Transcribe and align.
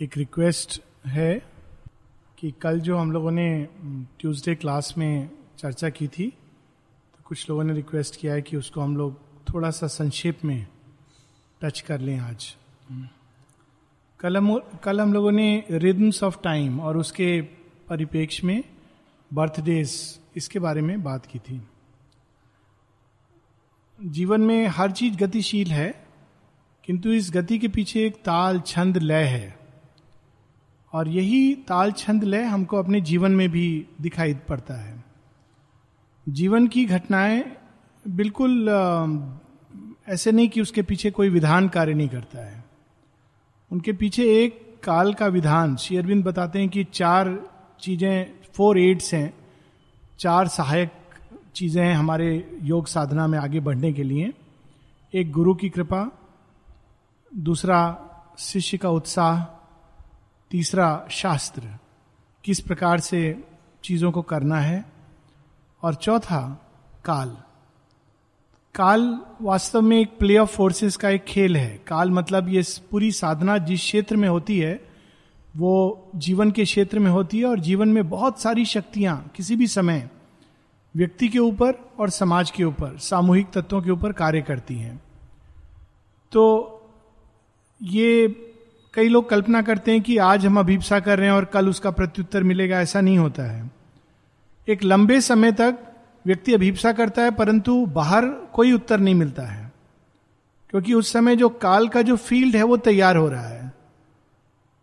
एक 0.00 0.16
रिक्वेस्ट 0.18 0.80
है 1.06 1.42
कि 2.38 2.50
कल 2.62 2.80
जो 2.80 2.96
हम 2.98 3.12
लोगों 3.12 3.30
ने 3.30 3.68
ट्यूसडे 4.20 4.54
क्लास 4.54 4.94
में 4.98 5.30
चर्चा 5.58 5.90
की 5.90 6.08
थी 6.08 6.26
तो 6.26 7.22
कुछ 7.24 7.50
लोगों 7.50 7.64
ने 7.64 7.74
रिक्वेस्ट 7.74 8.20
किया 8.20 8.34
है 8.34 8.42
कि 8.42 8.56
उसको 8.56 8.80
हम 8.80 8.96
लोग 8.96 9.20
थोड़ा 9.48 9.70
सा 9.70 9.86
संक्षेप 9.86 10.44
में 10.44 10.66
टच 11.62 11.80
कर 11.80 12.00
लें 12.00 12.18
आज। 12.18 12.56
कल 14.20 14.36
हम 14.36 14.58
कल 14.84 15.00
हम 15.00 15.12
लोगों 15.12 15.32
ने 15.32 15.64
रिदम्स 15.70 16.22
ऑफ़ 16.22 16.42
टाइम 16.42 16.80
और 16.80 16.96
उसके 16.96 17.40
परिपेक्ष 17.88 18.44
में 18.44 18.62
बर्थडेज 19.30 20.20
इसके 20.36 20.58
बारे 20.58 20.80
में 20.80 21.02
बात 21.02 21.26
की 21.26 21.38
थी। 21.38 21.62
जीवन 23.98 24.40
में 24.40 24.66
हर 24.66 24.90
चीज़ 24.90 25.16
गतिशील 25.16 25.72
है, 25.72 25.92
किंतु 26.84 27.12
इस 27.12 27.30
गति 27.30 27.58
के 27.58 27.68
पीछे 27.68 28.06
एक 28.06 28.14
ताल, 28.14 28.60
छंद 28.60 28.98
लय 28.98 29.24
है। 29.24 29.63
और 30.94 31.08
यही 31.08 31.54
ताल 31.54 31.92
छंद 31.92 32.24
लय 32.24 32.42
हमको 32.42 32.76
अपने 32.76 33.00
जीवन 33.00 33.32
में 33.32 33.48
भी 33.48 33.86
दिखाई 34.00 34.34
पड़ता 34.34 34.74
है। 34.74 35.04
जीवन 36.28 36.66
की 36.66 36.84
घटनाएँ 36.84 37.44
बिल्कुल 38.04 38.68
ऐसे 40.08 40.32
नहीं 40.32 40.48
कि 40.48 40.60
उसके 40.60 40.82
पीछे 40.82 41.10
कोई 41.10 41.28
विधान 41.28 41.68
कार्य 41.68 41.94
नहीं 41.94 42.08
करता 42.08 42.44
है। 42.46 42.64
उनके 43.70 43.92
पीछे 43.92 44.44
एक 44.44 44.80
काल 44.84 45.14
का 45.14 45.26
विधान, 45.26 45.76
श्री 45.76 45.96
अरविंद 45.96 46.24
बताते 46.24 46.58
हैं 46.58 46.68
कि 46.68 46.84
चार 46.84 47.50
चीज़ें 47.80 48.34
फोर 48.54 48.78
एड्स 48.78 49.14
हैं, 49.14 49.34
चार 50.18 50.48
सहायक 50.48 50.92
चीज़ें 51.54 51.82
हैं 51.84 51.94
हमारे 51.94 52.58
योग 52.62 52.86
साधना 52.86 53.26
में 53.26 53.38
आगे 53.38 53.60
बढ़ने 53.60 53.92
के 53.92 54.02
लिए। 54.02 54.32
एक 55.14 55.32
गुरु 55.32 55.54
की 55.54 55.68
कृपा, 55.68 56.10
दूसरा 57.32 57.80
शिष्य 58.38 58.78
का 58.78 58.90
उत्साह 58.90 59.63
तीसरा 60.54 61.06
शास्त्र, 61.10 61.62
किस 62.44 62.60
प्रकार 62.60 63.00
से 63.00 63.44
चीज़ों 63.84 64.12
को 64.12 64.22
करना 64.22 64.56
है? 64.56 64.84
और 65.82 65.94
चौथा, 65.94 66.66
काल। 67.04 67.36
काल 68.74 69.20
वास्तव 69.42 69.82
में 69.82 70.00
एक 70.00 70.18
प्ले 70.18 70.38
ऑफ़ 70.38 70.52
फोर्सेस 70.52 70.96
का 70.96 71.08
एक 71.08 71.24
खेल 71.24 71.56
है। 71.56 71.78
काल 71.86 72.10
मतलब 72.10 72.48
ये 72.48 72.62
पूरी 72.90 73.12
साधना 73.12 73.58
जिस 73.58 73.80
क्षेत्र 73.80 74.16
में 74.16 74.28
होती 74.28 74.58
है, 74.58 74.88
वो 75.56 76.06
जीवन 76.14 76.50
के 76.50 76.64
क्षेत्र 76.64 76.98
में 76.98 77.10
होती 77.10 77.38
है 77.38 77.46
और 77.46 77.58
जीवन 77.58 77.88
में 77.88 78.08
बहुत 78.08 78.40
सारी 78.40 78.64
शक्तियाँ 78.64 79.32
किसी 79.36 79.56
भी 79.56 79.66
समय 79.66 80.10
व्यक्ति 80.96 81.28
के 81.28 81.38
ऊपर 81.38 81.92
और 81.98 82.10
समाज 82.10 82.50
के 82.50 82.64
ऊपर, 82.64 82.98
सामूहिक 82.98 83.50
तत्वों 83.50 83.82
के 83.82 83.90
ऊपर 83.90 84.12
कार्य 84.12 84.42
करती 84.42 84.76
हैं। 84.76 85.02
तो 86.32 86.70
ये 87.82 88.40
कई 88.94 89.08
लोग 89.08 89.28
कल्पना 89.28 89.62
करते 89.62 89.90
हैं 89.90 90.00
कि 90.00 90.16
आज 90.16 90.46
हम 90.46 90.58
अभिप्सा 90.58 91.00
कर 91.00 91.18
रहे 91.18 91.26
हैं 91.26 91.34
और 91.34 91.44
कल 91.44 91.68
उसका 91.68 91.90
प्रत्युत्तर 91.90 92.42
मिलेगा, 92.42 92.80
ऐसा 92.80 93.00
नहीं 93.00 93.18
होता 93.18 93.42
है। 93.42 93.70
एक 94.68 94.84
लंबे 94.84 95.20
समय 95.20 95.52
तक 95.52 95.78
व्यक्ति 96.26 96.54
अभिप्सा 96.54 96.92
करता 96.92 97.22
है, 97.22 97.30
परंतु 97.30 97.86
बाहर 97.86 98.26
कोई 98.26 98.72
उत्तर 98.72 99.00
नहीं 99.00 99.14
मिलता 99.14 99.42
है। 99.42 99.72
क्योंकि 100.70 100.94
उस 100.94 101.12
समय 101.12 101.36
जो 101.36 101.48
काल 101.48 101.88
का 101.88 102.02
जो 102.02 102.16
फ़ील्ड 102.16 102.56
है 102.56 102.62
वो 102.62 102.76
तैयार 102.76 103.16
हो 103.16 103.28
रहा 103.28 103.48
है। 103.48 103.72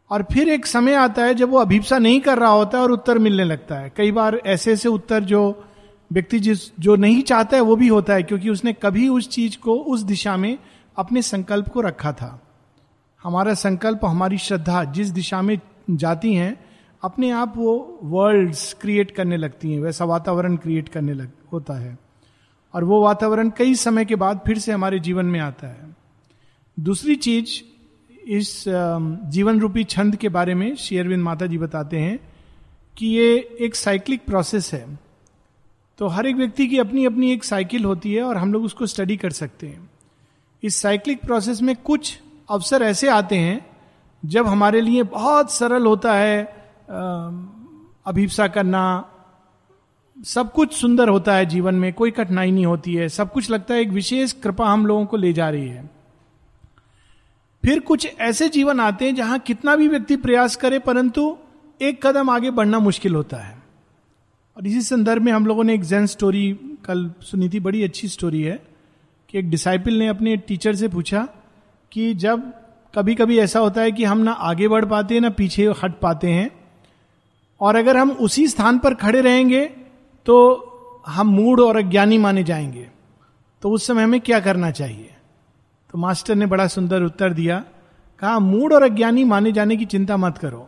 और 0.09 0.25
फिर 0.33 0.49
एक 0.49 0.65
समय 0.65 0.93
आता 0.93 1.23
है 1.23 1.33
जब 1.33 1.49
वो 1.49 1.57
अभिप्सा 1.57 1.97
नहीं 1.97 2.21
कर 2.21 2.39
रहा 2.39 2.49
होता 2.49 2.77
है 2.77 2.83
और 2.83 2.91
उत्तर 2.91 3.17
मिलने 3.17 3.43
लगता 3.43 3.75
है। 3.75 3.93
कई 3.97 4.11
बार 4.11 4.41
ऐसे 4.45 4.73
ऐसे 4.73 4.89
उत्तर 4.89 5.23
जो 5.23 5.63
व्यक्ति 6.11 6.39
जिस, 6.39 6.79
जो 6.79 6.95
नहीं 6.95 7.21
चाहता 7.21 7.57
है 7.57 7.63
वो 7.63 7.75
भी 7.75 7.87
होता 7.87 8.13
है, 8.13 8.23
क्योंकि 8.23 8.49
उसने 8.49 8.73
कभी 8.73 9.07
उस 9.07 9.29
चीज़ 9.29 9.57
को 9.57 9.75
उस 9.75 10.01
दिशा 10.01 10.37
में 10.37 10.57
अपने 10.97 11.21
संकल्प 11.21 11.67
को 11.67 11.81
रखा 11.81 12.11
था। 12.11 12.47
हमारा 13.23 13.53
संकल्प, 13.53 14.05
हमारी 14.05 14.37
श्रद्धा 14.37 14.83
जिस 14.83 15.09
दिशा 15.09 15.41
में 15.41 15.59
जाती 15.89 16.33
हैं, 16.33 16.65
अपने 17.03 17.31
आप 17.31 17.53
वो 17.57 17.99
वर्ल्ड्स 18.03 18.73
क्रिएट 18.73 19.11
करने 19.11 19.37
लगती 19.37 19.71
हैं, 19.73 19.79
वैसा 19.79 20.05
वातावरण 20.05 20.55
क्रिएट 20.55 20.89
करने 20.89 21.13
लग, 21.13 21.31
होता 21.53 21.73
है। 21.73 21.97
और 22.73 22.83
वो 22.83 23.01
वातावरण 23.03 23.49
कई 23.49 23.75
समय 23.75 24.05
के 24.05 24.15
बाद 24.15 24.39
फिर 24.45 24.57
से 24.57 24.71
हमारे 24.71 24.99
जीवन 24.99 25.25
में 25.25 25.39
आता 25.39 25.67
है। 25.67 25.95
दूसरी 26.79 27.15
चीज़ 27.15 27.61
इस 28.27 28.65
जीवन 29.25 29.59
रूपी 29.59 29.83
छंद 29.83 30.15
के 30.15 30.29
बारे 30.29 30.55
में 30.55 30.75
शेयरविंद 30.75 31.23
माता 31.23 31.45
जी 31.45 31.57
बताते 31.57 31.97
हैं 31.97 32.19
कि 32.97 33.07
ये 33.07 33.57
एक 33.61 33.75
साइक्लिक 33.75 34.25
प्रोसेस 34.25 34.73
है। 34.73 34.99
तो 35.97 36.07
हर 36.07 36.27
एक 36.27 36.35
व्यक्ति 36.35 36.67
की 36.67 36.77
अपनी 36.77 37.05
अपनी 37.05 37.31
एक 37.31 37.43
साइकिल 37.43 37.85
होती 37.85 38.13
है 38.13 38.23
और 38.23 38.37
हम 38.37 38.53
लोग 38.53 38.63
उसको 38.63 38.85
स्टडी 38.85 39.17
कर 39.17 39.29
सकते 39.29 39.67
हैं। 39.67 39.89
इस 40.63 40.75
साइक्लिक 40.75 41.21
प्रोसेस 41.21 41.61
में 41.61 41.75
कुछ 41.75 42.19
अवसर 42.51 42.83
ऐसे 42.83 43.07
आते 43.09 43.35
हैं 43.35 43.65
जब 44.23 44.47
हमारे 44.47 44.81
लिए 44.81 45.03
बहुत 45.03 45.51
सरल 45.51 45.85
होता 45.85 46.13
है 46.13 46.43
अभिप्सा 48.05 48.47
करना, 48.47 48.83
सब 50.17 50.51
कुछ 50.51 50.73
सुंदर 50.73 51.09
होता 51.09 51.33
है 51.33 51.45
जीवन 51.45 51.75
में, 51.75 51.93
कोई 51.93 52.11
कठिनाई 52.11 52.51
नहीं 52.51 52.65
होती 52.65 52.93
है, 52.93 53.09
सब 53.09 53.31
कुछ 53.31 53.49
लगता 53.49 53.73
है 53.73 53.81
एक 53.81 53.89
विशेष 53.89 54.31
कृपा 54.33 54.67
हम 54.67 54.85
लोगों 54.85 55.05
को 55.05 55.17
ले 55.17 55.33
जा 55.33 55.49
रही 55.49 55.67
है। 55.67 55.89
फिर 57.63 57.79
कुछ 57.79 58.07
ऐसे 58.19 58.49
जीवन 58.49 58.79
आते 58.79 59.05
हैं 59.05 59.15
जहाँ 59.15 59.39
कितना 59.39 59.75
भी 59.75 59.87
व्यक्ति 59.87 60.15
प्रयास 60.17 60.55
करे, 60.55 60.79
परंतु 60.79 61.37
एक 61.81 62.05
कदम 62.05 62.29
आगे 62.29 62.51
बढ़ना 62.51 62.79
मुश्किल 62.79 63.15
होता 63.15 63.37
है। 63.37 63.57
और 64.57 64.67
इसी 64.67 64.81
संदर्भ 64.81 65.21
में 65.21 65.31
हम 65.31 65.45
लोगों 65.45 65.63
ने 65.63 65.73
एक 65.73 65.83
जैन 65.83 66.05
स्टोरी, 66.05 66.51
कल 66.85 67.11
सुनी 67.21 67.49
थी, 67.49 67.59
बड़ी 67.59 67.83
अच्छी 67.83 68.07
स्टोरी 68.07 68.41
है, 68.41 68.59
कि 69.29 69.37
एक 69.39 69.49
डिसाइपल 69.49 69.93
ने 69.93 70.07
अपने 70.07 70.37
टीचर 70.37 70.75
से 70.75 70.87
पूछा 70.87 71.27
कि 71.91 72.13
जब 72.13 72.51
कभी 72.95 73.15
कभी 73.15 73.37
ऐसा 73.39 73.59
होता 73.59 73.81
है 73.81 73.91
कि 73.91 74.03
हम 74.03 74.17
ना 74.17 74.31
आगे 74.31 74.67
बढ़ 74.67 74.85
पाते 74.85 75.13
हैं, 75.13 75.21
ना 75.21 75.29
पीछे 75.29 75.65
हट 75.83 75.99
पाते 75.99 76.29
हैं, 76.29 76.49
और 77.61 77.75
अगर 77.75 77.97
हम 77.97 78.11
उसी 78.11 78.47
स्थान 78.47 78.79
पर 78.79 78.93
खड़े 78.93 79.21
रहेंगे 79.21 79.65
तो 80.25 80.37
हम 81.07 81.27
मूड 81.27 81.59
और 81.59 81.77
अज्ञानी 81.77 82.17
माने 82.17 82.43
जाएँगे। 82.43 82.87
तो 83.61 83.69
उस 83.69 83.87
समय 83.87 84.03
हमें 84.03 84.19
क्या 84.21 84.39
करना 84.39 84.71
चाहिए? 84.71 85.09
तो 85.93 85.97
मास्टर 85.97 86.35
ने 86.35 86.45
बड़ा 86.45 86.67
सुंदर 86.67 87.03
उत्तर 87.03 87.33
दिया, 87.33 87.63
कहा 88.21 88.39
मूड 88.39 88.73
और 88.73 88.83
अज्ञानी 88.83 89.23
माने 89.23 89.51
जाने 89.51 89.77
की 89.77 89.85
चिंता 89.85 90.17
मत 90.17 90.37
करो। 90.37 90.67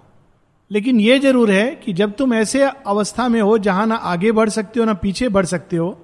लेकिन 0.72 1.00
यह 1.00 1.20
ज़रूर 1.20 1.52
है 1.52 1.76
कि 1.76 1.94
जब 1.94 2.14
तुम 2.14 2.34
ऐसे 2.34 2.64
अवस्था 2.64 3.28
में 3.28 3.42
हो, 3.42 3.58
जहाँ 3.58 3.86
ना 3.88 3.96
आगे 3.96 4.32
बढ़ 4.32 4.50
सकते 4.50 4.80
हो, 4.80 4.86
ना 4.86 4.94
पीछे 4.94 5.30
बढ़ 5.30 5.46
सकते 5.46 5.78
हो, 5.78 5.98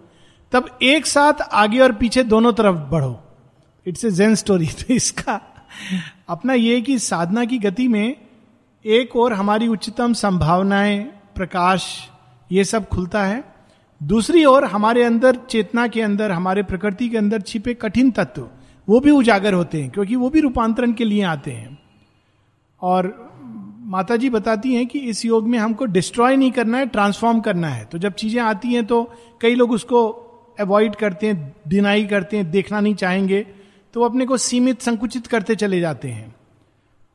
तब 0.51 0.77
एक 0.81 1.05
साथ 1.05 1.41
आगे 1.41 1.79
और 1.79 1.91
पीछे 1.91 2.23
दोनों 2.23 2.53
तरफ़ 2.53 2.75
बढ़ो। 2.75 3.19
इट्स 3.85 4.05
ए 4.05 4.11
जेन 4.11 4.35
स्टोरी 4.35 4.67
तो 4.67 4.93
इसका 4.93 5.39
अपना 6.29 6.53
ये 6.53 6.81
कि 6.81 6.97
साधना 6.99 7.45
की 7.45 7.57
गति 7.57 7.87
में 7.87 8.15
एक 8.85 9.15
और 9.15 9.33
हमारी 9.33 9.67
उच्चतम 9.67 10.13
संभावनाएँ, 10.13 10.99
प्रकाश, 11.35 12.09
ये 12.51 12.63
सब 12.63 12.87
खुलता 12.89 13.23
है। 13.23 13.43
दूसरी 14.01 14.43
ओर 14.45 14.65
हमारे 14.65 15.03
अंदर, 15.03 15.35
चेतना 15.49 15.87
के 15.87 16.01
अंदर, 16.01 16.31
हमारे 16.31 16.63
प्रकृति 16.63 17.09
के 17.09 17.17
अंदर 17.17 17.41
छिपे 17.41 17.73
कठिन 17.73 18.11
तत्व, 18.11 18.47
वो 18.87 18.99
भी 18.99 19.11
उजागर 19.11 19.53
होते 19.53 19.81
हैं, 19.81 19.89
क्योंकि 19.89 20.15
वो 20.15 20.29
भी 20.29 20.39
रूपांतरण 20.39 20.93
के 20.93 21.05
लिए 21.05 21.23
आते 21.23 21.51
हैं। 21.51 21.77
और 22.81 23.13
माता 23.85 24.15
जी 24.15 24.29
बताती 24.29 24.73
हैं 24.73 24.85
कि 24.87 24.99
इस 24.99 25.25
योग 25.25 25.47
में 25.47 25.57
हमको 25.59 25.85
डिस्ट्रॉय 25.85 26.35
नहीं 26.35 26.51
करना 26.51 26.77
है 26.77 26.85
ट्रांसफॉर्म 26.85 27.39
करना 27.39 27.67
है। 27.67 27.85
तो 27.85 27.97
जब 27.97 28.13
चीज़ें 28.13 28.41
आती 28.41 28.73
हैं 28.73 28.85
तो 28.85 29.03
कई 29.41 29.55
लोग 29.55 29.71
उसको 29.71 30.07
अवॉइड 30.59 30.95
करते 30.95 31.27
हैं 31.27 31.55
डिनाई 31.67 32.05
करते 32.05 32.37
हैं, 32.37 32.51
देखना 32.51 32.79
नहीं 32.79 32.95
चाहेंगे। 32.95 33.45
तो 33.93 33.99
वो 33.99 34.05
अपने 34.05 34.25
को 34.25 34.37
सीमित, 34.37 34.81
संकुचित 34.81 35.27
करते 35.27 35.55
चले 35.55 35.79
जाते 35.79 36.07
हैं। 36.07 36.35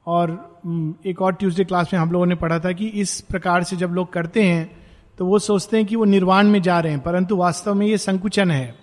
और 0.06 1.00
एक 1.06 1.20
और 1.22 1.34
ट्यूसडे 1.34 1.64
क्लास 1.64 1.92
में 1.92 2.00
हम 2.00 2.10
लोगों 2.12 2.26
ने 2.26 2.34
पढ़ा 2.34 2.58
था 2.58 2.72
कि 2.72 2.86
इस 2.86 3.20
प्रकार 3.20 3.62
से 3.62 3.76
जब 3.76 3.90
लोग 3.90 4.12
करते 4.12 4.42
हैं 4.42 4.70
तो 5.18 5.26
वो 5.26 5.38
सोचते 5.38 5.76
हैं 5.76 5.86
कि 5.86 5.96
वो 5.96 6.04
निर्वाण 6.04 6.46
में 6.46 6.60
जा 6.62 6.78
रहे 6.80 6.92
हैं, 6.92 7.00
परंतु 7.02 7.36
वास्तव 7.36 7.74
में 7.74 7.86
ये 7.86 7.98
संकुचन 7.98 8.50
है। 8.50 8.74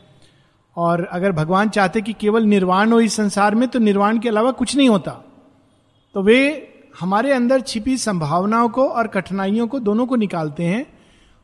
और 0.77 1.03
अगर 1.05 1.31
भगवान 1.31 1.69
चाहते 1.69 2.01
कि 2.01 2.13
केवल 2.13 2.43
निर्वाण 2.43 2.91
हो 2.91 2.99
इस 2.99 3.13
संसार 3.13 3.55
में 3.55 3.67
तो 3.69 3.79
निर्वाण 3.79 4.19
के 4.19 4.29
अलावा 4.29 4.51
कुछ 4.51 4.75
नहीं 4.75 4.89
होता। 4.89 5.11
तो 6.15 6.21
वे 6.23 6.67
हमारे 6.99 7.31
अंदर 7.31 7.61
छिपी 7.61 7.97
संभावनाओं 7.97 8.69
को 8.69 8.87
और 8.87 9.07
कठिनाइयों 9.07 9.67
को 9.67 9.79
दोनों 9.79 10.05
को 10.05 10.15
निकालते 10.15 10.63
हैं, 10.63 10.85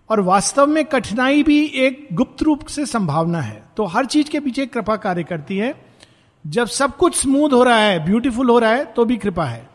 और 0.09 0.19
वास्तव 0.21 0.67
में 0.67 0.83
कठिनाई 0.85 1.43
भी 1.43 1.63
एक 1.77 2.07
गुप्त 2.13 2.43
रूप 2.43 2.65
से 2.67 2.85
संभावना 2.85 3.41
है। 3.41 3.63
तो 3.77 3.85
हर 3.85 4.05
चीज़ 4.05 4.29
के 4.29 4.39
पीछे 4.39 4.65
कृपा 4.65 4.95
कार्य 4.95 5.23
करती 5.23 5.57
है। 5.57 5.73
जब 6.47 6.67
सब 6.67 6.95
कुछ 6.97 7.15
स्मूथ 7.15 7.53
हो 7.53 7.63
रहा 7.63 7.77
है 7.77 8.03
ब्यूटीफुल 8.05 8.49
हो 8.49 8.59
रहा 8.59 8.71
है 8.71 8.85
तो 8.85 9.05
भी 9.05 9.17
कृपा 9.17 9.45
है। 9.45 9.69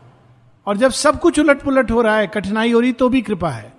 और 0.67 0.77
जब 0.77 0.91
सब 0.91 1.19
कुछ 1.19 1.39
उलट 1.39 1.61
पुलट 1.61 1.91
हो 1.91 2.01
रहा 2.01 2.17
है, 2.17 2.27
कठिनाई 2.27 2.71
हो 2.71 2.79
रही 2.79 2.91
तो 2.91 3.09
भी 3.09 3.21
कृपा 3.21 3.49
है। 3.49 3.73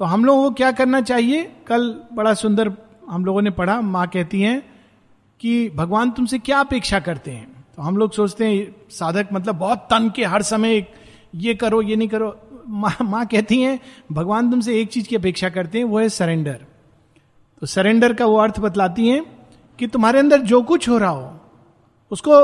तो 0.00 0.04
हम 0.04 0.24
लोगों 0.24 0.42
को 0.42 0.50
क्या 0.50 0.70
करना 0.72 1.00
चाहिए? 1.00 1.42
कल 1.66 2.00
बड़ा 2.12 2.34
सुंदर 2.34 2.72
हम 3.08 3.24
लोगों 3.24 3.42
ने 3.42 3.50
पढ़ा, 3.50 3.80
माँ 3.80 4.06
कहती 4.06 4.40
हैं 4.40 4.62
कि 5.40 5.70
भगवान 5.70 6.10
तुमसे 6.10 6.38
क्या 6.38 6.60
अपेक्षा 6.60 7.00
करते 7.00 7.30
हैं? 7.30 7.64
तो 7.76 7.82
हम 7.82 7.96
लोग 7.96 8.12
सोचते 8.12 8.46
हैं, 8.46 8.74
साधक 8.90 9.28
मतलब 9.32 9.54
बहुत 9.54 9.86
तन 9.90 10.10
के 10.16 10.24
हर 10.24 10.42
समय 10.42 10.86
ये 11.34 11.54
करो, 11.54 11.82
ये 11.82 11.96
नहीं 11.96 12.08
करो। 12.08 12.36
माँ 12.68 12.96
माँ 13.02 13.26
कहती 13.26 13.60
हैं, 13.62 13.78
भगवान 14.12 14.50
तुमसे 14.50 14.80
एक 14.80 14.88
चीज़ 14.88 15.08
की 15.08 15.16
अपेक्षा 15.16 15.48
करते 15.48 15.78
हैं, 15.78 15.84
वो 15.84 15.98
है 15.98 16.08
सरेंडर 16.08 16.64
तो 17.62 17.66
सरेंडर 17.66 18.12
का 18.14 18.26
वो 18.26 18.36
अर्थ 18.36 18.60
बतलाती 18.60 19.08
हैं 19.08 19.24
कि 19.78 19.86
तुम्हारे 19.86 20.18
अंदर 20.18 20.40
जो 20.42 20.62
कुछ 20.62 20.88
हो 20.88 20.98
रहा 20.98 21.10
हो 21.10 21.40
उसको 22.14 22.34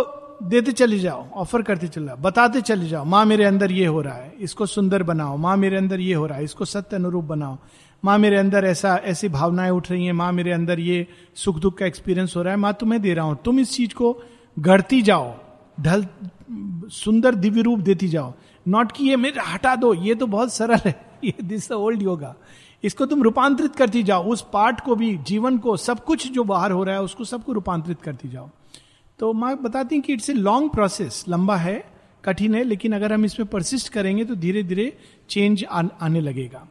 देते 0.43 0.73
चले 0.73 0.99
जाओ 0.99 1.27
ऑफ़र 1.35 1.63
करते 1.63 1.89
चले 1.89 2.07
जाओ, 2.07 2.17
बताते 2.17 2.61
चले 2.61 2.89
जाओ, 2.89 3.05
माँ 3.05 3.25
मेरे 3.25 3.45
अंदर 3.45 3.73
ये 3.73 3.87
हो 3.87 4.01
रहा 4.01 4.15
है, 4.15 4.33
इसको 4.41 4.67
सुंदर 4.67 5.03
बनाओ, 5.03 5.37
माँ 5.37 5.57
मेरे 5.57 5.77
अंदर 5.77 6.01
ये 6.01 6.15
हो 6.15 6.27
रहा 6.27 6.39
है, 6.39 6.45
इसको 6.45 6.65
सत्य 6.65 6.97
अनुरूप 6.97 7.25
बनाओ। 7.25 7.59
माँ 8.05 8.19
मेरे 8.19 8.37
अंदर 8.37 8.65
ऐसा, 8.65 8.95
ऐसी 9.05 9.29
भावनाएँ 9.29 9.71
उठ 9.71 9.91
रही 9.91 10.07
हैं, 10.07 10.13
माँ 10.13 10.33
मेरे 10.33 10.53
अंदर 10.53 10.81
ये 10.81 11.07
सुख 11.35 11.59
दुख 11.59 11.77
का 11.79 11.87
एक्सपीरियंस 11.87 12.37
हो 12.37 12.43
रहा 12.43 12.55
है, 12.55 12.59
माँ 12.59 12.73
तुम्हें 12.81 13.01
दे 13.03 13.15
रहा 13.15 13.25
हूँ, 13.25 13.39
तुम 13.45 13.61
इस 13.61 13.73
चीज़ 13.73 13.95
को 13.95 14.23
गढ़ती 14.59 15.03
जाओ, 15.03 15.35
ढल, 15.81 16.07
सुंदर 16.91 17.35
दिव्य 17.35 17.63
रूप 17.63 17.79
देती 17.79 18.09
जाओ। 18.09 18.33
नॉट 18.67 18.93
कि 18.93 19.05
ये 19.05 19.17
मेरे, 19.17 19.41
हटा 19.53 19.77
दो, 19.77 19.95
ये 19.95 20.15
तो 20.15 20.27
बहुत 20.27 20.53
सरल 20.53 20.81
है, 20.87 20.95
ये 21.25 21.35
दिस 21.43 21.73
ओल्ड 21.73 22.03
योगा 22.03 22.35
इसको 22.85 23.07
तुम 23.07 23.23
रूपांतरित 23.23 23.77
करती 23.77 24.03
जाओ, 24.03 24.25
उस 24.25 24.47
पार्ट 24.53 24.81
को 24.81 24.95
भी, 24.95 25.17
जीवन 25.17 25.59
को, 25.59 25.77
सब 25.77 26.05
कुछ 26.05 26.33
जो 26.33 26.45
बाहर 26.45 26.71
हो 26.71 26.85
रहा 26.85 26.95
है, 26.95 27.03
उसको 27.03 27.25
सबको 27.25 27.53
रूपांतरित 27.53 28.01
करती 28.03 28.29
जाओ। 28.29 28.51
तो 29.21 29.33
माँ 29.33 29.57
बताती 29.63 29.95
हैं 29.95 30.03
कि 30.03 30.13
इट्स 30.13 30.31
ए 30.31 30.33
लॉन्ग 30.33 30.71
प्रोसेस 30.71 31.25
लंबा 31.29 31.57
है, 31.57 31.85
कठिन 32.25 32.55
है, 32.55 32.63
लेकिन 32.65 32.93
अगर 32.93 33.13
हम 33.13 33.25
इसमें 33.25 33.49
परसिस्ट 33.49 33.89
करेंगे 33.89 34.25
तो 34.25 34.35
धीरे 34.35 34.63
धीरे 34.63 34.97
चेंज 35.31 35.65
आने 35.65 36.21
लगेगा। 36.21 36.67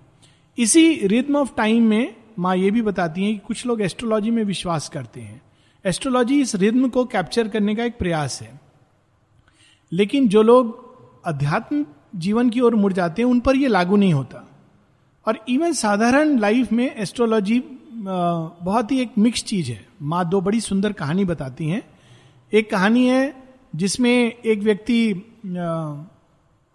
इसी 0.58 0.94
रिद्म 1.08 1.36
ऑफ़ 1.36 1.52
टाइम 1.58 1.84
में 1.84 2.16
माँ 2.40 2.56
ये 2.56 2.72
भी 2.72 2.82
बताती 2.82 3.24
हैं 3.24 3.34
कि 3.34 3.40
कुछ 3.48 3.66
लोग 3.66 3.82
एस्ट्रोलॉजी 3.82 4.32
में 4.32 4.44
विश्वास 4.44 4.90
करते 4.90 5.22
हैं। 5.22 5.42
एस्ट्रोलॉजी 5.86 6.42
इस 6.42 6.56
रिद्म 6.56 6.90
को 6.90 7.06
कैप्चर 7.06 7.48
करने 7.48 7.76
का 7.76 7.84
एक 7.84 7.98
प्रयास 7.98 8.42
है। 8.42 8.60
लेकिन 9.92 10.28
जो 10.28 10.42
लोग 10.42 10.88
अध्यात्म 11.26 11.86
जीवन 12.16 12.50
की 12.50 12.60
ओर 12.60 12.76
मुड़ 12.76 12.94
जाते 12.94 13.22
हैं, 13.22 13.30
उन 13.30 13.40
पर 13.40 13.56
यह 13.56 13.70
लागू 13.70 13.96
नहीं 13.96 14.14
होता। 14.14 14.46
और 15.28 15.40
इवन 15.50 15.74
साधारण 15.74 16.40
लाइफ 16.40 16.72
में 16.72 16.96
एस्ट्रोलॉजी 16.96 17.64
बहुत 17.94 18.92
ही 18.92 19.02
एक 19.02 19.12
मिक्स 19.18 19.44
चीज़ 19.44 19.72
है। 19.72 19.86
माँ 20.02 20.30
दो 20.30 20.42
बड़ी 20.42 20.62
सुंदर 20.62 20.94
कहानी 20.94 21.26
बताती 21.26 21.70
हैं। 21.70 21.84
एक 22.54 22.70
कहानी 22.72 23.08
है 23.08 23.44
जिसमें 23.76 24.34
एक 24.34 24.60
व्यक्ति 24.60 25.14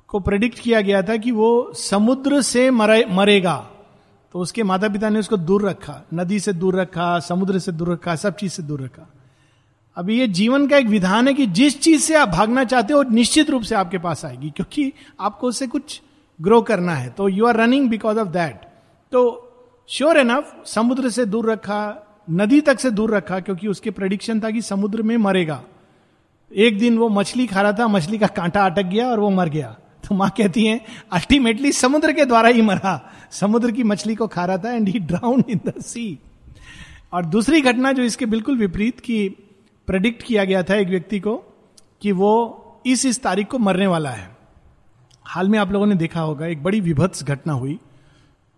को 0.09 0.21
प्रेडिक्ट 0.21 0.59
किया 0.59 0.81
गया 0.81 1.03
था 1.03 1.17
कि 1.17 1.31
वो 1.31 1.73
समुद्र 1.75 2.43
से 2.43 2.71
मरे, 2.71 3.05
मरेगा। 3.11 3.57
तो 4.35 4.39
उसके 4.39 4.63
माता 4.63 4.89
पिता 4.89 5.09
ने 5.09 5.19
उसको 5.19 5.37
दूर 5.37 5.69
रखा। 5.69 6.01
नदी 6.15 6.39
से 6.41 6.53
दूर 6.53 6.81
रखा 6.81 7.19
समुद्र 7.21 7.59
से 7.59 7.73
दूर 7.73 7.93
रखा 7.93 8.15
सब 8.17 8.37
चीज़ 8.37 8.53
से 8.53 8.63
दूर 8.63 8.83
रखा। 8.83 9.09
अभी 9.97 10.19
ये 10.19 10.27
जीवन 10.29 10.67
का 10.67 10.77
एक 10.77 10.87
विधान 10.87 11.29
है 11.29 11.35
कि 11.35 11.47
जिस 11.47 11.81
चीज़ 11.81 12.03
से 12.03 12.15
आप 12.15 12.29
भागना 12.29 12.65
चाहते 12.65 12.95
हो 12.95 13.03
निश्चित 13.03 13.51
रूप 13.51 13.63
से 13.63 13.75
आपके 13.75 13.99
पास 13.99 14.25
आएगी 14.25 14.51
क्योंकि 14.51 14.93
आपको 15.21 15.47
उससे 15.47 15.67
कुछ 15.67 16.01
ग्रो 16.41 16.63
करना 16.63 16.95
है। 16.95 17.11
तो 17.11 17.29
you 17.29 17.47
are 17.47 17.57
running 17.57 17.89
because 17.91 18.19
of 18.19 18.29
that 18.29 18.65
तो 19.13 19.41
श्योर 19.89 20.17
एनफ 20.17 20.63
समुद्र 20.67 21.11
से 21.11 21.25
दूर 21.27 21.51
रखा 21.51 21.83
नदी 22.29 22.61
तक 22.61 22.81
से 22.81 22.91
दूर 22.91 23.15
रखा, 23.15 23.39
क्योंकि 23.41 23.69
उसके 23.69 23.91
प्रडिक्शन 23.91 24.41
था 24.41 24.51
कि 24.51 24.63
समुद्र 24.63 25.03
में 25.03 25.17
मरेगा। 25.17 25.63
एक 26.51 26.79
दिन 26.79 26.99
वो 26.99 27.09
मछली 27.09 27.47
खा 27.47 27.63
रहा 27.63 27.73
था, 27.73 27.87
मछली 27.89 28.19
का 28.19 28.27
कांटा 28.27 28.65
अटक 28.67 28.85
गया 28.85 29.09
और 29.09 29.21
वो 29.21 29.31
मर 29.31 29.49
गया। 29.49 29.77
तो 30.05 30.15
माँ 30.15 30.31
कहती 30.31 30.65
है 30.67 30.81
अल्टीमेटली 31.13 31.73
समुद्र 31.73 32.13
के 32.13 32.25
द्वारा 32.25 32.49
ही 32.49 32.63
मरा। 32.63 33.01
समुद्र 33.31 33.71
की 33.71 33.83
मछली 33.83 34.15
को 34.15 34.27
खा 34.27 34.45
रहा 34.45 34.59
था 34.59 34.73
and 34.73 34.89
he 34.89 34.99
drown 35.01 35.45
in 35.49 35.61
the 35.67 35.81
sea 35.81 36.19
और 37.13 37.25
दूसरी 37.27 37.61
घटना 37.61 37.93
जो 37.93 38.03
इसके 38.03 38.27
बिल्कुल 38.27 38.59
विपरीत 38.59 39.01
की 39.01 39.29
प्रडिक्ट 39.89 40.23
किया 40.23 40.45
गया 40.45 40.63
था 40.63 40.75
एक 40.75 40.89
व्यक्ति 40.89 41.21
को, 41.21 41.37
कि 42.03 42.13
वो 42.13 42.83
इस 42.87 43.05
इस 43.07 43.23
तारीख 43.23 43.49
को 43.49 43.59
मरने 43.59 43.87
वाला 43.87 44.11
है। 44.11 44.29
हाल 45.27 45.49
में 45.49 45.59
आप 45.59 45.73
लोगों 45.73 45.87
ने 45.87 45.95
देखा 45.95 46.21
होगा, 46.21 46.47
एक 46.47 46.63
बड़ी 46.63 46.81
विभत्स 46.81 47.25
घटना 47.25 47.53
हुई। 47.53 47.79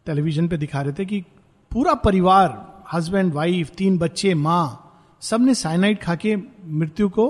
टेलीविज़न 0.06 0.48
पे 0.48 0.56
दिखा 0.56 0.80
रहे 0.82 0.92
थे 0.92 1.04
कि 1.04 1.20
पूरा 1.70 1.94
परिवार 1.94 2.48
हस्बैंड 2.93 3.33
वाइफ 3.35 3.71
तीन 3.71 3.99
बच्चे, 3.99 4.35
माँ 4.35 4.83
सबने 5.23 5.55
साइनाइड 5.55 5.99
खा 6.00 6.15
के 6.15 6.37
मृत्यु 6.37 7.09
को 7.09 7.27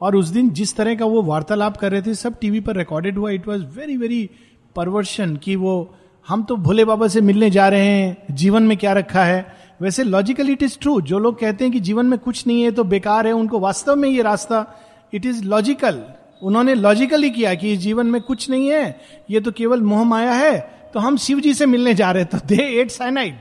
और 0.00 0.16
उस 0.16 0.28
दिन 0.28 0.50
जिस 0.50 0.74
तरह 0.76 0.94
का 0.94 1.04
वो 1.04 1.22
वार्तालाप 1.22 1.76
कर 1.76 1.92
रहे 1.92 2.02
थे, 2.02 2.14
सब 2.14 2.38
टीवी 2.40 2.60
पर 2.60 2.76
रिकॉर्डेड 2.76 3.18
हुआ। 3.18 3.30
It 3.30 3.48
was 3.48 3.64
very 3.78 3.96
very 3.96 4.28
perversion 4.76 5.36
कि 5.36 5.56
वो, 5.56 5.94
हम 6.26 6.42
तो 6.42 6.56
भोले 6.56 6.84
बाबा 6.84 7.08
से 7.08 7.20
मिलने 7.20 7.50
जा 7.50 7.68
रहे 7.68 7.86
हैं, 7.86 8.34
जीवन 8.34 8.62
में 8.62 8.76
क्या 8.76 8.92
रखा 8.92 9.24
है? 9.24 9.46
वैसे 9.82 10.04
लॉजिकली 10.04 10.52
इट 10.52 10.62
इज़ 10.62 10.78
ट्रू 10.78 11.00
जो 11.00 11.18
लोग 11.18 11.38
कहते 11.40 11.64
हैं 11.64 11.72
कि 11.72 11.80
जीवन 11.80 12.06
में 12.06 12.18
कुछ 12.18 12.46
नहीं 12.46 12.62
है 12.62 12.70
तो 12.70 12.84
बेकार 12.84 13.26
है, 13.26 13.32
उनको 13.32 13.60
वास्तव 13.60 13.96
में 13.96 14.08
ये 14.08 14.22
रास्ता 14.22 14.66
इट 15.12 15.26
इज़ 15.26 15.44
लॉजिकल 15.44 16.02
उन्होंने 16.42 16.74
लॉजिकली 16.74 17.30
किया 17.30 17.54
कि 17.54 17.76
जीवन 17.76 18.06
में 18.06 18.20
कुछ 18.22 18.48
नहीं 18.50 18.68
है, 18.68 19.00
ये 19.30 19.40
तो 19.40 19.52
केवल 19.52 19.80
मोह 19.82 20.04
माया 20.04 20.32
है 20.32 20.58
तो 20.94 21.00
हम 21.00 21.16
शिव 21.16 21.40
जी 21.40 21.54
से 21.54 21.66
मिलने 21.66 21.94
जा 21.94 22.10
रहे 22.12 22.24
तो 22.24 22.38
they 22.46 22.62
ate 22.80 22.90
cyanide 22.90 23.34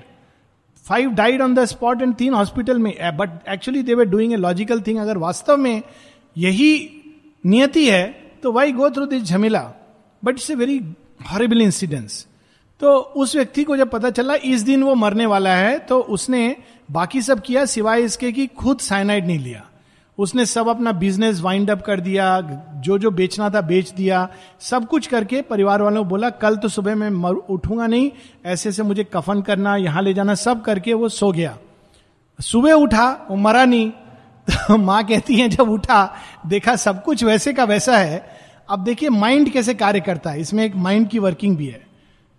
five 0.90 1.10
died 1.10 1.42
on 1.42 1.54
the 1.56 1.66
spot 1.66 2.02
and 2.02 2.16
तीन 2.16 2.34
हॉस्पिटल 2.34 2.80
में 2.80 2.94
but 3.18 3.48
actually 3.50 3.84
they 3.84 3.94
were 3.94 4.06
doing 4.06 4.34
a 4.34 4.36
logical 4.36 4.82
thing 4.82 4.98
अगर 4.98 5.18
वास्तव 5.18 5.58
में 5.58 5.82
यही 6.38 6.72
नियति 7.44 7.90
है 7.90 8.08
तो 8.44 8.52
वाई 8.52 8.72
गो 8.72 8.90
थ्रू 8.90 9.06
दिस 9.06 9.24
झमेला? 9.24 9.62
But 10.24 10.34
it's 10.34 10.50
a 10.52 10.56
very 10.56 10.80
horrible 11.32 11.62
incidence 11.62 12.26
तो 12.82 12.98
उस 12.98 13.36
व्यक्ति 13.36 13.64
को 13.64 13.78
जब 13.78 13.90
पता 13.90 14.10
चला, 14.10 14.34
इस 14.36 14.62
दिन 14.62 14.84
वो 14.84 14.96
मरने 14.96 15.26
वाला 15.26 15.56
है 15.56 15.80
तो 15.80 16.00
उसने 16.00 16.56
बाकी 16.92 17.22
सब 17.22 17.42
किया 17.42 17.66
सिवाय 17.66 18.02
इसके 18.02 18.32
कि 18.32 18.48
खुद 18.48 18.80
साइनाइड 18.80 19.26
नहीं 19.28 19.40
लिया। 19.40 19.69
उसने 20.20 20.46
सब 20.46 20.68
अपना 20.68 20.92
बिज़नेस 20.92 21.42
वाइंड 21.42 21.70
अप 21.70 21.82
कर 21.82 22.00
दिया, 22.00 22.42
जो 22.74 22.98
जो 22.98 23.12
बेचना 23.12 23.50
था 23.50 23.62
बेच 23.62 23.92
दिया, 23.92 24.30
सब 24.60 24.88
कुछ 24.88 25.08
करके 25.08 25.42
परिवार 25.42 25.82
वालों 25.82 26.04
को 26.04 26.10
बोला, 26.10 26.30
कल 26.30 26.56
तो 26.56 26.68
सुबह 26.68 26.96
मैं 26.96 27.10
मर, 27.10 27.32
उठूँगा 27.32 27.88
नहीं, 27.88 28.12
ऐसे 28.46 28.72
से 28.72 28.84
मुझे 28.84 29.04
कफन 29.04 29.42
करना, 29.42 29.76
यहाँ 29.76 30.02
ले 30.02 30.14
जाना, 30.14 30.34
सब 30.34 30.62
करके 30.62 30.94
वो 30.94 31.10
सो 31.10 31.32
गया। 31.32 31.58
सुबह 32.42 32.74
उठा, 32.74 33.28
वो 33.30 33.38
मरा 33.38 33.66
नहीं। 33.66 33.92
तो 34.50 34.78
माँ 34.78 35.04
कहती 35.04 35.36
है, 35.36 35.50
जब 35.50 35.70
उठा, 35.70 36.16
देखा 36.48 36.76
सब 36.76 37.04
कुछ 37.04 37.24
वैसे 37.24 37.54
का 37.54 37.64
वैसा 37.64 37.98
है, 37.98 38.30
अब 38.70 38.84
देखिए 38.84 39.10
माइंड 39.10 39.50
कैसे 39.50 39.74
कार्य 39.74 40.00
करता 40.00 40.30
है, 40.30 40.42
इसमें 40.42 40.66
एक 40.66 40.76
माइंड 40.76 41.10
की 41.10 41.20
वर्किंग 41.20 41.58
भी 41.58 41.68
है। 41.68 41.88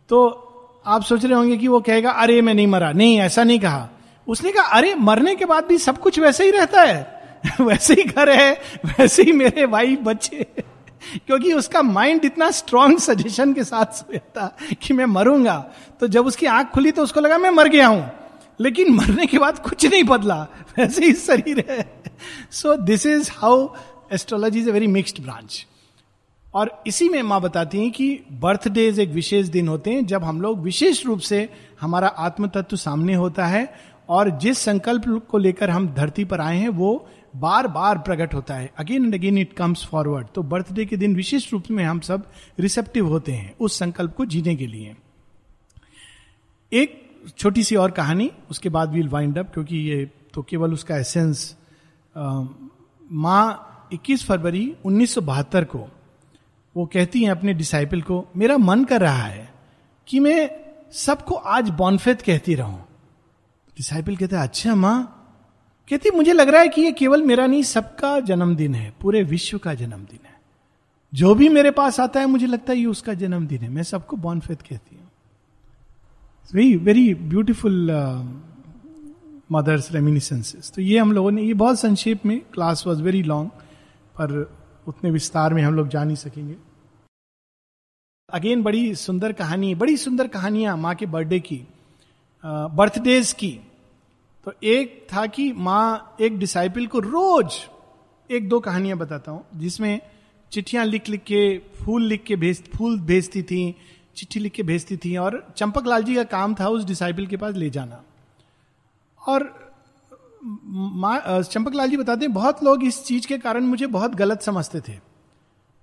तो 0.09 0.47
आप 0.87 1.03
सोच 1.03 1.25
रहे 1.25 1.35
होंगे 1.35 1.57
कि 1.57 1.69
वो 1.69 1.81
कहेगा, 1.81 2.11
अरे, 2.11 2.43
मैं 2.43 2.55
नहीं 2.55 2.67
मरा। 2.67 2.93
नहीं, 2.93 3.21
ऐसा 3.21 3.45
नहीं 3.45 3.59
कहा। 3.59 3.89
उसने 4.29 4.53
कहा, 4.53 4.65
अरे, 4.65 4.95
मरने 4.95 5.35
के 5.35 5.45
बाद 5.45 5.65
भी 5.65 5.79
सब 5.79 5.99
कुछ 5.99 6.19
वैसे 6.19 6.45
ही 6.45 6.51
रहता 6.51 6.83
है। 6.83 7.20
वैसे 7.61 7.95
ही 7.95 8.05
घर 8.05 8.29
है, 8.29 8.53
वैसे 8.87 9.23
ही 9.23 9.33
मेरे 9.33 9.67
भाई 9.67 9.97
बच्चे 9.97 10.47
क्योंकि 11.27 11.53
उसका 11.53 11.83
माइंड 11.83 12.25
इतना 12.25 12.51
स्ट्रांग 12.51 12.99
सजेशन 12.99 13.53
के 13.53 13.65
साथ 13.65 13.87
सोया 13.87 14.57
कि 14.83 14.95
मैं 14.95 15.07
मरूँगा। 15.07 15.71
तो 16.01 16.09
जब 16.09 16.27
उसकी 16.27 16.47
आँख 16.47 16.67
खुली 16.67 16.91
तो 16.91 17.03
उसको 17.03 17.21
लगा, 17.21 17.39
मैं 17.39 17.51
मर 17.51 17.69
गया 17.69 17.87
हूँ। 17.87 18.11
लेकिन 18.61 18.93
मरने 18.95 19.27
के 19.27 19.39
बाद 19.39 19.59
कुछ 19.59 19.87
नहीं 19.87 20.05
बदला। 20.05 20.47
वैसे 20.79 21.05
ही 21.05 21.13
शरीर 21.13 21.65
है। 21.71 22.03
So 22.51 22.77
this 22.77 23.07
is 23.07 23.31
how 23.35 23.69
astrology 24.13 24.61
is 24.61 24.69
a 24.69 24.73
very 24.73 24.87
mixed 24.87 25.23
branch 25.23 25.67
और 26.55 26.83
इसी 26.87 27.09
में 27.09 27.23
माँ 27.23 27.41
बताती 27.41 27.79
हैं 27.79 27.91
कि 27.91 28.21
बर्थडेज 28.33 28.99
एक 29.01 29.11
विशेष 29.11 29.47
दिन 29.47 29.69
होते 29.69 29.91
हैं, 29.91 30.07
जब 30.07 30.25
हम 30.25 30.41
लोग 30.41 30.63
विशेष 30.63 31.07
रूप 31.07 31.21
से 31.21 31.49
हमारा 31.81 32.09
आत्म 32.09 32.47
तत्व 32.47 32.77
सामने 32.77 33.15
होता 33.15 33.47
है 33.47 33.75
और 34.09 34.31
जिस 34.31 34.59
संकल्प 34.59 35.27
को 35.31 35.39
लेकर 35.39 35.71
हम 35.71 35.89
धरती 35.89 36.25
पर 36.25 36.41
आए 36.41 36.57
हैं, 36.57 36.69
वो 36.69 37.09
बार 37.35 37.67
बार 37.69 37.99
प्रकट 37.99 38.35
होता 38.35 38.55
है। 38.55 38.71
Again 38.79 39.05
and 39.05 39.15
again 39.15 39.39
it 39.39 39.53
comes 39.53 39.85
forward 39.87 40.27
तो 40.35 40.43
बर्थडे 40.45 40.85
के 40.87 40.97
दिन 40.97 41.15
विशेष 41.17 41.53
रूप 41.53 41.71
में 41.71 41.85
हम 41.85 42.01
सब 42.01 42.27
रिसेप्टिव 42.61 43.09
होते 43.09 43.33
हैं 43.33 43.55
उस 43.59 43.79
संकल्प 43.79 44.15
को 44.15 44.25
जीने 44.27 44.55
के 44.57 44.67
लिए। 44.67 44.97
एक 46.73 46.99
छोटी 47.39 47.63
सी 47.65 47.77
और 47.77 47.91
कहानी, 47.91 48.31
उसके 48.51 48.69
बाद 48.69 48.93
वील 48.93 49.09
वाइंड 49.09 49.39
अप 49.39 49.53
क्योंकि 49.55 49.77
ये 49.79 50.05
तो 50.35 50.43
केवल 50.43 50.73
उसका 50.73 50.97
एसेंस 50.97 51.57
माँ 52.15 53.89
21 53.93 54.25
फरवरी 54.25 54.73
उन्नीस 54.85 55.15
सौ 55.15 55.21
बहत्तर 55.21 55.65
को, 55.65 55.87
वो 56.77 56.87
कहती 56.87 57.23
हैं 57.23 57.31
अपने 57.31 57.55
डिसाइपल 57.55 58.03
को, 58.03 58.25
मेरा 58.37 58.59
मन 58.59 58.85
कर 58.85 59.01
रहा 59.01 59.23
है 59.23 59.49
कि 60.09 60.21
मैं 60.21 60.51
सबको 60.95 61.35
आज 61.35 61.71
बॉनफेत 61.71 62.23
कहती 62.23 62.55
रहूँ। 62.55 62.79
डिसाइपल 63.77 64.17
कहते 64.17 64.37
हैं 64.37 64.43
अच्छा 64.43 64.75
माँ 64.75 65.20
कहती, 65.91 66.11
मुझे 66.11 66.33
लग 66.33 66.49
रहा 66.49 66.61
है 66.61 66.69
कि 66.69 66.83
ये 66.83 66.93
केवल 66.93 67.23
मेरा 67.23 67.47
नहीं, 67.47 67.63
सबका 67.63 68.19
जन्मदिन 68.21 68.75
है, 68.75 68.93
पूरे 69.01 69.23
विश्व 69.23 69.59
का 69.59 69.75
जन्मदिन 69.75 70.27
है। 70.27 70.39
जो 71.13 71.35
भी 71.35 71.49
मेरे 71.49 71.71
पास 71.71 71.99
आता 72.01 72.21
है, 72.21 72.27
मुझे 72.27 72.47
लगता 72.47 72.73
है 72.73 72.79
ये 72.79 72.87
उसका 72.87 73.15
जन्मदिन 73.15 73.61
है। 73.61 73.69
मैं 73.69 73.83
सबको 73.83 74.17
बॉनफेत 74.17 74.61
कहती 74.63 74.97
हूँ। 74.97 75.09
Very 76.53 76.77
very 76.77 77.15
beautiful 77.15 77.91
Mother's 79.53 79.91
reminiscences 79.93 80.71
तो 80.71 80.83
ये 80.83 80.99
हम 80.99 81.13
लोगों 81.13 81.31
ने, 81.31 81.43
ये 81.43 81.55
बहुत 81.55 81.81
संक्षेप 81.81 82.27
में 82.27 82.41
क्लास 82.55 82.85
वॉज़ 82.87 83.03
वेरी 83.03 83.23
लॉन्ग 83.23 83.51
पर 84.17 84.33
उतने 84.87 85.11
विस्तार 85.11 85.55
में 85.55 85.63
हम 85.63 85.75
लोग 85.75 85.89
जा 85.89 86.05
नहीं 86.05 86.17
सकेंगे। 86.17 86.55
अगेन 88.29 88.63
बड़ी 88.63 88.95
सुंदर 88.95 89.33
कहानी, 89.33 89.75
बड़ी 89.75 89.97
सुंदर 89.97 90.29
कहानियाँ 90.29 90.77
माँ 90.77 90.95
के 90.95 91.07
बर्थडे 91.07 91.41
की 91.41 91.61
बर्थडेज 92.45 93.33
की। 93.33 93.53
तो 94.47 94.53
एक 94.65 95.07
था 95.13 95.27
कि 95.27 95.53
माँ 95.53 96.17
एक 96.21 96.39
डिसाइपल 96.39 96.87
को 96.87 96.99
रोज 96.99 97.55
एक 98.31 98.49
दो 98.49 98.61
कहानियाँ 98.61 98.99
बताता 98.99 99.33
हूँ, 99.33 99.45
जिसमें 99.57 100.01
चिट्ठियाँ 100.53 100.85
लिख 100.85 101.09
लिख 101.09 101.23
के, 101.23 101.59
फूल 101.59 102.03
लिख 102.03 102.23
के 102.25 102.37
भेज, 102.37 102.63
फूल 102.73 102.99
भेजती 103.01 103.43
थी, 103.43 103.75
चिट्ठी 104.17 104.41
लिख 104.41 104.53
के 104.53 104.63
भेजती 104.63 104.97
थी, 104.97 105.17
और 105.17 105.55
चंपक 105.57 105.87
लाल 105.87 106.05
जी 106.05 106.15
का 106.15 106.25
काम 106.25 106.55
था 106.55 106.69
उस 106.69 106.85
डिसाइपल 106.85 107.27
के 107.27 107.37
पास 107.37 107.55
ले 107.55 107.71
जाना। 107.71 108.03
और 109.21 109.49
माँ 110.45 111.43
चंपकलाल 111.43 111.91
जी 111.91 111.97
बताते 111.97 112.25
हैं, 112.25 112.33
बहुत 112.35 112.65
लोग 112.65 112.85
इस 112.85 113.05
चीज़ 113.05 113.27
के 113.27 113.39
कारण 113.39 113.65
मुझे 113.65 113.87
बहुत 113.89 114.15
गलत 114.15 114.43
समझते 114.43 114.81
थे। 114.81 114.99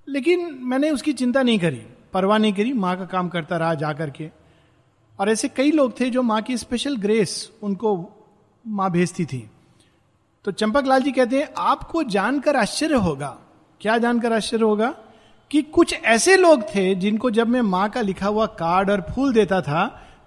लेकिन 0.07 0.59
मैंने 0.63 0.89
उसकी 0.89 1.13
चिंता 1.13 1.43
नहीं 1.43 1.59
करी, 1.59 1.81
परवाह 2.13 2.37
नहीं 2.37 2.53
करी, 2.53 2.73
माँ 2.73 2.97
का 2.97 3.05
काम 3.05 3.29
करता 3.29 3.57
रहा 3.57 3.73
जा 3.75 3.93
करके। 3.93 4.29
और 5.19 5.29
ऐसे 5.29 5.47
कई 5.47 5.71
लोग 5.71 5.99
थे 5.99 6.09
जो 6.09 6.21
माँ 6.23 6.41
की 6.41 6.57
स्पेशल 6.57 6.97
ग्रेस 6.97 7.51
उनको 7.63 7.95
माँ 8.67 8.89
भेजती 8.91 9.25
थी। 9.25 9.49
तो 10.45 10.51
चंपकलाल 10.51 11.01
जी 11.01 11.11
कहते 11.11 11.39
हैं, 11.39 11.49
आपको 11.57 12.03
जानकर 12.03 12.55
आश्चर्य 12.55 12.95
होगा। 12.95 13.37
क्या 13.81 13.97
जानकर 13.97 14.33
आश्चर्य 14.33 14.63
होगा? 14.63 14.93
कि 15.51 15.61
कुछ 15.61 15.93
ऐसे 15.95 16.35
लोग 16.37 16.63
थे 16.75 16.93
जिनको 16.95 17.29
जब 17.31 17.47
मैं 17.47 17.61
माँ 17.61 17.89
का 17.89 18.01
लिखा 18.01 18.27
हुआ 18.27 18.45
कार्ड 18.45 18.89
और 18.89 19.01
फूल 19.11 19.33
देता 19.33 19.61
था 19.61 19.85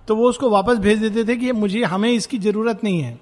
तो 0.08 0.16
वो 0.16 0.28
उसको 0.28 0.50
वापस 0.50 0.76
भेज 0.76 0.98
देते 0.98 1.24
थे 1.24 1.36
कि 1.36 1.52
मुझे, 1.52 1.82
हमें 1.84 2.10
इसकी 2.10 2.38
ज़रूरत 2.38 2.84
नहीं 2.84 3.00
है। 3.00 3.18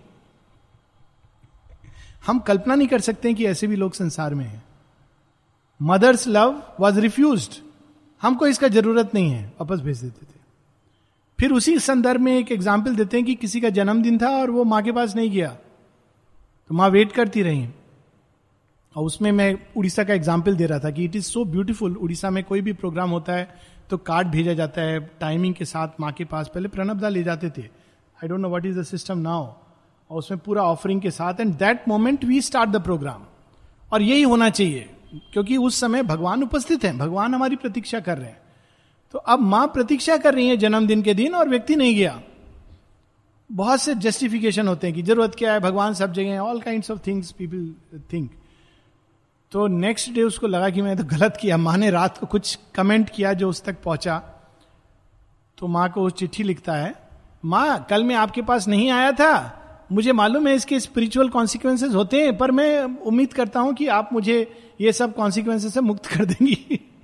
हम 2.27 2.39
कल्पना 2.39 2.75
नहीं 2.75 2.89
कर 2.89 3.01
सकते 3.01 3.35
कि 3.35 3.47
ऐसे 3.47 3.67
भी 3.67 3.77
लोग 3.77 3.93
संसार 3.93 4.35
में 4.35 4.45
हैं। 4.45 4.63
मदर्स 5.81 6.27
लव 6.29 6.63
वॉज़ 6.81 7.01
रिफ्यूज 7.01 7.49
हमको 8.23 8.47
इसका 8.47 8.69
ज़रूरत 8.69 9.11
नहीं 9.15 9.31
है। 9.31 9.53
वापस 9.61 9.81
भेज 9.81 9.99
देते 9.99 10.27
थे। 10.27 10.38
फिर 11.39 11.53
उसी 11.53 11.79
संदर्भ 11.79 12.21
में 12.21 12.37
एक 12.37 12.53
एग्ज़ाम्पल 12.53 12.95
देते 12.97 13.17
हैं 13.17 13.27
कि 13.27 13.35
किसी 13.37 13.61
का 13.61 13.71
जन्मदिन 13.71 14.19
था 14.19 14.29
और 14.31 14.51
वो 14.51 14.65
माँ 14.65 14.83
के 14.83 14.93
पास 14.93 15.15
नहीं 15.17 15.31
गया। 15.31 15.49
तो 16.71 16.75
माँ 16.75 16.89
वेट 16.91 17.13
करती 17.13 17.43
रही। 17.43 17.67
और 18.95 19.05
उसमें 19.05 19.31
मैं 19.33 19.55
उड़ीसा 19.77 20.05
का 20.05 20.15
एग्ज़ाम्पल 20.15 20.57
दे 20.57 20.67
रहा 20.67 20.79
था 20.79 20.91
कि 20.91 21.05
it 21.05 21.17
is 21.17 21.25
so 21.25 21.45
beautiful 21.47 21.97
Orissa 21.97 22.31
में 22.31 22.43
कोई 22.45 22.61
भी 22.61 22.73
प्रोग्राम 22.75 23.11
होता 23.11 23.33
है 23.33 23.49
तो 23.91 23.97
कार्ड 23.99 24.29
भेजा 24.29 24.53
जाता 24.55 24.83
है 24.83 24.99
टाइमिंग 25.21 25.55
के 25.55 25.65
साथ 25.65 26.01
माँ 26.01 26.13
के 26.13 26.25
पास। 26.25 26.51
पहले 26.55 26.69
प्रणबदा 26.69 27.09
ले 27.09 27.23
जाते 27.23 27.51
थे। 27.51 27.63
I 27.63 28.29
don't 28.29 28.41
know 28.41 28.49
what 28.49 28.67
is 28.67 28.79
the 28.81 28.83
system 28.85 29.19
now 29.21 29.47
और 30.11 30.19
उसमें 30.19 30.41
पूरा 30.41 30.63
ऑफरिंग 30.65 31.01
के 31.01 31.11
साथ 31.11 31.41
and 31.41 31.55
that 31.57 31.89
moment 31.89 32.25
we 32.25 32.41
start 32.43 32.71
the 32.71 32.83
programme 32.83 33.23
और 33.93 34.03
यही 34.03 34.23
होना 34.25 34.51
चाहिए, 34.51 34.89
क्योंकि 35.33 35.57
उस 35.59 35.81
समय 35.81 36.03
भगवान 36.05 36.43
उपस्थित 36.43 36.85
हैं, 36.85 36.97
भगवान 36.99 37.35
हमारी 37.35 37.57
प्रतीक्षा 37.57 38.01
कर 38.01 38.19
रहे 38.19 38.29
हैं। 38.29 38.41
तो 39.15 39.19
अब 39.19 39.41
माँ 39.41 39.67
प्रतीक्षा 39.67 40.17
कर 40.17 40.35
रही 40.35 40.49
है 40.49 40.57
जन्मदिन 40.57 41.03
के 41.03 41.15
दिन 41.15 41.35
और 41.35 41.49
व्यक्ति 41.49 41.77
नहीं 41.77 41.95
गया। 41.97 42.21
बहुत 43.51 43.81
से 43.81 43.95
जस्टिफिकेशन 43.95 44.69
होते 44.69 44.87
हैं 44.87 44.97
कि 44.97 45.03
ज़रूरत 45.03 45.35
क्या 45.35 45.53
है, 45.53 45.61
भगवान 45.61 45.95
सब 45.95 46.13
जगह 46.13 46.39
all 46.39 46.61
kind 46.61 46.85
of 46.91 46.99
things 47.07 47.31
people 47.33 48.03
think 48.13 48.31
तो 49.53 49.67
नेक्स्ट 49.67 50.11
डे 50.13 50.23
उसको 50.23 50.47
लगा 50.47 50.69
कि 50.71 50.83
मैंने 50.83 51.03
तो 51.03 51.09
गलत 51.09 51.37
किया। 51.41 51.57
माँ 51.57 51.77
ने 51.77 51.91
रात 51.91 52.19
को 52.19 52.27
कुछ 52.27 52.59
कमेंट 52.75 53.11
किया 53.11 53.33
जो 53.33 53.49
उस 53.49 53.63
तक 53.65 53.77
पहुँचा। 53.83 54.19
तो 55.59 55.67
माँ 55.67 55.89
को 55.91 56.01
वो 56.01 56.11
चिट्ठी 56.11 56.43
लिखता 56.43 56.73
है, 56.73 56.95
माँ, 57.45 57.87
कल 57.91 58.05
मैं 58.05 58.15
आपके 58.15 58.43
पास 58.43 58.69
नहीं 58.69 58.91
आया 58.91 59.13
था। 59.13 59.87
मुझे 59.93 60.13
मालूम 60.13 60.49
है 60.49 60.55
इसके 60.55 60.81
स्पिरिचुअल 60.81 61.29
कॉन्सिक्वेंसेज 61.29 61.95
होते 61.95 62.23
हैं, 62.23 62.37
पर 62.39 62.51
मैं 62.51 62.83
उम्मीद 62.83 63.33
करता 63.33 63.61
हूँ 63.61 63.75
कि 63.75 63.87
आप 63.89 64.11
मुझे 64.13 64.37
ये 64.81 64.93
सब 64.93 65.15
कॉन्सिक्वेंसेज 65.15 65.73
से 65.73 65.81
मुक्त 65.81 66.07
कर 66.07 66.25
देंगी। 66.25 66.81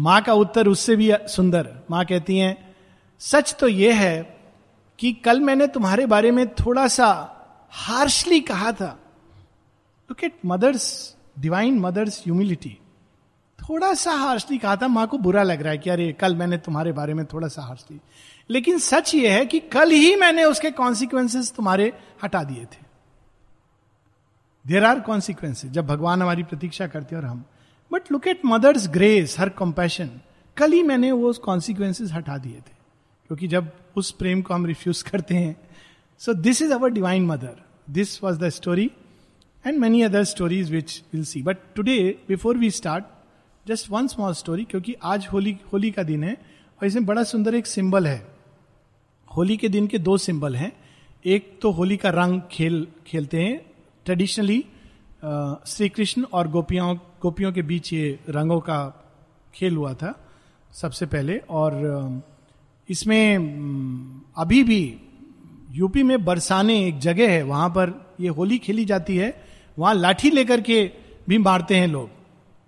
माँ 0.00 0.20
का 0.22 0.32
उत्तर 0.32 0.68
उससे 0.68 0.96
भी 0.96 1.10
सुंदर। 1.28 1.68
माँ 1.90 2.04
कहती 2.04 2.38
हैं, 2.38 2.74
सच 3.20 3.54
तो 3.60 3.68
यह 3.68 4.00
है 4.00 4.38
कि 4.98 5.12
कल 5.12 5.40
मैंने 5.40 5.66
तुम्हारे 5.66 6.06
बारे 6.06 6.30
में 6.30 6.46
थोड़ा 6.54 6.86
सा 6.88 7.08
हार्शली 7.70 8.40
कहा 8.40 8.72
था। 8.72 8.98
Look 10.10 10.24
at 10.24 10.38
Mother's 10.46 11.16
divine 11.38 11.78
Mother's 11.78 12.20
humility 12.20 12.76
थोड़ा 13.58 13.92
सा 13.94 14.12
हार्शली 14.12 14.58
कहा 14.58 14.76
था, 14.76 14.88
माँ 14.88 15.06
को 15.06 15.18
बुरा 15.18 15.42
लग 15.42 15.62
रहा 15.62 15.72
है 15.72 15.78
कि 15.78 15.90
अरे, 15.90 16.12
कल 16.12 16.36
मैंने 16.36 16.58
तुम्हारे 16.58 16.92
बारे 16.92 17.14
में 17.14 17.24
थोड़ा 17.26 17.48
सा 17.48 17.62
हार्शली। 17.62 18.00
लेकिन 18.50 18.78
सच 18.78 19.14
यह 19.14 19.32
है 19.32 19.46
कि 19.46 19.60
कल 19.60 19.90
ही 19.90 20.16
मैंने 20.16 20.44
उसके 20.44 20.70
कॉन्सिक्वेंसेस 20.70 21.52
तुम्हारे 21.52 21.92
हटा 22.24 22.42
दिए 22.44 22.64
थे। 22.64 22.84
देर 24.64 24.84
आर 24.84 25.00
कॉन्सिक्वेंसेज 25.00 25.70
जब 25.72 25.86
भगवान 25.86 26.22
हमारी 26.22 26.42
प्रतीक्षा 26.42 26.86
करते 26.86 27.16
हैं 27.16 27.22
और 27.22 27.28
हम 27.28 27.44
but 27.92 28.12
look 28.12 28.26
at 28.28 28.40
Mother's 28.46 28.88
grace 28.88 29.38
her 29.38 29.48
compassion 29.48 30.10
कल 30.56 30.72
ही 30.72 30.82
मैंने 30.82 31.12
वो 31.12 31.32
कॉन्सिक्वेंसेज 31.32 32.12
हटा 32.12 32.36
दिए 32.38 32.52
थे। 32.52 32.78
क्योंकि 33.26 33.48
जब 33.48 33.70
उस 33.96 34.10
प्रेम 34.10 34.42
को 34.42 34.54
हम 34.54 34.66
रिफ्यूज 34.66 35.02
करते 35.02 35.34
हैं। 35.34 35.56
So 36.20 36.34
this 36.34 36.62
is 36.62 36.72
our 36.72 36.90
Divine 36.90 37.26
Mother 37.26 37.62
this 37.90 38.22
was 38.22 38.38
the 38.38 38.48
story 38.48 38.90
and 39.66 39.78
many 39.78 40.02
other 40.02 40.24
stories 40.24 40.70
which 40.72 41.02
will 41.12 41.24
see 41.24 41.42
but 41.42 41.58
today 41.76 42.18
before 42.28 42.58
we 42.58 42.70
start 42.70 43.04
just 43.66 43.90
one 43.90 44.06
small 44.06 44.34
story 44.34 44.64
क्योंकि 44.64 44.94
आज 45.02 45.26
होली 45.32 45.56
होली 45.72 45.90
का 45.90 46.02
दिन 46.02 46.24
है 46.24 46.32
और 46.80 46.86
इसमें 46.86 47.06
बड़ा 47.06 47.22
सुंदर 47.22 47.54
एक 47.54 47.66
सिंबल 47.66 48.06
है। 48.06 48.26
होली 49.36 49.56
के 49.56 49.68
दिन 49.68 49.86
के 49.86 49.98
दो 49.98 50.16
सिंबल 50.18 50.56
हैं। 50.56 50.72
एक 51.24 51.58
तो 51.62 51.70
होली 51.70 51.96
का 51.96 52.10
रंग 52.10 52.40
खेल, 52.50 52.86
खेलते 53.06 53.40
हैं। 53.40 53.60
ट्रेडिशनली 54.04 54.64
श्री 55.66 55.88
कृष्ण 55.88 56.24
और 56.32 56.48
गोपियों 56.48 56.94
गोपियों 57.22 57.52
के 57.52 57.62
बीच 57.62 57.92
ये 57.92 58.18
रंगों 58.28 58.60
का 58.60 58.78
खेल 59.54 59.76
हुआ 59.76 59.92
था 59.94 60.14
सबसे 60.72 61.06
पहले 61.06 61.36
और 61.50 62.22
इसमें 62.88 63.36
अभी 64.36 64.62
भी 64.64 64.82
यूपी 65.70 66.02
में 66.02 66.24
बरसाने 66.24 66.86
एक 66.86 66.98
जगह 66.98 67.30
है, 67.30 67.42
वहाँ 67.42 67.68
पर 67.68 68.14
ये 68.20 68.28
होली 68.28 68.58
खेली 68.58 68.84
जाती 68.84 69.16
है, 69.16 69.42
वहाँ 69.78 69.94
लाठी 69.94 70.30
लेकर 70.30 70.60
के 70.60 70.90
भी 71.28 71.38
मारते 71.38 71.76
हैं 71.76 71.88
लोग। 71.88 72.08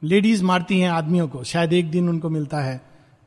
लेडीज़ 0.03 0.43
मारती 0.45 0.81
हैं 0.81 0.91
आदमियों 0.91 1.29
को, 1.29 1.43
शायद 1.45 1.73
एक 1.73 1.91
दिन 1.91 2.09
उनको 2.09 2.31
मिलता 2.31 2.61
है 2.61 2.81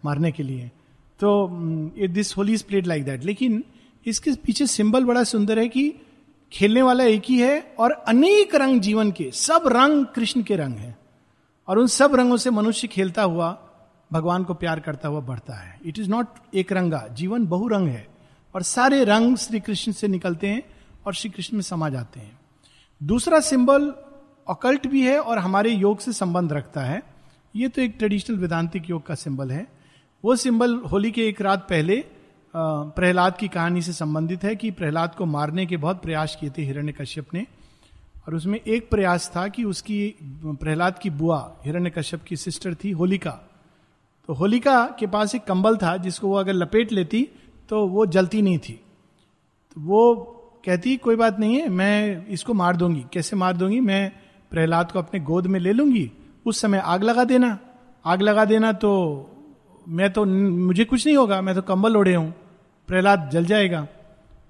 मारने 0.05 0.32
के 0.32 0.44
लिए। 0.44 0.72
तो 1.20 1.50
it 1.98 2.12
this 2.12 2.36
Holi 2.38 2.58
played 2.58 2.88
like 2.88 3.03
that 3.05 3.25
लेकिन 3.25 3.63
इसके 4.05 4.32
पीछे 4.46 4.67
सिंबल 4.67 5.05
बड़ा 5.05 5.24
सुंदर 5.24 5.60
है 5.60 5.67
कि 5.67 5.94
खेलने 6.51 6.82
वाला 6.82 7.03
एक 7.03 7.24
ही 7.29 7.39
है 7.39 7.75
और 7.79 7.91
अनेक 7.91 8.55
रंग 8.55 8.82
जीवन 8.82 9.12
के, 9.12 9.32
सब 9.32 9.63
रंग 9.67 10.05
कृष्ण 10.05 10.44
के 10.44 10.55
रंग 10.55 10.75
हैं। 10.75 10.96
और 11.68 11.78
उन 11.78 11.88
सब 11.88 12.16
रंगों 12.16 12.38
से 12.38 12.50
मनुष्य 12.50 12.88
खेलता 12.88 13.24
हुआ, 13.24 13.58
भगवान 14.14 14.44
को 14.44 14.54
प्यार 14.54 14.80
करता 14.80 15.10
हुआ 15.10 15.20
बढ़ता 15.20 15.54
है। 15.54 15.80
इट 15.86 16.00
इज़ 16.00 16.10
नॉट 16.10 16.28
एक 16.54 16.72
रंगा, 16.72 17.08
जीवन 17.12 17.46
बहुरंग 17.46 17.88
है। 17.88 18.08
और 18.56 18.64
सारे 18.64 19.04
रंग 19.04 19.38
श्री 19.38 19.60
कृष्ण 19.60 19.92
से 19.92 20.08
निकलते 20.08 20.48
हैं 20.48 20.64
और 21.06 21.14
श्री 21.14 21.30
कृष्ण 21.30 21.58
में 21.58 21.62
समा 21.62 21.90
जाते 21.90 22.20
हैं। 22.20 22.40
दूसरा 23.04 23.40
सिंबल 23.40 23.94
ऑकल्ट 24.48 24.88
भी 24.88 25.08
है 25.08 25.20
और 25.20 25.38
हमारे 25.38 25.70
योग 25.70 26.00
से 26.00 26.14
संबंध 26.14 26.54
रखता 26.54 26.82
है। 26.82 27.04
ये 27.56 27.68
तो 27.68 27.82
एक 27.82 27.96
ट्रेडिशनल 27.98 28.38
वेदांतिक 28.38 28.90
योग 28.90 29.06
का 29.06 29.16
सिंबल 29.16 29.52
है। 29.52 29.68
वो 30.26 30.36
सिंबल 30.36 30.76
होली 30.76 31.12
के 31.12 31.28
एक 31.28 31.42
रात 31.42 31.60
पहले 31.60 32.06
प्रहलाद 32.56 33.38
की 33.38 33.48
कहानी 33.48 33.82
से 33.82 33.94
संबंधित 33.94 34.44
है 34.44 34.56
कि 34.56 34.72
प्रहलाद 34.72 35.16
को 35.16 35.26
मारने 35.26 35.66
के 35.66 35.78
बहुत 35.78 36.02
प्रयास 36.02 36.38
किए 36.42 36.50
थे 36.50 36.62
हिरण्य 36.62 36.92
कश्यप 36.92 37.34
ने। 37.34 37.48
और 38.27 38.36
उसमें 38.36 38.60
एक 38.60 38.89
प्रयास 38.89 39.32
था 39.36 39.48
कि 39.48 39.63
उसकी, 39.63 40.15
प्रहलाद 40.46 41.00
की 41.00 41.10
बुआ 41.10 41.39
हिरण्य 41.65 41.89
कश्यप 41.89 42.24
की 42.24 42.36
सिस्टर 42.36 42.74
थी 42.74 42.91
होलिका। 42.91 43.32
तो 44.29 44.34
होलिका 44.34 44.86
के 45.00 45.08
पास 45.08 45.36
एक 45.36 45.44
कंबल 45.44 45.77
था, 45.77 45.96
जिसको 45.98 46.27
वो 46.27 46.36
अगर 46.36 46.53
लपेट 46.53 46.91
लेती 46.91 47.27
तो 47.70 47.86
वो 47.88 48.05
जलती 48.05 48.41
नहीं 48.41 48.58
थी। 48.60 48.74
तो 49.75 49.82
वो 49.82 50.13
कहती, 50.65 50.96
कोई 50.98 51.15
बात 51.15 51.39
नहीं 51.39 51.55
है, 51.55 51.70
मैं 51.70 52.27
इसको 52.27 52.53
मार 52.53 52.75
दूँगी। 52.75 53.05
कैसे 53.13 53.36
मार 53.36 53.58
दूँगी? 53.58 53.79
मैं 53.79 54.12
प्रहलाद 54.51 54.91
को 54.91 55.00
अपने 55.00 55.20
गोद 55.20 55.48
में 55.48 55.60
ले 55.60 55.74
लूँगी। 55.74 56.12
उस 56.46 56.62
समय 56.62 56.77
आग 56.77 57.03
लगा 57.03 57.24
देना। 57.24 57.58
आग 58.05 58.22
लगा 58.22 58.46
देना 58.46 58.72
तो 58.74 58.91
मैं 59.88 60.12
तो 60.13 60.25
मुझे 60.25 60.86
कुछ 60.86 61.05
नहीं 61.05 61.17
होगा, 61.17 61.41
मैं 61.41 61.55
तो 61.55 61.62
कंबल 61.62 61.98
ओढ़े 61.98 62.13
हूँ। 62.15 62.34
प्रहलाद 62.88 63.29
जल 63.34 63.46
जाएगा, 63.46 63.88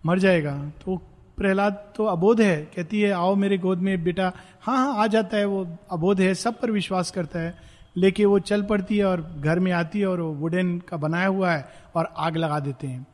मर 0.06 0.20
जाएगा। 0.20 0.58
तो 0.82 1.02
प्रहलाद 1.38 1.94
तो 1.96 2.06
अबोध 2.06 2.42
है, 2.42 2.58
कहती 2.76 3.02
है, 3.02 3.12
आओ 3.12 3.36
मेरे 3.36 3.58
गोद 3.58 3.80
में, 3.80 4.04
बेटा। 4.04 4.32
हाँ 4.62 4.78
हाँ 4.78 5.04
आ 5.04 5.08
जाता 5.08 5.38
है 5.38 5.46
वो, 5.46 5.66
अबोध 5.92 6.22
है, 6.22 6.34
सब 6.36 6.60
पर 6.60 6.72
विश्वास 6.72 7.12
करता 7.12 7.40
है। 7.40 7.58
लेके 7.98 8.26
वो 8.26 8.40
चल 8.40 8.64
पड़ती 8.64 8.98
है 8.98 9.06
और 9.06 9.22
घर 9.40 9.60
में 9.60 9.72
आती 9.72 10.00
है 10.00 10.08
और 10.08 10.22
वो 10.22 10.32
वुडन 10.34 10.78
का 10.80 10.98
बनाया 10.98 11.28
हुआ 11.28 11.52
है 11.52 11.66
और 11.96 12.14
आग 12.18 12.38
लगा 12.38 12.60
देते 12.60 12.88
हैं। 12.88 13.06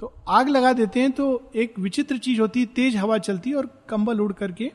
तो 0.00 0.12
आग 0.28 0.48
लगा 0.48 0.72
देते 0.72 1.00
हैं 1.00 1.10
तो 1.12 1.50
एक 1.54 1.78
विचित्र 1.78 2.18
चीज़ 2.18 2.40
होती 2.40 2.60
है 2.60 2.66
तेज 2.66 2.96
हवा 2.96 3.18
चलती 3.18 3.50
है 3.50 3.56
और 3.56 3.66
कंबल 3.88 4.20
उड़ 4.20 4.32
करके 4.32 4.72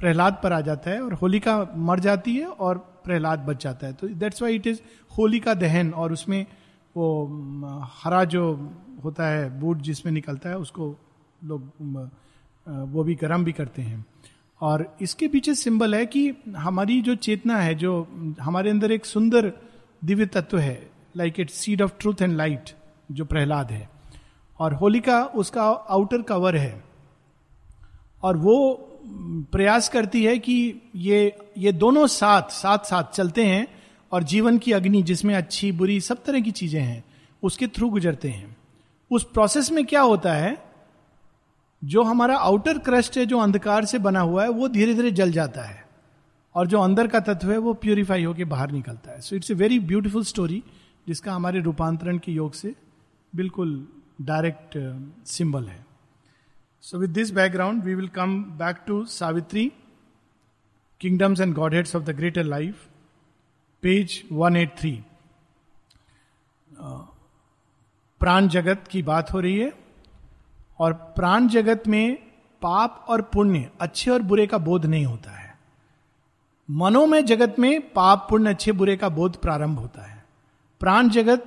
प्रहलाद 0.00 0.40
पर 0.42 0.52
आ 0.52 0.60
जाता 0.60 0.90
है 0.90 1.00
और 1.02 1.12
होलिका 1.12 1.56
मर 1.76 2.00
जाती 2.00 2.36
है 2.36 2.46
और 2.46 2.78
प्रहलाद 3.04 3.38
बच 3.38 3.62
जाता 3.64 3.86
है। 3.86 3.92
तो 3.92 4.08
that's 4.08 4.42
why 4.42 4.54
it 4.54 4.66
is 4.66 4.80
Holi 5.18 5.40
का 5.40 5.54
दहन 5.54 5.90
और 5.90 6.12
उसमें 6.12 6.46
वो, 6.96 7.06
हरा 8.02 8.24
जो 8.24 8.44
होता 9.04 9.26
है, 9.26 9.60
बूट 9.60 9.78
जिसमें 9.78 10.12
निकलता 10.12 10.48
है, 10.48 10.58
उसको 10.58 10.94
लोग 11.44 12.10
वो 12.66 13.04
भी 13.04 13.14
गर्म 13.14 13.44
भी 13.44 13.52
करते 13.52 13.82
हैं। 13.82 14.04
और 14.60 14.96
इसके 15.00 15.28
पीछे 15.28 15.54
सिंबल 15.54 15.94
है 15.94 16.06
कि 16.06 16.32
हमारी 16.56 17.00
जो 17.02 17.14
चेतना 17.14 17.56
है, 17.56 17.74
जो 17.74 18.08
हमारे 18.40 18.70
अंदर 18.70 18.92
एक 18.92 19.04
सुंदर 19.06 19.52
दिव्य 20.04 20.26
तत्व 20.26 20.58
है 20.58 20.90
like 21.16 21.40
it 21.40 21.50
seed 21.50 21.82
of 21.82 21.92
truth 22.00 22.22
and 22.22 22.36
light 22.36 22.70
जो 23.12 23.24
प्रहलाद 23.24 23.70
है। 23.70 23.88
और 24.58 24.74
होलिका 24.74 25.24
उसका 25.24 25.62
आउटर 25.62 26.22
कवर 26.22 26.56
है। 26.56 26.84
और 28.22 28.36
वो 28.36 28.56
प्रयास 29.52 29.88
करती 29.88 30.24
है 30.24 30.38
कि 30.38 30.74
ये 30.96 31.38
ये 31.58 31.72
दोनों 31.72 32.06
साथ 32.06 32.42
साथ 32.42 32.78
साथ 32.78 33.04
चलते 33.04 33.44
हैं 33.44 33.66
और 34.12 34.22
जीवन 34.22 34.58
की 34.58 34.72
अग्नि, 34.72 35.02
जिसमें 35.02 35.34
अच्छी, 35.34 35.72
बुरी 35.72 36.00
सब 36.00 36.24
तरह 36.24 36.40
की 36.40 36.50
चीज़ें 36.50 36.80
हैं, 36.80 37.04
उसके 37.42 37.66
थ्रू 37.66 37.88
गुजरते 37.90 38.28
हैं। 38.28 38.56
उस 39.10 39.24
प्रोसेस 39.24 39.70
में 39.70 39.84
क्या 39.86 40.00
होता 40.00 40.32
है 40.32 40.56
जो 41.84 42.02
हमारा 42.02 42.36
आउटर 42.36 42.78
क्रस्ट 42.78 43.18
है 43.18 43.26
जो 43.26 43.38
अंधकार 43.38 43.84
से 43.84 43.98
बना 43.98 44.20
हुआ 44.20 44.42
है 44.42 44.48
वो 44.48 44.68
धीरे 44.68 44.94
धीरे 44.94 45.10
जल 45.10 45.32
जाता 45.32 45.62
है। 45.62 45.86
और 46.54 46.66
जो 46.66 46.80
अंदर 46.80 47.06
का 47.06 47.20
तत्व 47.20 47.52
है 47.52 47.58
वो 47.58 47.74
प्यूरिफाई 47.74 48.24
होकर 48.24 48.44
बाहर 48.44 48.70
निकलता 48.70 49.10
है। 49.10 49.20
So 49.20 49.36
it's 49.36 49.50
a 49.50 49.54
very 49.54 49.78
beautiful 49.80 50.24
story 50.24 50.64
जिसका 51.08 51.32
हमारे 51.32 51.60
रूपांतरण 51.60 52.18
के 52.18 52.32
योग 52.32 52.52
से 52.52 52.74
बिल्कुल 53.34 53.88
डायरेक्ट 54.20 54.78
सिंबल 55.26 55.64
uh, 55.64 55.70
है। 55.70 55.86
So 56.80 56.98
with 56.98 57.10
this 57.10 57.30
background 57.30 57.84
we 57.84 57.94
will 57.94 58.08
come 58.08 58.44
back 58.44 58.76
to 58.86 59.04
Savitri 59.04 59.72
kingdoms 61.00 61.40
and 61.40 61.54
godheads 61.74 61.96
of 61.96 62.02
the 62.02 62.10
greater 62.10 62.44
life 62.44 62.86
page 63.82 64.24
183 64.32 64.94
प्राण 68.20 68.48
जगत 68.48 68.84
की 68.90 69.02
बात 69.02 69.32
हो 69.32 69.40
रही 69.40 69.58
है 69.58 69.85
और 70.78 70.92
प्राण 70.92 71.48
जगत 71.48 71.82
में 71.88 72.14
पाप 72.62 73.06
और 73.08 73.22
पुण्य, 73.22 73.70
अच्छे 73.80 74.10
और 74.10 74.22
बुरे 74.22 74.46
का 74.46 74.58
बोध 74.58 74.86
नहीं 74.86 75.06
होता 75.06 75.30
है। 75.30 75.58
मनोमय 76.70 77.22
जगत 77.22 77.56
में 77.58 77.92
पाप, 77.92 78.26
पुण्य, 78.30 78.50
अच्छे, 78.50 78.72
बुरे 78.72 78.96
का 78.96 79.08
बोध 79.08 79.36
प्रारंभ 79.36 79.78
होता 79.78 80.02
है। 80.02 80.24
प्राण 80.80 81.08
जगत, 81.08 81.38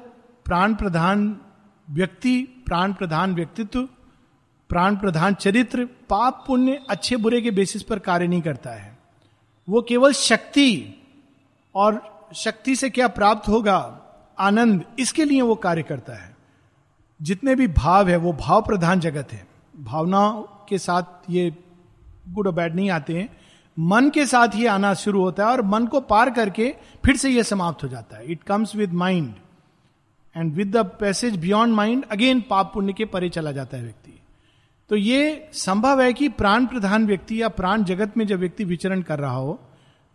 प्राण 0.45 0.75
प्रधान 0.75 1.41
व्यक्ति, 1.89 2.63
प्राण 2.65 2.93
प्रधान 2.93 3.36
व्यक्तित्व, 3.36 3.89
प्राण 4.69 4.95
प्रधान 4.95 5.33
चरित्र, 5.33 5.86
पाप, 5.86 6.43
पुण्य, 6.48 6.86
अच्छे, 6.89 7.15
बुरे 7.17 7.41
के 7.41 7.51
बेसिस 7.51 7.83
पर 7.83 8.00
कार्य 8.00 8.27
नहीं 8.27 8.41
करता 8.41 8.69
है। 8.69 8.98
वो 9.69 9.81
केवल 9.81 10.13
शक्ति 10.13 11.01
और 11.75 12.19
शक्ति 12.36 12.75
से 12.75 12.89
क्या 12.89 13.07
प्राप्त 13.07 13.50
होगा? 13.50 14.01
आनंद, 14.39 14.86
इसके 15.00 15.25
लिए 15.25 15.41
वो 15.41 15.55
कार्य 15.55 15.83
करता 15.83 16.13
है। 16.13 16.38
जितने 17.19 17.55
भी 17.55 17.67
भाव 17.67 18.09
है, 18.09 18.17
वो 18.17 18.33
भाव 18.33 18.61
प्रधान 18.61 18.99
जगत 18.99 19.31
है। 19.33 19.45
भावना 19.75 20.29
के 20.69 20.77
साथ 20.77 21.29
ये 21.29 21.51
गुड 22.29 22.47
और 22.47 22.53
बैड 22.53 22.75
नहीं 22.75 22.89
आते 22.89 23.17
हैं। 23.17 23.29
मन 23.77 24.09
के 24.09 24.25
साथ 24.25 24.55
ही 24.55 24.65
आना 24.65 24.93
शुरू 24.93 25.21
होता 25.21 25.45
है 25.45 25.51
और 25.51 25.61
मन 25.61 25.85
को 25.88 25.99
पार 26.01 26.29
करके 26.29 26.73
फिर 27.05 27.17
से 27.17 27.29
यह 27.29 27.43
समाप्त 27.43 27.83
हो 27.83 27.88
जाता 27.88 28.17
है। 28.17 28.25
It 28.25 28.43
comes 28.43 28.75
with 28.75 28.93
mind 28.93 29.33
and 30.35 30.53
with 30.53 30.75
the 30.77 30.85
passage 30.99 31.35
beyond 31.38 31.75
mind 31.75 32.03
again 32.11 32.41
पाप 32.41 32.71
पुण्य 32.73 32.93
के 32.93 33.05
परे 33.05 33.29
चला 33.29 33.51
जाता 33.51 33.77
है 33.77 33.83
व्यक्ति। 33.83 34.19
तो 34.89 34.95
ये 34.95 35.49
संभव 35.53 36.01
है 36.01 36.11
कि 36.13 36.29
प्राण 36.29 36.65
प्रधान 36.65 37.05
व्यक्ति 37.07 37.41
या 37.41 37.47
प्राण 37.49 37.83
जगत 37.83 38.17
में 38.17 38.25
जब 38.27 38.39
व्यक्ति 38.39 38.63
विचरण 38.63 39.01
कर 39.01 39.19
रहा 39.19 39.35
हो 39.35 39.59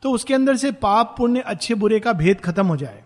तो 0.02 0.10
उसके 0.10 0.34
अंदर 0.34 0.56
से 0.56 0.72
पाप 0.72 1.14
पुण्य 1.18 1.40
अच्छे 1.40 1.74
बुरे 1.74 2.00
का 2.00 2.12
भेद 2.12 2.40
खत्म 2.40 2.66
हो 2.66 2.76
जाए। 2.76 3.02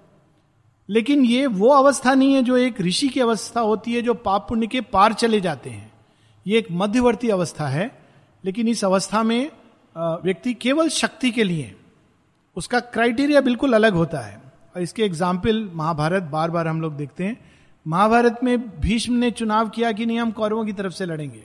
लेकिन 0.88 1.24
ये 1.24 1.46
वो 1.46 1.68
अवस्था 1.68 2.14
नहीं 2.14 2.34
है 2.34 2.42
जो 2.42 2.56
एक 2.56 2.80
ऋषि 2.80 3.08
की 3.08 3.20
अवस्था 3.20 3.60
होती 3.60 3.94
है 3.94 4.02
जो 4.02 4.14
पाप 4.16 4.46
पुण्य 4.48 4.66
के 4.66 4.80
पार 4.82 5.12
चले 5.12 5.40
जाते 5.40 5.70
हैं। 5.70 5.92
ये 6.46 6.58
एक 6.58 6.66
मध्यवर्ती 6.72 7.28
अवस्था 7.28 7.66
है, 7.68 7.90
लेकिन 8.44 8.68
इस 8.68 8.84
अवस्था 8.84 9.22
में 9.22 9.50
व्यक्ति 9.96 10.54
केवल 10.54 10.88
शक्ति 10.88 11.30
के 11.30 11.44
लिए, 11.44 11.74
उसका 12.56 12.80
क्राइटेरिया 12.80 13.40
बिल्कुल 13.40 13.72
अलग 13.72 13.94
होता 13.94 14.20
है। 14.20 14.40
और 14.74 14.82
इसके 14.82 15.04
एग्ज़ाम्पल 15.04 15.68
महाभारत 15.74 16.22
बार 16.22 16.50
बार 16.50 16.68
हम 16.68 16.80
लोग 16.80 16.96
देखते 16.96 17.24
हैं। 17.24 17.38
महाभारत 17.86 18.40
में 18.44 18.80
भीष्म 18.80 19.14
ने 19.14 19.30
चुनाव 19.30 19.68
किया 19.68 19.92
कि 19.92 20.06
नहीं, 20.06 20.18
हम 20.18 20.30
कौरवों 20.30 20.64
की 20.64 20.72
तरफ़ 20.72 20.92
से 20.92 21.06
लड़ेंगे। 21.06 21.42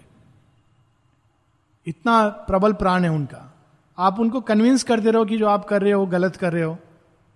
इतना 1.87 2.27
प्रबल 2.47 2.73
प्राण 2.73 3.03
है 3.03 3.09
उनका। 3.09 3.49
आप 3.97 4.19
उनको 4.19 4.41
कन्विंस 4.41 4.83
करते 4.83 5.11
रहो 5.11 5.25
कि 5.25 5.37
जो 5.37 5.47
आप 5.47 5.65
कर 5.65 5.81
रहे 5.81 5.91
हो 5.91 6.05
गलत 6.07 6.35
कर 6.35 6.53
रहे 6.53 6.63
हो। 6.63 6.77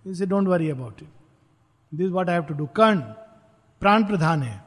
इसे 0.04 0.26
don't 0.26 0.48
worry 0.48 0.70
about 0.70 1.02
it 1.02 1.08
this 1.92 2.10
what 2.10 2.28
I 2.28 2.34
have 2.34 2.44
to 2.44 2.54
do 2.54 2.66
Karna 2.66 3.00
प्राण 3.82 4.04
प्रधान 4.04 4.42
है 4.42 4.62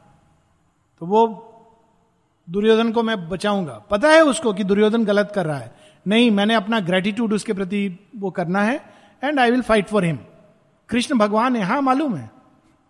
तो 1.02 1.06
वो 1.06 1.28
दुर्योधन 2.48 2.92
को 2.92 3.04
मैं 3.04 3.30
बचाऊँगा। 3.30 3.74
पता 3.92 4.10
है 4.10 4.22
उसको 4.22 4.54
कि 4.54 4.64
दुर्योधन 4.64 5.06
गलत 5.06 5.32
कर 5.36 5.46
रहा 5.46 5.58
है। 5.58 5.76
नहीं, 6.06 6.32
मैंने 6.32 6.54
अपना 6.54 6.80
ग्रेटिट्यूड 6.80 7.34
उसके 7.34 7.54
प्रति 7.54 8.00
वो 8.16 8.32
करना 8.32 8.62
है 8.62 8.76
and 9.24 9.40
I 9.40 9.52
will 9.52 9.62
fight 9.62 9.88
for 9.88 10.06
him 10.06 10.18
Krishna 10.90 11.18
भगवान 11.18 11.56
है 11.56 11.64
हाँ 11.64 11.82
मालूम 11.82 12.16
है। 12.16 12.30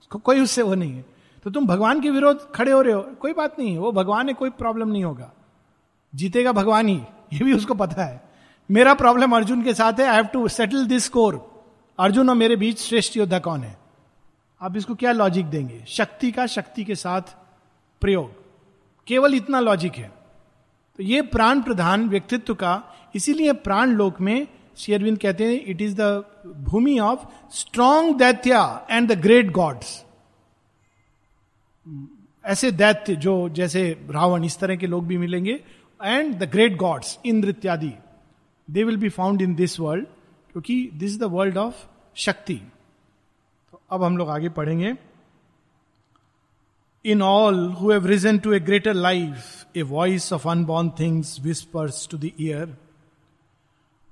उसको 0.02 0.20
कोई 0.20 0.40
उससे 0.40 0.62
वो 0.62 0.76
नहीं 0.76 0.94
है। 0.94 1.06
तो 1.46 1.50
तुम 1.50 1.68
भगवान 1.68 2.02
के 2.02 2.10
विरोध 2.10 2.52
खड़े 2.54 2.72
हो 2.72 2.82
रहे 2.82 2.94
हो, 2.94 3.02
कोई 3.02 3.34
बात 3.34 3.60
नहीं 3.60 3.72
है। 3.72 3.80
वो 3.80 3.92
भगवान 3.92 4.28
है, 4.28 4.34
कोई 4.34 4.50
प्रॉब्लम 4.50 4.90
नहीं 4.90 5.04
होगा। 5.04 5.32
जीतेगा 6.14 6.52
भगवान 6.52 6.88
ही, 6.88 6.96
ये 7.34 7.44
भी 7.44 7.54
उसको 7.54 7.74
पता 7.74 8.04
है। 8.04 8.22
मेरा 8.70 8.94
प्रॉब्लम 8.94 9.36
अर्जुन 9.36 9.64
के 9.64 9.74
साथ 9.74 10.00
है 10.00 10.08
I 10.08 10.16
have 10.16 10.26
to 10.26 10.48
settle 10.48 10.86
this 10.86 11.06
score 11.06 11.40
Arjun 12.00 12.30
और 12.30 12.36
मेरे 12.36 12.56
बीच 12.56 12.80
श्रेष्ठ 12.80 13.18
योद्धा 13.18 13.40
कौन 13.40 13.62
है? 13.62 13.78
आप 14.62 14.76
इसको 14.78 14.96
क्या 14.96 15.12
लॉजिक 15.12 15.46
देंगे? 15.46 15.84
शक्ति 15.88 16.32
का 16.32 16.46
शक्ति 16.46 16.84
के 16.84 16.96
साथ 16.96 17.36
प्रयोग। 18.02 18.32
केवल 19.08 19.36
इतना 19.36 19.60
लॉजिक 19.60 19.96
है। 19.96 20.12
तो 21.00 21.04
ये 21.04 21.22
प्राण 21.22 21.62
प्रधान 21.62 22.08
व्यक्तित्व 22.10 22.54
का, 22.56 22.84
इसीलिए 23.16 23.54
प्राण 23.54 23.92
लोक 23.92 24.20
में 24.22 24.48
शेयरविंद 24.78 25.18
कहते 25.18 25.46
हैं 25.46 25.66
it 25.66 25.82
is 25.82 25.96
the 26.02 26.24
bhumi 26.68 26.98
of 27.00 27.26
strong 27.52 28.18
daitya 28.18 28.88
and 28.92 29.12
the 29.12 29.20
great 29.22 29.52
gods 29.52 30.04
ऐसे 32.44 32.72
दैत्य 32.72 33.16
जो 33.16 33.34
जैसे 33.50 33.90
रावण, 34.10 34.44
इस 34.44 34.58
तरह 34.60 34.76
के 34.76 34.88
लोग 34.88 35.08
भी 35.08 35.18
मिलेंगे 35.18 35.60
and 36.00 36.36
the 36.36 36.50
great 36.52 36.78
gods 36.78 37.18
Indra 37.26 37.50
इत्यादि। 37.50 37.94
They 38.68 38.84
will 38.84 38.98
be 38.98 39.10
found 39.10 39.42
in 39.42 39.56
this 39.56 39.80
world 39.80 40.06
क्योंकि 40.52 40.90
this 40.94 41.12
is 41.12 41.20
the 41.20 41.24
world 41.24 41.58
of 41.58 41.86
shakti. 42.16 42.62
अब 43.92 44.04
हम 44.04 44.18
लोग 44.18 44.30
आगे 44.30 44.50
पढ़ेंगे। 44.50 44.94
In 47.06 47.22
all 47.22 47.72
who 47.72 47.92
have 47.92 48.06
risen 48.06 48.38
to 48.40 48.54
a 48.54 48.60
greater 48.60 48.94
life 48.94 49.66
a 49.78 49.82
voice 49.82 50.32
of 50.34 50.48
unborn 50.50 50.90
things 51.00 51.40
whispers 51.40 52.08
to 52.12 52.18
the 52.18 52.32
ear 52.40 52.78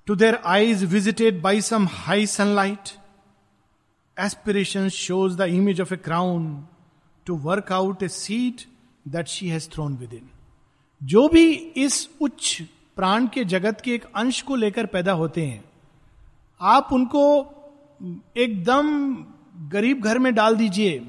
to 0.07 0.15
their 0.15 0.35
eyes 0.45 0.83
visited 0.83 1.41
by 1.41 1.61
some 1.61 1.87
high 1.91 2.25
sunlight 2.25 2.89
aspiration 4.19 4.89
shows 4.89 5.37
the 5.37 5.41
image 5.41 5.81
of 5.81 5.93
a 5.93 5.97
crown 5.97 6.67
to 7.25 7.35
work 7.37 7.71
out 7.71 8.03
a 8.03 8.07
seat 8.07 8.65
that 9.07 9.27
she 9.27 9.49
has 9.49 9.69
throne 9.69 9.95
within 10.13 10.29
जो 11.03 11.27
भी 11.29 11.51
इस 11.53 12.09
उच्च 12.21 12.61
प्राण 12.95 13.27
के 13.27 13.43
जगत 13.45 13.81
के 13.81 13.93
एक 13.95 14.05
अंश 14.15 14.41
को 14.41 14.55
लेकर 14.55 14.85
पैदा 14.85 15.11
होते 15.11 15.45
हैं, 15.45 15.63
आप 16.61 16.89
उनको 16.93 17.23
एकदम 18.37 19.15
गरीब 19.59 20.01
घर 20.01 20.19
में 20.19 20.33
डाल 20.35 20.55
दीजिए 20.55 21.01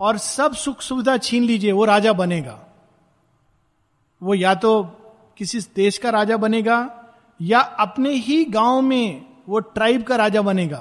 और 0.00 0.18
सब 0.18 0.54
सुख 0.54 0.80
सुविधा 0.80 1.16
छीन 1.18 1.44
लीजिए, 1.44 1.72
वो 1.72 1.84
राजा 1.84 2.12
बनेगा। 2.12 2.58
वो 4.22 4.34
या 4.34 4.54
तो 4.54 4.82
किसी 5.36 5.60
देश 5.76 5.98
का 5.98 6.10
राजा 6.10 6.36
बनेगा 6.36 6.78
या 7.40 7.60
अपने 7.60 8.10
ही 8.10 8.44
गाँव 8.44 8.80
में 8.82 9.26
वो 9.48 9.60
ट्राइब 9.60 10.02
का 10.02 10.16
राजा 10.16 10.42
बनेगा, 10.42 10.78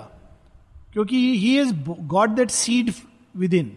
क्योंकि 0.94 1.18
he 1.38 1.60
is 1.60 1.74
god 1.90 2.30
that 2.30 2.50
seed 2.52 2.94
within 3.54 3.72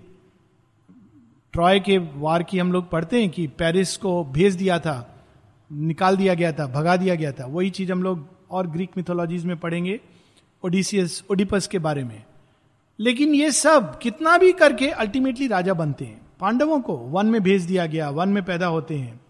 Troy 1.55 1.81
के 1.81 1.99
वार 1.99 2.43
की 2.43 2.59
हम 2.59 2.73
लोग 2.73 2.91
पढ़ते 2.91 3.21
हैं 3.21 3.31
कि 3.31 3.47
पेरिस 3.49 3.97
को 3.97 4.23
भेज 4.25 4.55
दिया 4.55 4.79
था, 4.79 4.97
निकाल 5.71 6.17
दिया 6.17 6.35
गया 6.35 6.53
था, 6.53 6.67
भगा 6.67 6.97
दिया 6.97 7.15
गया 7.15 7.33
था। 7.33 7.47
वही 7.47 7.71
चीज़ 7.71 7.93
हम 7.93 8.03
लोग 8.03 8.27
और 8.51 8.67
ग्रीक 8.67 8.91
मिथोलॉजीज 8.97 9.45
में 9.45 9.57
पढ़ेंगे, 9.57 10.01
ओडिसियस, 10.63 11.23
ओडिपस 11.31 11.67
के 11.67 11.79
बारे 11.79 12.05
में। 12.05 12.23
लेकिन 12.99 13.35
ये 13.35 13.51
सब 13.51 13.99
कितना 13.99 14.37
भी 14.39 14.53
करके 14.53 14.89
अल्टीमेटली 14.89 15.47
राजा 15.47 15.75
बनते 15.75 16.05
हैं। 16.05 16.21
पांडवों 16.41 16.81
को 16.81 16.97
वन 16.97 17.27
में 17.27 17.43
भेज 17.43 17.63
दिया 17.63 17.87
गया, 17.87 18.11
वन 18.11 18.29
में 18.29 18.45
पैदा 18.45 18.67
होते 18.67 18.95
हैं। 18.95 19.21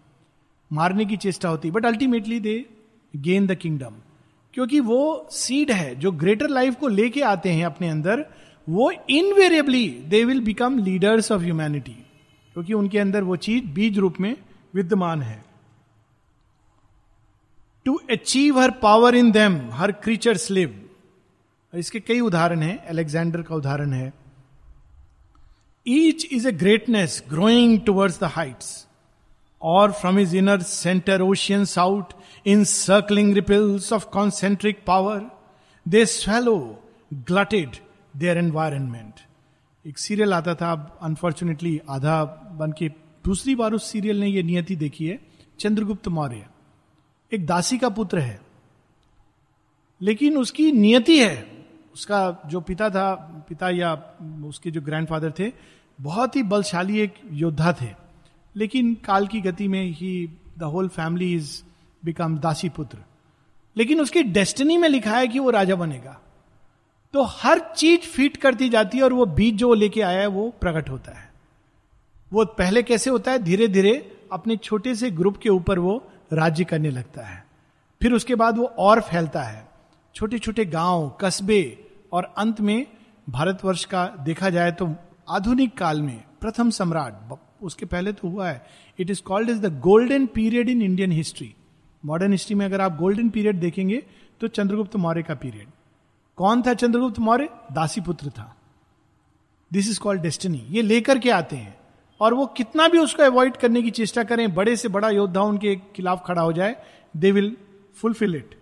मारने 0.71 1.05
की 1.05 1.17
चेष्टा 1.17 1.49
होती 1.49 1.71
but 1.71 1.85
ultimately 1.85 2.39
they 2.39 2.65
gain 3.13 3.47
the 3.47 3.55
kingdom 3.55 3.93
क्योंकि 4.53 4.79
वो 4.79 5.27
सीड 5.31 5.71
है, 5.71 5.95
जो 5.95 6.11
ग्रेटर 6.11 6.49
लाइफ 6.49 6.75
को 6.75 6.87
लेके 6.87 7.21
आते 7.21 7.49
हैं 7.49 7.65
अपने 7.65 7.89
अंदर, 7.89 8.25
वो 8.67 8.91
invariably 9.09 9.87
they 10.07 10.23
will 10.25 10.39
become 10.41 10.77
leaders 10.79 11.31
of 11.31 11.41
humanity 11.41 11.97
क्योंकि 12.55 12.73
उनके 12.73 12.99
अंदर 12.99 13.23
वो 13.23 13.35
चीज़ 13.35 13.65
बीज 13.65 13.97
रूप 13.99 14.19
में 14.19 14.35
विद्यमान 14.73 15.21
है। 15.21 15.43
To 17.85 17.93
achieve 18.11 18.59
her 18.59 18.71
power 18.71 19.15
in 19.15 19.31
them 19.31 19.59
her 19.71 19.91
creatures 19.91 20.49
live 21.75 21.79
इसके 21.79 21.99
कई 21.99 22.19
उदाहरण 22.19 22.59
हैं 22.59 22.85
अलेक्जेंडर 22.85 23.41
का 23.41 23.55
उदाहरण 23.55 23.93
है। 23.93 24.13
Each 25.87 26.27
is 26.31 26.47
a 26.47 26.51
greatness 26.51 27.23
growing 27.29 27.79
towards 27.79 28.19
the 28.19 28.23
heights 28.23 28.87
और 29.61 29.91
from 29.91 30.19
is 30.19 30.37
inner 30.37 30.61
centre 30.61 31.21
ocean 31.21 31.65
out 31.79 32.13
in 32.45 32.63
circling 32.63 33.33
ripples 33.33 33.93
of 33.93 34.05
concentric 34.05 34.83
power 34.87 35.31
they 35.87 36.05
swallow 36.05 36.83
glutted 37.13 37.69
their 38.17 38.37
environment 38.37 39.13
एक 39.87 39.97
serial 39.97 40.33
आता 40.33 40.55
था, 40.55 40.71
अब 40.71 40.99
अनफॉर्चुनेटली 41.01 41.81
आधा 41.89 42.23
बन 42.59 42.71
के 42.71 42.89
दूसरी 43.25 43.55
बार 43.55 43.73
उस 43.73 43.91
सीरियल 43.91 44.19
ने 44.19 44.27
यह 44.27 44.43
नियति 44.43 44.75
देखी 44.75 45.07
है, 45.07 45.19
चंद्रगुप्त 45.59 46.07
मौर्य। 46.07 46.45
एक 47.33 47.45
दासी 47.45 47.77
का 47.77 47.89
पुत्र 47.89 48.19
है। 48.19 48.41
लेकिन 50.01 50.37
उसकी 50.37 50.71
नियति 50.71 51.19
है। 51.19 51.54
उसका 51.95 52.37
जो 52.45 52.61
पिता 52.61 52.89
था, 52.89 53.15
पिता 53.49 53.69
या 53.69 53.93
उसके 54.45 54.71
जो 54.71 54.81
ग्रैंडफादर 54.81 55.33
थे, 55.39 55.51
बहुत 56.01 56.35
ही 56.35 56.43
बलशाली 56.43 56.99
एक 56.99 57.13
योद्धा 57.31 57.73
थे। 57.81 57.87
लेकिन 58.55 58.95
काल 58.95 59.27
की 59.27 59.41
गति 59.41 59.67
में 59.67 59.85
ही 59.85 60.29
the 60.57 60.63
whole 60.63 60.87
family 60.87 61.35
is 61.35 61.63
become 62.05 62.37
दासी 62.37 62.69
पुत्र। 62.69 62.97
लेकिन 63.77 64.01
उसकी 64.01 64.23
डेस्टिनी 64.23 64.77
में 64.77 64.89
लिखा 64.89 65.17
है 65.17 65.27
कि 65.27 65.39
वो 65.39 65.49
राजा 65.49 65.75
बनेगा। 65.75 66.21
तो 67.13 67.23
हर 67.23 67.59
चीज़ 67.59 68.01
फिट 68.01 68.37
करती 68.37 68.69
जाती 68.69 68.97
है 68.97 69.03
और 69.03 69.13
वो 69.13 69.25
बीज 69.25 69.55
जो 69.55 69.73
लेके 69.73 70.01
आया 70.01 70.19
है, 70.19 70.27
वो 70.27 70.53
प्रकट 70.61 70.89
होता 70.89 71.19
है। 71.19 71.33
वो 72.33 72.45
पहले 72.45 72.83
कैसे 72.83 73.09
होता 73.09 73.31
है? 73.31 73.39
धीरे 73.39 73.67
धीरे 73.67 74.17
अपने 74.31 74.57
छोटे 74.57 74.95
से 74.95 75.11
ग्रुप 75.11 75.37
के 75.37 75.49
ऊपर 75.49 75.79
वो 75.79 76.09
राज्य 76.33 76.63
करने 76.63 76.89
लगता 76.89 77.21
है। 77.21 77.45
फिर 78.01 78.13
उसके 78.13 78.35
बाद 78.35 78.57
वो 78.57 78.65
और 78.65 79.01
फैलता 79.01 79.43
है। 79.43 79.69
छोटे 80.15 80.39
छोटे 80.39 80.65
गाँव, 80.65 81.17
कस्बे 81.21 81.84
और 82.13 82.33
अंत 82.37 82.61
में 82.61 82.85
भारतवर्ष 83.29 83.85
का 83.85 84.05
देखा 84.19 84.49
जाए 84.49 84.71
तो 84.71 84.95
आधुनिक 85.29 85.77
काल 85.77 86.01
में 86.01 86.23
प्रथम 86.41 86.69
सम्राट 86.69 87.37
उसके 87.61 87.85
पहले 87.85 88.11
तो 88.13 88.27
हुआ 88.27 88.49
है। 88.49 88.65
It 88.99 89.09
is 89.09 89.21
called 89.21 89.49
is 89.49 89.59
the 89.59 89.79
golden 89.79 90.25
period 90.25 90.69
in 90.69 90.81
Indian 90.81 91.11
history 91.11 91.53
modern 92.03 92.31
history 92.31 92.55
में 92.55 92.65
अगर 92.65 92.81
आप 92.81 92.97
गोल्डन 92.97 93.29
पीरियड 93.29 93.59
देखेंगे 93.59 94.03
तो 94.41 94.47
चंद्रगुप्त 94.47 94.95
मौर्य 94.95 95.23
का 95.23 95.35
पीरियड 95.35 95.67
कौन 96.37 96.61
था 96.61 96.73
चंद्रगुप्त 96.73 97.19
मौर्य? 97.19 97.49
दासी 97.71 98.01
पुत्र 98.01 98.29
था। 98.29 98.55
दिस 99.71 99.89
इज़ 99.89 99.99
कॉल्ड 99.99 100.21
डेस्टिनी 100.21 100.65
ये 100.69 100.81
लेकर 100.81 101.19
के 101.19 101.29
आते 101.29 101.55
हैं। 101.55 101.77
और 102.21 102.33
वो 102.33 102.45
कितना 102.47 102.87
भी 102.87 102.97
उसको 102.97 103.23
अवॉइड 103.23 103.57
करने 103.57 103.81
की 103.81 103.91
चेष्टा 103.91 104.23
करें, 104.23 104.53
बड़े 104.53 104.75
से 104.75 104.87
बड़ा 104.87 105.09
योद्धा 105.09 105.41
उनके 105.41 105.75
खिलाफ 105.95 106.23
खड़ा 106.25 106.41
हो 106.41 106.53
जाए 106.53 106.75
दे 107.17 107.31
विल 107.31 107.55
फुलफिल 107.95 108.35
इट 108.35 108.55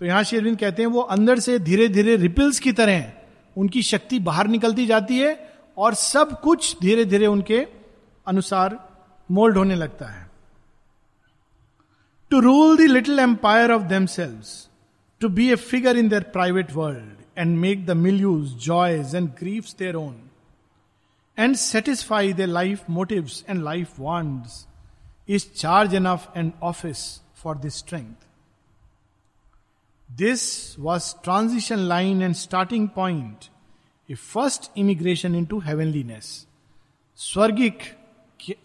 तो 0.00 0.06
यहाँ 0.06 0.22
शेरविंद 0.24 0.56
कहते 0.58 0.82
हैं, 0.82 0.88
वो 0.88 1.00
अंदर 1.00 1.38
से 1.38 1.58
धीरे 1.58 1.88
धीरे 1.88 2.14
रिपिल्स 2.16 2.58
की 2.58 2.72
तरह 2.72 3.12
उनकी 3.56 3.82
शक्ति 3.82 4.18
बाहर 4.18 4.46
निकलती 4.46 4.86
जाती 4.86 5.18
है 5.18 5.32
और 5.76 5.94
सब 5.94 6.40
कुछ 6.40 6.76
धीरे 6.82 7.04
धीरे 7.04 7.26
उनके 7.26 7.58
अनुसार 8.26 8.78
मोल्ड 9.28 9.56
होने 9.56 9.74
लगता 9.74 10.06
है। 10.06 10.28
To 12.30 12.40
rule 12.40 12.76
the 12.76 12.90
little 12.90 13.18
empire 13.18 13.72
of 13.72 13.82
themselves 14.06 14.40
to 15.20 15.28
be 15.28 15.50
a 15.52 15.56
figure 15.56 15.96
in 15.96 16.08
their 16.08 16.22
private 16.32 16.72
world 16.72 17.38
and 17.38 17.56
make 17.58 17.84
the 17.86 17.96
milieu's 17.96 18.54
joys 18.64 19.14
and 19.14 19.28
griefs 19.40 19.76
their 19.78 19.96
own 19.96 20.16
and 21.38 21.56
satisfy 21.56 22.32
the 22.32 22.48
life 22.48 22.90
motive 22.90 23.30
and 23.48 23.62
life 23.64 24.00
wants 24.00 24.66
is 25.28 25.46
charge 25.56 25.94
enough 25.94 26.32
and 26.36 26.52
office 26.62 27.04
for 27.42 27.58
this 27.58 27.78
strength 27.78 28.29
this 30.10 30.76
was 30.78 31.14
transition 31.24 31.76
line 31.76 32.22
and 32.22 32.34
starting 32.34 32.88
point 32.88 33.36
a 34.10 34.14
first 34.14 34.70
emigration 34.76 35.34
into 35.44 35.60
heavenliness 35.60 36.46
स्वर्गिक 37.16 37.78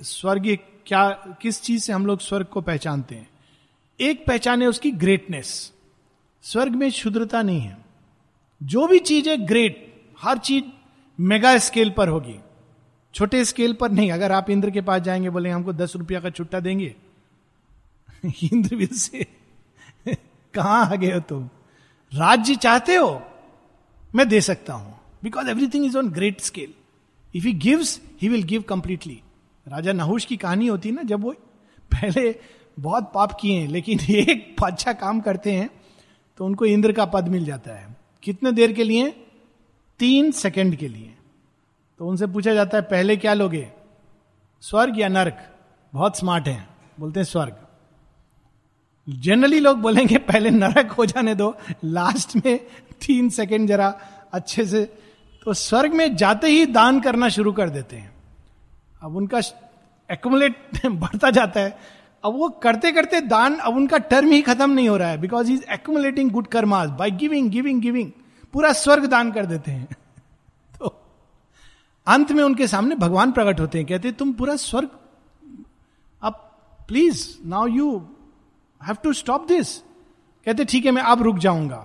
स्वर्गिक 0.02 0.66
क्या, 0.86 1.10
किस 1.10 1.62
चीज़ 1.62 1.84
से 1.84 1.94
हम 1.94 2.06
लोग 2.06 2.20
स्वर्ग 2.20 2.46
को 2.46 2.62
पहचानते 2.62 3.16
हैं? 3.16 3.30
एक 4.00 4.26
पहचान 4.26 4.62
है 4.62 4.68
उसकी 4.68 4.92
ग्रेटनेस 4.92 5.74
स्वर्ग 6.42 6.72
में 6.72 6.90
शुद्रता 6.90 7.42
नहीं 7.42 7.60
है। 7.60 7.86
जो 8.64 8.88
भी 8.88 9.00
चीज़ 9.00 9.30
है 9.30 9.38
ग्रेट 9.38 10.04
हर 10.22 10.38
चीज़ 10.38 10.64
मेगा 11.20 11.58
स्केल 11.58 11.90
पर 11.90 12.08
होगी। 12.08 12.40
छोटे 13.14 13.46
स्केल 13.46 13.74
पर 13.74 13.92
नहीं। 13.92 14.12
अगर 14.12 14.32
आप 14.32 14.50
इंद्र 14.50 14.72
के 14.72 14.82
पास 14.82 15.02
जाएँगे 15.02 15.30
बोले 15.30 15.50
हमको 15.50 15.74
दस 15.74 15.96
रुपया 15.96 16.20
का 16.20 16.30
छुट्टा 16.30 16.60
देंगे। 16.60 16.96
इंद्र 18.26 18.86
से 18.86 19.35
कहाँ 20.56 20.86
आ 20.86 20.96
गए 20.96 21.12
हो 21.12 21.20
तुम? 21.20 21.50
राज्य 22.14 22.56
चाहते 22.56 22.96
हो, 22.96 23.22
मैं 24.16 24.28
दे 24.30 24.42
सकता 24.42 24.74
हूँ। 24.74 25.00
Because 25.24 25.50
everything 25.50 25.86
is 25.86 25.98
on 25.98 26.10
great 26.10 26.42
scale 26.42 26.74
if 27.36 27.46
he 27.46 27.54
gives 27.54 28.02
he 28.22 28.30
will 28.30 28.44
give 28.44 28.62
completely 28.62 29.22
राजा 29.68 29.94
नहुष 29.94 30.26
की 30.26 30.38
कहानी 30.38 30.68
होती 30.68 30.90
है 30.90 30.96
ना, 30.96 31.04
जब 31.04 31.22
वो 31.22 31.32
पहले 31.92 32.40
बहुत 32.80 33.12
पाप 33.16 33.38
किए 33.42 33.60
हैं, 33.60 33.68
लेकिन 33.68 34.00
एक 34.10 34.56
अच्छा 34.64 34.94
काम 34.94 35.20
करते 35.22 35.52
हैं 35.52 35.70
तो 36.38 36.46
उनको 36.46 36.66
इंद्र 36.66 36.92
का 36.92 37.06
पद 37.06 37.28
मिल 37.28 37.46
जाता 37.46 37.72
है। 37.72 37.96
कितने 38.24 38.52
देर 38.52 38.74
के 38.74 38.84
लिए? 38.84 39.10
तीन 40.00 40.32
सेकंड 40.32 40.76
के 40.76 40.88
लिए। 40.88 41.16
तो 42.00 42.08
उनसे 42.08 42.28
पूछा 42.28 42.54
जाता 42.54 42.78
है, 42.78 42.84
पहले 42.84 43.18
क्या 43.18 43.34
लोगे? 43.34 43.72
स्वर्ग 44.62 45.00
या 45.00 45.08
नर्क? 45.08 45.38
बहुत 45.94 46.18
स्मार्ट 46.18 46.48
हैं। 46.48 46.68
बोलते 47.00 47.20
हैं, 47.20 47.26
स्वर्ग। 47.26 47.65
जनरली 49.10 49.60
लोग 49.60 49.78
बोलेंगे, 49.78 50.18
पहले 50.18 50.50
नरक 50.50 50.92
हो 50.92 51.06
जाने 51.06 51.36
दो 51.36 51.58
लास्ट 51.84 52.46
में 52.46 52.60
तीन 53.08 53.30
सेकंड 53.30 53.68
जरा 53.68 54.00
अच्छे 54.34 54.66
से। 54.66 54.94
तो 55.46 55.54
स्वर्ग 55.54 55.94
में 55.94 56.16
जाते 56.16 56.48
ही 56.48 56.66
दान 56.66 57.02
करना 57.02 57.30
शुरू 57.30 57.54
कर 57.54 57.70
देते 57.70 57.96
हैं। 57.96 58.16
अब 59.02 59.16
उनका 59.16 59.42
एकुमुलेट 60.12 60.86
बढ़ता 60.86 61.32
जाता 61.32 61.60
है। 61.60 61.78
अब 62.26 62.34
वो 62.34 62.50
करते 62.50 62.92
करते 62.92 63.22
दान, 63.22 63.56
अब 63.56 63.76
उनका 63.76 63.98
टर्म 63.98 64.28
ही 64.28 64.42
खत्म 64.42 64.72
नहीं 64.72 64.90
हो 64.90 64.98
रहा 64.98 65.10
है 65.10 65.18
because 65.18 65.52
is 65.52 65.64
accumulating 65.64 66.32
good 66.32 66.48
karmas 66.48 66.90
by 66.90 67.12
giving 67.12 67.50
giving 67.50 67.82
giving 67.82 68.12
पूरा 68.54 68.74
स्वर्ग 68.74 69.06
दान 69.06 69.32
कर 69.32 69.46
देते 69.46 69.72
हैं। 69.72 69.86
तो 70.80 71.04
अंत 72.08 72.32
में 72.32 72.44
उनके 72.44 72.68
सामने 72.68 72.96
भगवान 72.96 73.32
प्रकट 73.32 73.60
होते 73.60 73.78
हैं, 73.78 73.88
कहते 73.88 74.12
तुम 74.12 74.34
पूरा 74.34 74.56
स्वर्ग, 74.56 74.90
अब 76.22 76.34
please 76.88 77.38
now 77.46 77.68
you 77.68 78.10
have 78.82 78.96
to 79.04 79.14
stop 79.14 79.48
this 79.48 79.78
कहते, 80.46 80.66
ठीक 80.66 80.86
है, 80.86 80.92
मैं 80.92 81.02
अब 81.02 81.22
रुक 81.22 81.38
जाऊँगा. 81.38 81.78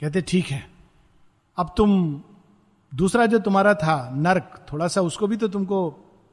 कहते, 0.00 0.20
ठीक 0.20 0.46
है, 0.46 0.70
अब 1.56 1.74
तुम, 1.76 2.22
दूसरा 2.94 3.26
जो 3.26 3.38
तुम्हारा 3.38 3.74
था, 3.74 4.10
नर्क 4.14 4.66
थोड़ा 4.72 4.88
सा 4.88 5.00
उसको 5.00 5.26
भी 5.26 5.36
तो 5.36 5.48
तुमको 5.48 5.78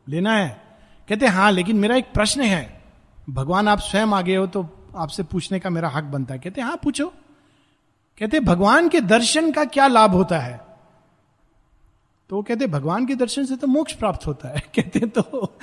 लेना 0.10 0.34
है. 0.34 0.62
कहते 1.10 1.28
हाँ 1.28 1.52
लेकिन 1.52 1.76
मेरा 1.76 1.96
एक 1.96 2.14
प्रश्न 2.14 2.42
है। 2.42 2.82
भगवान, 3.30 3.68
आप 3.68 3.80
स्वयं 3.80 4.08
आगे 4.08 4.36
हो 4.36 4.48
तो 4.48 4.68
आपसे 4.96 5.24
पूछने 5.24 5.60
का 5.60 5.70
मेरा 5.70 5.90
हक 5.90 6.04
बनता 6.04 6.34
है. 6.34 6.40
कहते 6.40 6.62
हाँ 6.62 6.78
पूछो. 6.84 7.08
कहते, 8.20 8.40
भगवान 8.40 8.90
के 8.90 9.02
दर्शन 9.02 9.52
का 9.52 9.66
क्या 9.66 9.88
लाभ 9.88 10.12
होता 10.12 10.40
है? 10.40 10.58
तो 12.30 12.36
वो 12.36 12.42
कहते, 12.42 12.68
भगवान 12.68 13.06
के 13.06 13.16
दर्शन 13.16 13.46
से 13.46 13.56
तो 13.56 13.68
मोक्ष 13.68 13.94
प्राप्त 13.94 14.28
होता 14.28 14.48
है। 14.48 14.60
कहते 14.76 15.00
तो 15.00 15.56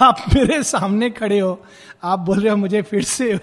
आप 0.00 0.24
मेरे 0.34 0.62
सामने 0.62 1.10
खड़े 1.10 1.40
हो। 1.40 1.62
आप 2.02 2.18
बोल 2.18 2.40
रहे 2.40 2.50
हो 2.50 2.56
मुझे 2.56 2.82
फिर 2.82 3.02
से 3.02 3.40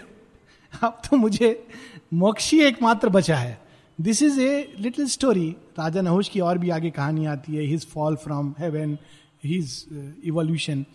अब 0.84 1.02
तो 1.06 1.18
मुझे 1.18 1.68
मोक्ष 2.14 2.54
एकमात्र 2.54 3.10
बचा 3.10 3.38
है। 3.38 3.60
This 4.00 4.22
is 4.24 4.40
a 4.42 4.74
little 4.80 5.08
story 5.08 5.50
राजा 5.80 6.02
नहुष 6.02 6.28
की 6.30 6.40
और 6.40 6.58
भी 6.58 6.70
आगे 6.70 6.90
कहानी 6.92 7.26
आती 7.26 7.56
है। 7.56 7.64
His 7.64 7.88
fall 7.88 8.16
from 8.16 8.54
heaven 8.60 8.98
his 9.44 9.86
evolution 10.26 10.86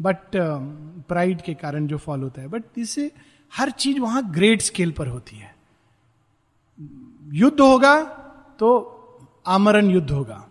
but 0.00 0.36
pride 1.08 1.42
के 1.42 1.54
कारण 1.54 1.86
जो 1.86 1.98
फॉल 1.98 2.22
होता 2.22 2.42
है। 2.42 2.48
बट 2.48 2.78
इससे 2.78 3.10
हर 3.52 3.70
चीज़ 3.70 4.00
वहाँ 4.00 4.30
ग्रेट 4.32 4.62
स्केल 4.62 4.90
पर 4.90 5.06
होती 5.06 5.36
है। 5.36 5.54
युद्ध 7.32 7.60
होगा 7.60 8.00
तो 8.58 8.70
आमरण 9.46 9.90
युद्ध 9.90 10.10
होगा। 10.10 10.46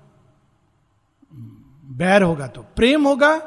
बैर 1.94 2.24
होगा 2.24 2.48
तो 2.48 2.62
प्रेम 2.76 3.08
होगा 3.08 3.38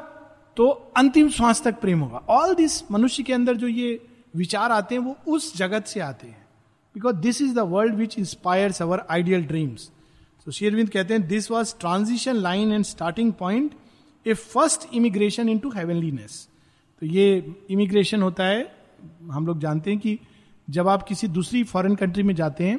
तो 0.57 0.67
अंतिम 0.97 1.29
श्वास 1.29 1.61
तक 1.63 1.79
प्रेम 1.81 1.99
होगा। 1.99 2.17
ऑल 2.29 2.53
दिस 2.55 2.91
मनुष्य 2.91 3.23
के 3.23 3.33
अंदर 3.33 3.55
जो 3.55 3.67
ये 3.67 3.99
विचार 4.35 4.71
आते 4.71 4.95
हैं, 4.95 5.01
वो 5.01 5.15
उस 5.27 5.55
जगत 5.57 5.85
से 5.85 5.99
आते 5.99 6.27
हैं। 6.27 6.43
Because 6.95 7.15
this 7.17 7.41
is 7.41 7.53
the 7.55 7.59
world 7.69 7.95
which 7.95 8.17
inspires 8.19 8.81
our 8.81 9.05
ideal 9.09 9.43
dreams 9.45 9.89
तो 10.47 10.51
शेरविंद 10.51 10.89
कहते 10.89 11.13
हैं 11.13 11.27
this 11.27 11.49
was 11.51 11.75
transition 11.79 12.35
line 12.37 12.71
and 12.73 12.85
starting 12.85 13.31
point 13.33 13.71
a 14.25 14.33
first 14.33 14.87
immigration 14.93 15.49
into 15.59 15.69
heavenliness 15.71 16.47
तो 17.01 17.05
ये 17.05 17.55
इमिग्रेशन 17.69 18.21
होता 18.21 18.43
है, 18.43 18.61
हम 19.31 19.47
लोग 19.47 19.59
जानते 19.59 19.91
हैं 19.91 19.99
कि 19.99 20.17
जब 20.67 20.87
आप 20.87 21.03
किसी 21.03 21.27
दूसरी 21.29 21.63
फॉरेन 21.63 21.95
कंट्री 21.95 22.23
में 22.23 22.33
जाते 22.35 22.67
हैं 22.67 22.77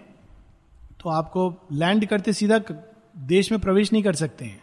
तो 1.00 1.10
आपको 1.10 1.42
लैंड 1.72 2.06
करते 2.06 2.32
सीधा 2.32 2.60
देश 3.26 3.50
में 3.52 3.60
प्रवेश 3.60 3.92
नहीं 3.92 4.02
कर 4.02 4.14
सकते 4.14 4.44
हैं। 4.44 4.60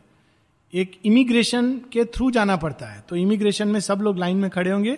एक 0.74 1.00
इमिग्रेशन 1.06 1.74
के 1.94 2.06
थ्रू 2.06 2.30
जाना 2.32 2.56
पड़ता 2.58 2.86
है। 2.86 3.04
तो 3.10 3.16
इमिग्रेशन 3.16 3.68
में 3.68 3.80
सब 3.80 4.02
लोग 4.02 4.18
लाइन 4.18 4.38
में 4.38 4.50
खड़े 4.50 4.72
होंगे 4.72 4.98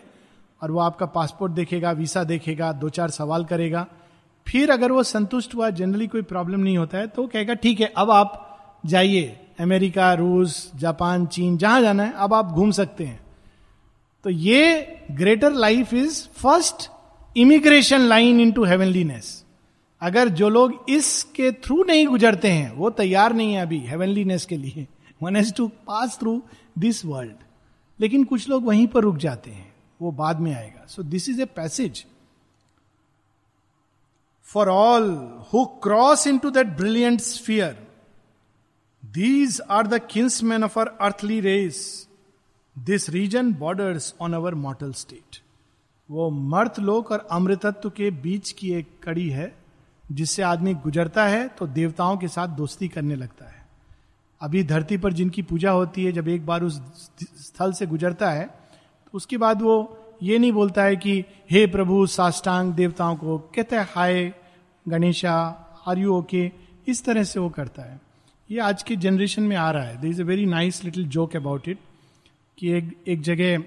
और 0.61 0.71
वो 0.71 0.79
आपका 0.79 1.05
पासपोर्ट 1.05 1.53
देखेगा, 1.53 1.91
वीसा 1.91 2.23
देखेगा, 2.23 2.71
दो 2.71 2.89
चार 2.89 3.09
सवाल 3.09 3.45
करेगा। 3.45 3.85
फिर 4.47 4.71
अगर 4.71 4.91
वो 4.91 5.03
संतुष्ट 5.03 5.55
हुआ 5.55 5.69
जनरली 5.69 6.07
कोई 6.07 6.21
प्रॉब्लम 6.23 6.59
नहीं 6.59 6.77
होता 6.77 6.97
है 6.97 7.07
तो 7.07 7.27
कहेगा, 7.27 7.53
ठीक 7.53 7.79
है, 7.79 7.93
अब 7.97 8.11
आप 8.11 8.81
जाइए, 8.85 9.37
अमेरिका, 9.59 10.13
रूस, 10.13 10.71
जापान, 10.75 11.25
चीन, 11.25 11.57
जहाँ 11.57 11.81
जाना 11.81 12.03
है, 12.03 12.13
अब 12.13 12.33
आप 12.33 12.45
घूम 12.45 12.71
सकते 12.71 13.03
हैं। 13.03 13.19
तो 14.25 14.29
ये 14.29 14.97
greater 15.11 15.53
life 15.53 15.93
is 15.93 16.27
first 16.33 16.89
immigration 17.35 18.01
line 18.01 18.39
into 18.51 18.63
heavenliness 18.63 19.43
अगर 20.01 20.29
जो 20.29 20.49
लोग 20.49 20.85
इसके 20.89 21.51
थ्रू 21.51 21.83
नहीं 21.83 22.05
गुजरते 22.07 22.47
हैं, 22.47 22.71
वो 22.71 22.89
तैयार 22.89 23.33
नहीं 23.33 23.53
है 23.53 23.61
अभी 23.61 23.79
हेवनलीनेस 23.79 24.45
के 24.45 24.57
लिए। 24.57 24.87
One 25.23 25.35
has 25.35 25.53
to 25.53 25.67
pass 25.87 26.17
through 26.19 26.41
this 26.79 27.05
world 27.05 27.43
लेकिन 27.99 28.23
कुछ 28.23 28.49
लोग 28.49 28.65
वहीं 28.65 28.87
पर 28.87 29.01
रुक 29.01 29.17
जाते 29.17 29.51
हैं। 29.51 29.73
वो 29.99 30.11
बाद 30.13 30.39
में 30.39 30.53
आएगा। 30.55 30.85
So 30.87 31.03
this 31.03 31.29
is 31.29 31.41
a 31.41 31.45
passage 31.55 32.05
for 34.47 34.69
all 34.69 35.09
who 35.53 35.65
cross 35.83 36.27
into 36.37 36.49
that 36.49 36.67
brilliant 36.77 37.21
sphere 37.21 37.85
these 39.03 39.61
are 39.69 39.87
the 39.87 40.01
kinsmen 40.11 40.63
of 40.63 40.79
our 40.79 40.95
earthly 41.01 41.39
race 41.41 42.07
this 42.75 43.09
region 43.09 43.53
borders 43.55 44.13
on 44.21 44.33
our 44.33 44.55
mortal 44.55 44.93
state 44.93 45.41
वो 46.09 46.29
मर्त 46.29 46.79
लोक 46.79 47.11
और 47.11 47.27
अमृतत्व 47.31 47.89
के 47.89 48.09
बीच 48.13 48.51
की 48.51 48.71
एक 48.73 48.87
कड़ी 49.03 49.29
है, 49.29 49.55
जिससे 50.03 50.41
आदमी 50.43 50.73
गुजरता 50.73 51.23
है 51.25 51.47
तो 51.49 51.67
देवताओं 51.67 52.17
के 52.17 52.27
साथ 52.27 52.47
दोस्ती 52.47 52.87
करने 52.87 53.15
लगता 53.15 53.45
है। 53.45 53.63
अभी 54.41 54.63
धरती 54.63 54.97
पर 54.97 55.13
जिनकी 55.13 55.41
पूजा 55.41 55.71
होती 55.71 56.03
है, 56.05 56.11
जब 56.11 56.27
एक 56.27 56.45
बार 56.45 56.63
उस 56.63 56.79
स्थल 57.39 57.73
से 57.73 57.85
गुजरता 57.85 58.29
है 58.31 58.45
उसके 59.15 59.37
बाद 59.37 59.61
वो 59.61 59.97
ये 60.23 60.39
नहीं 60.39 60.51
बोलता 60.51 60.83
है 60.83 60.95
कि, 60.95 61.25
हे 61.51 61.67
प्रभु, 61.67 62.07
साष्टांग 62.07 62.73
देवताओं 62.73 63.15
को 63.15 63.37
कहते 63.37 63.75
हैं, 63.75 63.87
hi 63.95 64.33
Ganesha 64.87 65.33
are 65.87 65.97
you 65.97 66.13
okay 66.13 66.51
इस 66.87 67.05
तरह 67.05 67.23
से 67.23 67.39
वो 67.39 67.49
करता 67.49 67.81
है। 67.81 68.01
ये 68.51 68.59
आज 68.59 68.83
के 68.83 68.95
जनरेशन 68.95 69.43
में 69.43 69.55
आ 69.55 69.71
रहा 69.71 69.83
है। 69.83 70.01
There 70.01 70.07
is 70.07 70.21
a 70.21 70.25
very 70.25 70.45
nice 70.45 70.83
little 70.83 71.07
joke 71.07 71.35
about 71.35 71.67
it 71.67 71.77
कि 72.57 72.71
एक 72.71 73.03
एक 73.07 73.21
जगह 73.21 73.63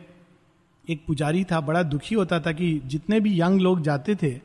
एक 0.88 1.04
पुजारी 1.06 1.44
था, 1.44 1.60
बड़ा 1.60 1.82
दुखी 1.82 2.14
होता 2.14 2.40
था 2.40 2.52
कि 2.52 2.82
जितने 2.86 3.20
भी 3.20 3.40
यंग 3.40 3.60
लोग 3.60 3.80
जाते 3.80 4.14
थे, 4.14 4.40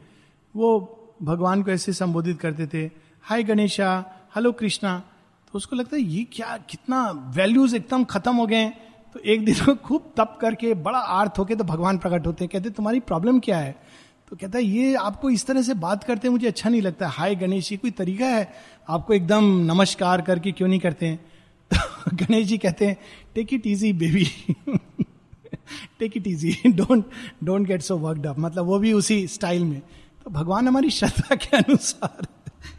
वो 0.56 1.00
भगवान 1.24 1.63
को 1.63 1.72
ऐसे 1.72 1.94
संबोधित 1.94 2.39
करते 2.39 2.68
थे, 2.68 2.92
हाय 3.24 3.44
गणेशा 3.44 4.06
हेलो 4.36 4.52
कृष्णा। 4.52 5.00
तो 5.52 5.58
उसको 5.58 5.76
लगता 5.76 5.96
है, 5.96 6.02
ये 6.02 6.28
क्या, 6.34 6.58
कितना 6.58 7.12
वैल्यूज़ 7.36 7.76
एकदम 7.76 8.04
खत्म 8.04 8.36
हो 8.36 8.48
गए 8.48 8.74
तो 9.13 9.19
एक 9.19 9.45
दिन 9.45 9.56
वो 9.56 9.76
खूब 9.76 10.13
तप 10.17 10.38
करके, 10.41 10.73
बड़ा 10.73 10.99
आर्थ 10.99 11.34
होके 11.38 11.56
तो 11.56 11.63
भगवान 11.63 11.97
प्रकट 11.97 12.28
होते 12.28 12.43
हैं, 12.43 12.49
कहते, 12.54 12.69
तुम्हारी 12.69 12.99
प्रॉब्लम 12.99 13.39
क्या 13.39 13.58
है? 13.58 13.76
तो 14.30 14.36
कहता 14.36 14.58
है, 14.58 14.63
ये 14.63 14.95
आपको 14.95 15.30
इस 15.30 15.45
तरह 15.45 15.62
से 15.62 15.73
बात 15.73 16.04
करते 16.04 16.30
मुझे 16.30 16.47
अच्छा 16.47 16.69
नहीं 16.69 16.82
लगता। 16.82 17.08
हाय 17.08 17.36
गणेश 17.36 17.69
जी, 17.69 17.78
कोई 17.78 17.91
तरीका 17.91 18.26
है? 18.26 18.54
आपको 18.89 19.13
एकदम 19.13 19.43
नमस्कार 19.60 20.21
करके 20.21 20.52
क्यों 20.52 20.67
नहीं 20.67 20.80
करते 20.80 21.06
हैं? 21.06 21.26
तो 21.73 22.15
गणेश 22.15 22.47
जी 22.47 22.58
कहते 22.58 22.86
हैं 22.86 22.97
take 23.36 23.54
it 23.54 23.67
easy 23.67 23.93
baby 23.93 24.26
take 25.99 26.17
it 26.17 26.28
easy 26.28 26.58
don't 26.67 27.06
don't 27.43 27.67
get 27.67 27.82
so 27.82 27.97
worked 27.97 28.26
up 28.26 28.39
मतलब 28.39 28.65
वो 28.65 28.80
भी 28.80 28.93
उसी 28.93 29.28
स्टाइल 29.28 29.63
में। 29.63 29.82
तो 30.23 30.30
भगवान 30.30 30.67
हमारी 30.67 30.89
श्रद्धा 30.89 31.36
के 31.36 31.58
अनुसार। 31.58 32.28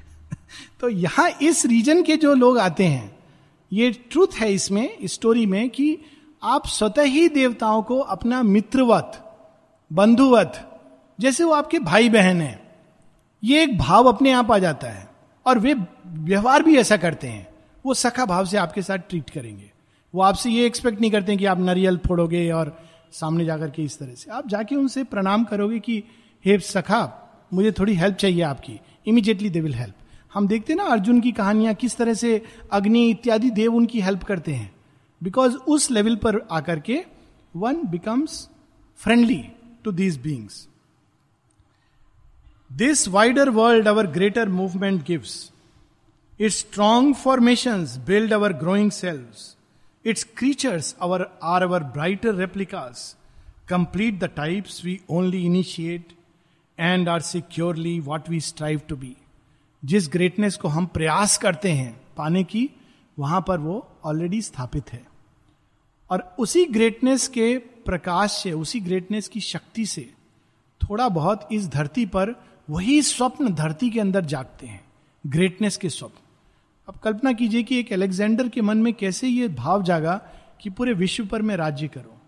तो 0.81 0.89
यहाँ 0.89 1.31
इस 1.43 1.67
रीजन 1.67 2.03
के 2.03 2.17
जो 2.17 2.35
लोग 2.35 2.59
आते 2.59 2.85
हैं, 2.85 3.17
ये 3.73 3.91
ट्रूथ 3.91 4.27
है 4.39 4.53
इसमें 4.53 4.99
स्टोरी 5.05 5.43
इस 5.43 5.49
में 5.49 5.71
कि 5.71 5.99
आप 6.45 6.67
स्वतः 6.67 7.03
ही 7.03 7.29
देवताओं 7.29 7.83
को 7.83 7.99
अपना 7.99 8.43
मित्रवत, 8.43 9.37
बंधुवत, 9.93 10.81
जैसे 11.21 11.45
वो 11.45 11.53
आपके 11.53 11.79
भाई 11.79 12.09
बहन 12.09 12.41
है, 12.41 12.79
ये 13.45 13.63
एक 13.63 13.79
भाव 13.79 14.05
अपने 14.05 14.33
आप 14.33 14.53
आ 14.53 14.59
जाता 14.59 14.87
है। 14.87 15.09
और 15.47 15.59
वे 15.59 15.77
व्यवहार 16.07 16.63
भी 16.63 16.77
ऐसा 16.77 16.97
करते 16.97 17.27
हैं। 17.27 17.49
वो 17.87 17.95
सखा 17.95 18.25
भाव 18.25 18.45
से 18.45 18.57
आपके 18.57 18.83
साथ 18.83 18.99
ट्रीट 18.99 19.31
करेंगे। 19.31 19.73
वो 20.15 20.23
आपसे 20.23 20.51
ये 20.51 20.67
एक्सपेक्ट 20.67 21.01
नहीं 21.01 21.11
करते 21.11 21.37
कि 21.37 21.45
आप 21.45 21.59
नरियल 21.59 21.97
फोड़ोगे 21.97 22.51
और 22.51 22.79
सामने 23.13 23.45
जाकर 23.45 23.71
के 23.71 23.83
इस 23.83 23.99
तरह 23.99 24.15
से। 24.15 24.31
आप 24.31 24.49
जाके 24.49 24.77
उनसे 24.77 25.05
प्रणाम 25.05 25.45
करोगे 25.45 25.79
कि, 25.79 26.05
हे 26.45 26.59
सखा, 26.59 27.31
मुझे 27.53 27.73
थोड़ी 27.73 27.95
हेल्प 27.95 28.17
चाहिए 28.17 28.43
आपकी। 28.43 28.81
इमीजिएटली 29.07 29.51
दे 29.51 29.61
विल 29.61 29.75
हेल्प 29.75 29.95
हम 30.35 30.49
देखते 30.49 30.73
हैं 30.73 30.79
ना 30.79 30.87
अर्जुन 30.87 31.21
की 31.21 31.33
कहानियाँ 31.33 31.75
किस 31.75 31.97
तरह 31.97 32.15
से 32.15 32.43
अग्नि 32.73 33.11
इत्यादि 33.11 33.51
देव 33.51 33.75
उनकी 33.75 34.01
हेल्प 34.01 34.23
करते 34.23 34.53
हैं। 34.53 34.74
बिकॉज़ 35.23 35.57
उस 35.57 35.91
लेवल 35.91 36.17
पर 36.17 36.47
आकर 36.51 36.81
के 36.81 37.05
one 37.57 37.83
becomes 37.87 38.49
friendly 38.97 39.49
to 39.85 39.93
these 39.93 40.19
beings 40.19 40.69
this 42.73 43.09
wider 43.09 43.49
world 43.49 43.89
our 43.89 44.07
greater 44.07 44.49
movement 44.49 45.07
gives 45.07 45.53
its 46.41 46.59
strong 46.59 47.15
formation 47.15 47.85
build 48.07 48.33
our 48.33 48.53
growing 48.53 48.91
selves 48.91 49.25
its 50.05 50.25
creatures 50.37 50.97
our 51.01 51.39
are 51.43 51.63
our 51.63 51.83
brighter 51.83 52.35
replicas 52.35 53.17
complete 53.69 54.19
the 54.19 54.25
types 54.25 54.85
we 54.85 55.01
only 55.11 55.45
initiate 55.45 56.13
and 56.79 57.09
are 57.09 57.21
securely 57.21 58.01
what 58.01 58.31
we 58.31 58.41
strive 58.41 58.81
to 58.89 58.97
be 58.97 59.17
जिस 59.85 60.09
greatness 60.13 60.57
को 60.57 60.69
हम 60.69 60.87
प्रयास 60.87 61.39
करते 61.39 61.73
हैं, 61.73 62.01
पाने 62.17 62.45
की 62.45 62.71
वहाँ 63.19 63.41
पर 63.49 63.59
वो 63.59 63.87
ऑलरेडी 64.05 64.41
स्थापित 64.43 64.93
है। 64.93 65.03
और 66.11 66.35
उसी 66.39 66.65
ग्रेटनेस 66.65 67.27
के 67.29 67.57
प्रकाश 67.59 68.33
से, 68.33 68.53
उसी 68.53 68.81
ग्रेटनेस 68.81 69.29
की 69.29 69.41
शक्ति 69.41 69.87
से 69.87 70.11
थोड़ा 70.81 71.09
बहुत 71.09 71.49
इस 71.53 71.69
धरती 71.69 72.07
पर 72.07 72.35
वही 72.69 73.01
स्वप्न 73.03 73.55
धरती 73.55 73.91
के 73.91 74.01
अंदर 74.01 74.25
जागते 74.25 74.67
हैं 74.67 74.85
ग्रेटनेस 75.25 75.77
के 75.77 75.89
स्वप्न। 75.89 76.23
अब 76.89 76.97
कल्पना 76.97 77.33
कीजिए 77.33 77.63
कि 77.63 77.79
एक 77.79 77.93
अलेक्जेंडर 77.93 78.49
के 78.49 78.61
मन 78.61 78.79
में 78.79 78.93
कैसे 78.95 79.29
ये 79.29 79.49
भाव 79.51 79.83
जागा 79.83 80.21
कि 80.61 80.71
पूरे 80.71 80.93
विश्व 80.93 81.27
पर 81.27 81.43
मैं 81.43 81.57
राज्य 81.57 81.89
करूँ। 81.89 82.21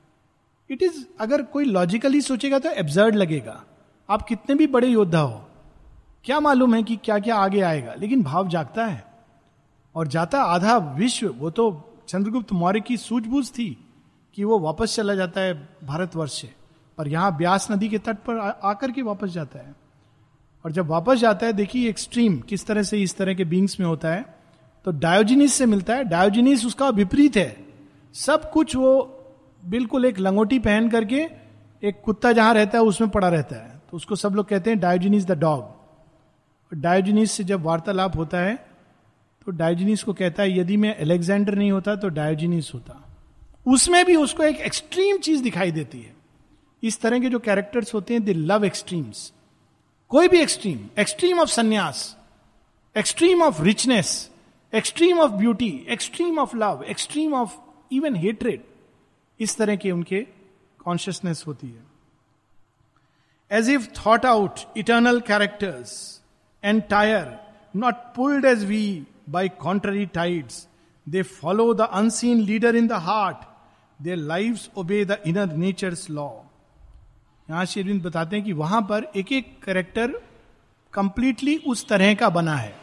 इट 0.71 0.83
इज़ 0.83 1.05
अगर 1.21 1.43
कोई 1.43 1.65
लॉजिकली 1.65 2.21
सोचेगा 2.21 2.59
तो 2.59 2.71
एब्जर्ड 2.71 3.15
लगेगा। 3.15 3.63
आप 4.09 4.23
कितने 4.23 4.55
भी 4.55 4.67
बड़े 4.67 4.89
योद्धा 4.89 5.21
हो, 5.21 5.43
क्या 6.25 6.41
मालूम 6.41 6.75
है 6.75 6.83
कि 6.83 6.97
क्या 6.97 7.19
क्या 7.19 7.37
आगे 7.37 7.61
आएगा, 7.61 7.95
लेकिन 7.95 8.23
भाव 8.23 8.49
जागता 8.49 8.87
है। 8.87 9.05
और 9.97 10.07
जाता 10.07 10.43
आधा 10.43 10.77
विश्व। 10.77 11.29
वो 11.29 11.51
तो 11.51 11.95
चंद्रगुप्त 12.09 12.53
मौर्य 12.53 12.81
की 12.81 12.97
सूझबूझ 12.97 13.51
थी 13.51 13.87
कि 14.35 14.45
वो 14.45 14.59
वापस 14.59 14.97
चला 14.97 15.15
जाता 15.15 15.41
है 15.41 15.69
भारतवर्ष 15.85 16.41
से। 16.41 16.55
पर 16.99 17.09
यहाँ 17.09 17.37
ब्यास 17.37 17.71
नदी 17.71 17.89
के 17.89 17.99
तट 17.99 18.17
पर 18.17 18.39
आकर 18.65 18.91
के 18.91 19.03
वापस 19.03 19.29
जाता 19.29 19.59
है। 19.59 19.75
और 20.65 20.73
जब 20.73 20.87
वापस 20.87 21.19
जाता 21.19 21.47
है, 21.47 21.53
देखिए 21.53 21.89
एक्सट्रीम 21.89 22.41
किस 22.41 22.67
तरह 22.67 22.83
से 22.83 23.03
इस 23.03 23.17
तरह 23.17 23.35
के 23.35 23.45
बींग्स 23.45 23.81
में 23.81 23.87
होता 23.87 24.09
है। 24.09 24.39
तो 24.85 24.91
डायोजिनिस 24.91 25.55
से 25.55 25.67
मिलता 25.67 25.95
है। 25.95 26.05
डायोजिनिस 26.05 26.67
उसका 26.67 26.89
विपरीत 26.89 27.37
है। 27.37 27.67
सब 28.15 28.51
कुछ 28.51 28.77
वो 28.77 29.21
बिल्कुल 29.65 30.05
एक 30.05 30.19
लंगोटी 30.19 30.59
पहन 30.59 30.91
करके 30.91 31.29
एक 31.85 32.03
कुत्ता 32.05 32.33
जहाँ 32.33 32.55
रहता 32.55 32.79
है, 32.79 32.85
उसमें 32.85 33.11
पड़ा 33.11 33.29
रहता 33.29 33.57
है। 33.57 33.83
तो 33.91 33.97
उसको 33.97 34.17
सब 34.17 34.35
लोग 34.35 34.49
कहते 34.49 34.71
हैं 34.71 34.79
डायोजिनिस 34.79 35.27
द 35.27 35.33
डॉग 35.33 35.77
डायोजनीस 36.75 37.33
से 37.33 37.45
जब 37.45 37.63
वार्तालाप 37.63 38.17
होता 38.17 38.39
है 38.39 38.66
तो 39.47 39.53
डायोजनीस 39.53 40.03
को 40.03 40.13
कहता 40.13 40.43
है 40.43 40.59
यदि 40.59 40.77
मैं 40.77 40.95
अलेक्जेंडर 40.97 41.55
नहीं 41.55 41.71
होता 41.73 41.97
तो 41.97 42.09
डायोजनीस 42.09 42.71
होता। 42.75 43.03
उसमें 43.67 44.05
भी 44.05 44.17
उसको 44.17 44.43
एक 44.43 44.57
एक्सट्रीम 44.57 45.19
चीज़ 45.19 45.43
दिखाई 45.43 45.73
देती 45.73 46.01
है। 46.01 46.15
इस 46.83 47.01
तरह 47.01 47.21
के 47.21 47.29
जो 47.29 47.39
कैरेक्टर्स 47.39 47.95
होते 47.95 48.15
हैं 48.15 48.25
दे 48.25 48.33
लव 48.33 48.65
एक्सट्रीम्स 48.65 49.33
कोई 50.11 50.29
भी 50.29 50.41
extreme 50.41 50.89
extreme 50.99 51.41
of 51.41 51.49
sannyas 51.49 52.17
extreme 52.97 53.43
of 53.43 53.63
richness 53.63 54.31
extreme 54.73 55.19
of 55.19 55.33
beauty 55.33 55.87
extreme 55.89 56.39
of 56.39 56.57
love 56.57 56.85
extreme 56.89 57.35
of 57.35 57.57
even 57.93 58.17
hatred 58.17 58.63
इस 59.41 59.57
तरह 59.57 59.77
के 59.77 59.91
उनके 59.91 60.21
कॉन्शियसनेस 60.85 61.45
होती 61.47 61.67
है। 61.67 61.85
As 63.51 63.71
if 63.71 63.89
thought 64.07 64.27
out 64.27 64.61
eternal 64.77 65.21
characters 65.21 66.21
entire, 66.65 67.27
not 67.77 67.95
pulled 68.17 68.45
as 68.45 68.65
we 68.65 68.85
by 69.27 69.49
contrary 69.49 70.07
tides. 70.07 70.69
They 71.07 71.23
follow 71.23 71.75
the 71.75 71.89
unseen 71.99 72.47
leader 72.47 72.75
in 72.77 72.87
the 72.87 72.99
heart. 72.99 73.45
Their 74.01 74.17
lives 74.17 74.71
obey 74.77 75.05
the 75.05 75.19
inner 75.29 75.47
nature's 75.47 76.09
law. 76.11 76.43
यहाँ 77.51 77.65
शेरविंद 77.65 78.03
बताते 78.03 78.37
हैं 78.37 78.45
कि 78.45 78.53
वहाँ 78.53 78.81
पर 78.83 79.05
एक 79.17 79.33
एक 79.33 79.51
करेक्टर 79.63 80.13
कंप्लीटली 80.93 81.57
उस 81.67 81.87
तरह 81.89 82.15
का 82.15 82.29
बना 82.29 82.55
है 82.57 82.75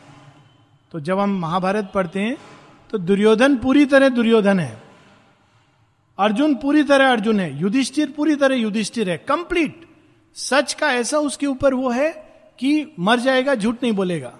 तो 0.91 0.99
जब 0.99 1.19
हम 1.19 1.39
महाभारत 1.39 1.91
पढ़ते 1.93 2.19
हैं 2.19 2.37
तो 2.89 2.97
दुर्योधन 2.97 3.57
पूरी 3.57 3.85
तरह 3.85 4.09
दुर्योधन 4.09 4.59
है 4.59 4.81
अर्जुन 6.19 6.55
पूरी 6.55 6.83
तरह 6.83 7.11
अर्जुन 7.11 7.39
है 7.39 7.59
युधिष्ठिर 7.59 8.11
पूरी 8.11 8.35
तरह 8.35 8.55
युधिष्ठिर 8.55 9.09
है 9.09 9.17
कंप्लीट 9.17 9.85
सच 10.35 10.73
का 10.73 10.91
ऐसा 10.93 11.17
उसके 11.17 11.47
ऊपर 11.47 11.73
वो 11.73 11.89
है 11.89 12.09
कि 12.59 12.93
मर 12.99 13.19
जाएगा, 13.19 13.55
झूठ 13.55 13.83
नहीं 13.83 13.93
बोलेगा 13.93 14.33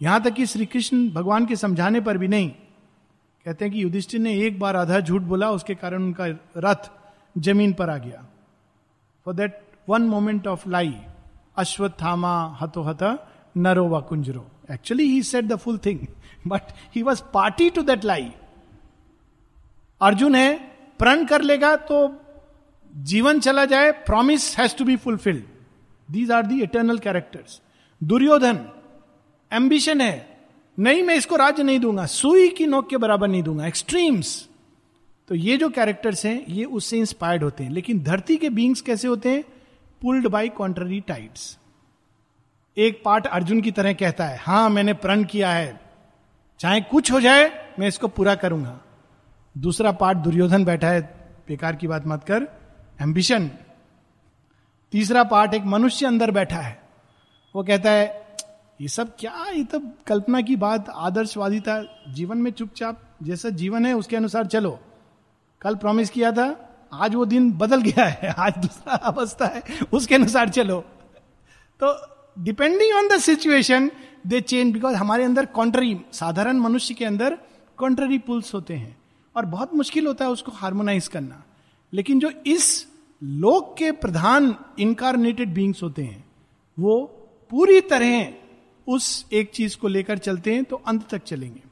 यहाँ 0.00 0.22
तक 0.22 0.32
कि 0.32 0.46
श्री 0.46 0.66
कृष्ण 0.66 1.08
भगवान 1.10 1.46
के 1.46 1.56
समझाने 1.56 2.00
पर 2.00 2.18
भी 2.18 2.28
नहीं। 2.28 2.50
कहते 3.46 3.64
हैं 3.64 3.72
कि 3.74 3.82
युधिष्ठिर 3.82 4.20
ने 4.20 4.34
एक 4.46 4.58
बार 4.60 4.76
आधा 4.76 5.00
झूठ 5.00 5.22
बोला, 5.22 5.50
उसके 5.50 5.74
कारण 5.74 6.02
उनका 6.02 6.26
रथ 6.56 6.90
ज़मीन 7.36 7.72
पर 7.72 7.90
आ 7.90 7.96
गया। 7.98 8.24
For 9.26 9.34
that 9.34 9.60
one 9.88 10.02
moment 10.02 10.46
of 10.46 10.68
lie 10.68 10.94
Ashwatthama 11.56 12.34
हतो 12.60 12.82
हत 12.82 13.02
नरो 13.56 13.86
व 13.88 14.00
कुंजरो। 14.00 14.46
Actually 14.70 15.04
he 15.04 15.22
set 15.22 15.44
the 15.44 15.56
full 15.56 15.78
thing 15.86 16.06
but 16.46 16.72
he 16.96 17.02
was 17.02 17.22
party 17.34 17.68
to 17.70 17.82
that 17.82 18.04
lie 18.04 18.30
Arjun 20.00 20.34
है, 20.34 20.56
प्रण 21.00 21.24
कर 21.26 21.42
लेगा 21.42 21.74
तो 21.76 21.98
जीवन 22.92 23.40
चला 23.40 23.64
जाए 23.64 23.90
promise 24.06 24.56
has 24.58 24.76
to 24.76 24.84
be 24.84 24.96
fulfilled 24.96 25.44
these 26.08 26.30
are 26.30 26.46
the 26.46 26.60
eternal 26.62 26.98
characters 26.98 27.60
Duryodhana 28.00 28.64
ambition 29.52 30.00
है। 30.00 30.38
नहीं, 30.78 31.02
मैं 31.02 31.14
इसको 31.14 31.36
राज्य 31.36 31.62
नहीं 31.62 31.78
दूँगा। 31.78 32.06
सुई 32.06 32.48
की 32.48 32.66
नोक 32.66 32.90
के 32.90 32.96
बराबर 32.96 33.28
नहीं 33.28 33.42
दूँगा। 33.42 33.66
एक्सट्रीम्स 33.66 34.48
तो 35.28 35.34
ये 35.34 35.56
जो 35.56 35.68
कैरेक्टर्स 35.68 36.26
हैं, 36.26 36.44
ये 36.48 36.64
उससे 36.64 36.98
इंस्पायर्ड 36.98 37.42
होते 37.42 37.64
हैं। 37.64 37.70
लेकिन 37.70 38.02
धरती 38.02 38.36
के 38.36 38.50
बींग्स 38.50 38.80
कैसे 38.80 39.08
होते 39.08 39.28
हैं? 39.28 39.42
पुल्ड 40.02 40.28
बाई 40.28 40.48
कॉन्ट्ररी 40.48 41.00
टाइड्स 41.00 41.58
एक 42.78 43.02
पार्ट 43.04 43.26
अर्जुन 43.26 43.60
की 43.60 43.70
तरह 43.70 43.92
कहता 43.92 44.24
है, 44.24 44.38
हाँ, 44.38 44.70
मैंने 44.70 44.92
प्रण 44.92 45.24
किया 45.24 45.50
है। 45.50 45.80
चाहे 46.58 46.80
कुछ 46.80 47.12
हो 47.12 47.20
जाए, 47.20 47.74
मैं 47.78 47.88
इसको 47.88 48.08
पूरा 48.08 48.34
करूँगा। 48.34 48.80
दूसरा 49.58 49.92
पार्ट 49.92 50.18
दुर्योधन 50.18 50.64
बैठा 50.64 50.88
है। 50.88 51.00
बेकार 51.48 51.76
की 51.76 51.86
बात 51.86 52.06
मत 52.06 52.24
कर। 52.24 52.48
एम्बिशन 53.02 53.50
तीसरा 54.92 55.24
पार्ट 55.24 55.54
एक 55.54 55.62
मनुष्य 55.62 56.06
अंदर 56.06 56.30
बैठा 56.30 56.56
है। 56.56 56.82
वो 57.56 57.62
कहता 57.64 57.90
है 57.90 58.27
ये 58.80 58.88
सब 58.88 59.16
क्या 59.18 59.46
ये 59.50 59.64
तो 59.64 59.80
कल्पना 60.06 60.40
की 60.40 60.56
बात 60.56 60.88
आदर्शवादिता 60.88 62.04
जीवन 62.08 62.38
में 62.38 62.50
चुपचाप 62.50 63.02
जैसा 63.22 63.48
जीवन 63.48 63.86
है, 63.86 63.92
उसके 63.92 64.16
अनुसार 64.16 64.46
चलो। 64.46 64.80
कल 65.60 65.74
प्रॉमिस 65.74 66.10
किया 66.10 66.32
था, 66.32 66.78
आज 66.92 67.14
वो 67.14 67.24
दिन 67.24 67.52
बदल 67.52 67.82
गया 67.82 68.04
है, 68.04 68.34
आज 68.38 68.52
दूसरा 68.58 68.94
अवस्था 68.94 69.46
है, 69.46 69.62
उसके 69.92 70.14
अनुसार 70.14 70.48
चलो। 70.48 70.84
तो 71.82 72.06
depending 72.42 72.96
on 72.96 73.08
the 73.08 73.20
situation 73.20 73.90
they 74.26 74.40
change 74.40 74.72
because 74.72 74.94
हमारे 74.94 75.24
अंदर 75.24 75.46
कॉन्ट्ररी 75.46 76.00
साधारण 76.12 76.56
मनुष्य 76.56 76.94
के 76.94 77.04
अंदर 77.04 77.38
कॉन्ट्ररी 77.76 78.18
पुल्स 78.18 78.54
होते 78.54 78.74
हैं। 78.74 78.98
और 79.36 79.46
बहुत 79.46 79.74
मुश्किल 79.74 80.06
होता 80.06 80.24
है 80.24 80.30
उसको 80.30 80.52
हार्मोनाइज 80.52 81.08
करना। 81.08 81.44
लेकिन 81.92 82.20
जो 82.20 82.30
इस 82.46 82.86
लोक 83.22 83.76
के 83.78 83.92
प्रधान 83.92 84.54
इनकारनेटेड 84.78 85.54
बींग्स 85.54 85.82
होते 85.82 86.02
हैं, 86.02 86.24
वो 86.78 87.06
पूरी 87.50 87.80
तरह 87.80 88.34
उस 88.88 89.26
एक 89.32 89.50
चीज़ 89.50 89.76
को 89.76 89.88
लेकर 89.88 90.18
चलते 90.18 90.54
हैं 90.54 90.64
तो 90.64 90.76
अंत 90.86 91.08
तक 91.10 91.22
चलेंगे। 91.24 91.62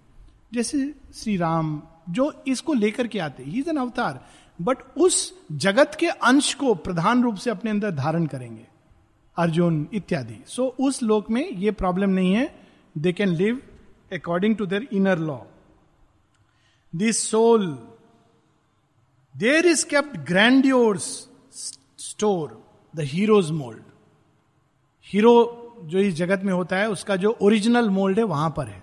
जैसे 0.54 0.94
श्री 1.14 1.36
राम 1.36 1.80
जो 2.10 2.32
इसको 2.48 2.74
लेकर 2.74 3.06
के 3.06 3.18
आते 3.18 3.42
ही 3.42 3.64
एन 3.68 3.76
अवतार 3.76 4.24
बट 4.58 4.78
उस 4.98 5.16
जगत 5.52 5.96
के 6.00 6.06
अंश 6.06 6.52
को 6.54 6.74
प्रधान 6.74 7.22
रूप 7.22 7.36
से 7.36 7.50
अपने 7.50 7.70
अंदर 7.70 7.90
धारण 7.90 8.26
करेंगे। 8.26 8.66
अर्जुन 9.36 9.88
इत्यादि। 9.92 10.38
सो 10.46 10.62
so, 10.62 10.86
उस 10.88 11.02
लोक 11.02 11.30
में 11.30 11.48
ये 11.50 11.70
प्रॉब्लम 11.70 12.10
नहीं 12.10 12.32
है। 12.34 12.46
They 12.98 13.12
can 13.12 13.28
live 13.28 13.60
according 14.12 14.56
to 14.56 14.66
their 14.66 14.88
inner 14.92 15.18
law 15.18 15.38
this 16.92 17.28
soul 17.30 17.66
there 19.34 19.66
is 19.66 19.84
kept 19.86 20.16
grand 20.16 20.64
store 20.96 22.62
the 22.94 23.00
heroes 23.00 23.50
mould 23.50 23.82
hero 25.06 25.34
जो 25.76 25.98
इस 25.98 26.14
जगत 26.14 26.42
में 26.44 26.52
होता 26.52 26.76
है, 26.76 26.88
उसका 26.90 27.16
जो 27.16 27.36
ओरिजिनल 27.42 27.90
मोल्ड 27.90 28.18
है, 28.18 28.24
वहाँ 28.24 28.50
पर 28.50 28.68
है। 28.68 28.82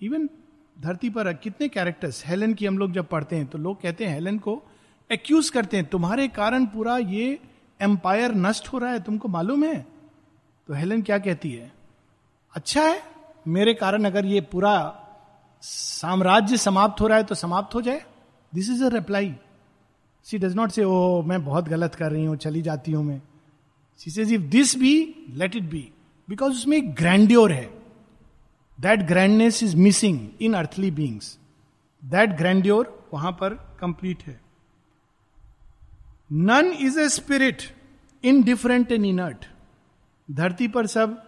इवन 0.00 0.28
धरती 0.76 1.10
पर 1.10 1.32
कितने 1.34 1.68
कैरेक्टर्स 1.68 2.22
हेलन 2.26 2.54
की 2.54 2.66
हम 2.66 2.78
लोग 2.78 2.92
जब 2.92 3.06
पढ़ते 3.08 3.36
हैं 3.36 3.46
तो 3.46 3.58
लोग 3.58 3.80
कहते 3.82 4.04
हैं 4.04 4.14
हेलन 4.14 4.38
को 4.38 4.62
एक्यूज 5.10 5.50
करते 5.50 5.76
हैं, 5.76 5.86
तुम्हारे 5.86 6.26
कारण 6.30 6.66
पूरा 6.66 6.96
ये 6.98 7.38
एम्पायर 7.80 8.34
नष्ट 8.36 8.68
हो 8.68 8.78
रहा 8.78 8.90
है, 8.90 9.00
तुमको 9.00 9.28
मालूम 9.28 9.64
है? 9.64 9.86
तो 10.68 10.74
हेलन 10.74 11.02
क्या 11.02 11.18
कहती 11.18 11.50
है? 11.52 11.72
अच्छा 12.54 12.82
है, 12.82 13.02
मेरे 13.46 13.74
कारण 13.74 14.04
अगर 14.04 14.26
ये 14.26 14.40
पूरा 14.42 15.00
साम्राज्य 15.62 16.56
समाप्त 16.56 17.00
हो 17.00 17.06
रहा 17.06 17.18
है 17.18 17.24
तो 17.24 17.34
समाप्त 17.34 17.74
हो 17.74 17.82
जाए। 17.82 18.04
This 18.52 18.70
is 18.70 18.84
a 18.84 18.88
reply 18.88 19.34
she 20.26 20.38
does 20.38 20.54
not 20.56 20.70
say 20.70 20.84
oh 20.84 21.22
मैं 21.22 21.44
बहुत 21.44 21.68
गलत 21.68 21.94
कर 21.94 22.12
रही 22.12 22.24
हूँ, 22.24 22.36
चली 22.36 22.62
जाती 22.62 22.92
हूँ 22.92 23.04
मैं. 23.04 23.20
She 24.00 24.10
says 24.10 24.32
if 24.32 24.42
this 24.50 24.76
be 24.76 24.92
let 25.30 25.56
it 25.56 25.64
be 25.64 25.90
because 26.28 26.52
उसमें 26.52 26.76
एक 26.76 26.94
ग्रैंड्योर 26.94 27.52
है। 27.52 27.68
That 28.78 29.02
grandness 29.02 29.62
is 29.62 29.76
missing 29.76 30.28
in 30.40 30.54
earthly 30.54 30.90
beings 30.90 31.38
that 32.02 32.30
grandeur 32.30 33.08
वहाँ 33.14 33.32
पर 33.32 33.54
कंप्लीट 33.80 34.22
है। 34.22 34.40
None 36.32 36.72
is 36.80 37.00
a 37.00 37.08
spirit 37.08 37.62
in 38.24 38.42
different 38.42 38.92
and 38.92 39.04
inert 39.04 39.44
धरती 40.30 40.68
पर 40.68 40.86
सब 40.86 41.22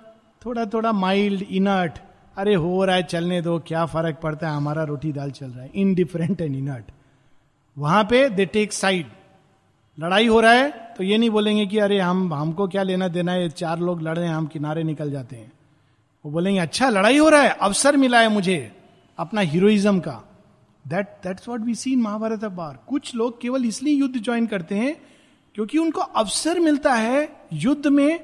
थोड़ा 0.46 0.64
थोड़ा 0.64 0.92
माइल्ड 0.92 1.42
इनर्ट 1.42 1.98
अरे 2.37 2.54
हो 2.54 2.85
रहा 2.85 2.96
है, 2.96 3.02
चलने 3.02 3.40
दो, 3.42 3.59
क्या 3.59 3.85
फ़र्क 3.87 4.18
पड़ता 4.22 4.48
है? 4.48 4.56
हमारा 4.56 4.82
रोटी 4.85 5.12
दाल 5.12 5.30
चल 5.30 5.46
रहा 5.46 5.62
है। 5.62 5.70
इन 5.74 5.94
डिफरेंट 5.94 6.40
एंड 6.40 6.56
इनर्ट 6.56 6.90
वहाँ 7.76 8.04
पे 8.04 8.28
दे 8.28 8.46
टेक 8.46 8.72
साइड 8.72 9.06
लड़ाई 9.98 10.26
हो 10.26 10.40
रहा 10.40 10.52
है 10.52 10.86
तो 10.98 11.04
ये 11.04 11.16
नहीं 11.18 11.30
बोलेंगे 11.30 11.66
कि 11.66 11.78
अरे 11.78 11.98
हम, 12.00 12.32
हमको 12.35 12.66
क्या 12.68 12.82
लेना 12.82 13.09
देना 13.09 13.32
है? 13.32 13.48
चार 13.50 13.78
लोग 13.78 14.02
लड़ 14.02 14.16
रहे 14.18 14.28
हैं, 14.28 14.35
हम 14.35 14.46
किनारे 14.46 14.82
निकल 14.82 15.11
जाते 15.11 15.37
हैं। 15.37 15.52
वो 16.24 16.30
बोलेंगे 16.32 16.61
अच्छा 16.61 16.88
लड़ाई 16.90 17.18
हो 17.18 17.28
रहा 17.28 17.40
है, 17.40 17.50
अवसर 17.50 17.96
मिला 17.96 18.20
है 18.20 18.28
मुझे, 18.28 18.72
अपना 19.18 19.40
हीरोइज्म 19.42 20.00
का। 20.00 20.22
That 20.85 21.06
that's 21.24 21.48
what 21.48 21.61
we 21.61 21.74
see 21.74 21.94
Mahabharata 21.96 22.44
बार 22.44 22.78
कुछ 22.88 23.14
लोग 23.14 23.40
केवल 23.40 23.64
इसलिए 23.64 23.94
युद्ध 23.94 24.16
ज्वाइन 24.16 24.46
करते 24.46 24.74
हैं, 24.74 24.96
क्योंकि 25.54 25.78
उनको 25.78 26.00
अवसर 26.00 26.61
मिलता 26.61 26.94
है 26.94 27.28
युद्ध 27.52 27.87
में 27.87 28.18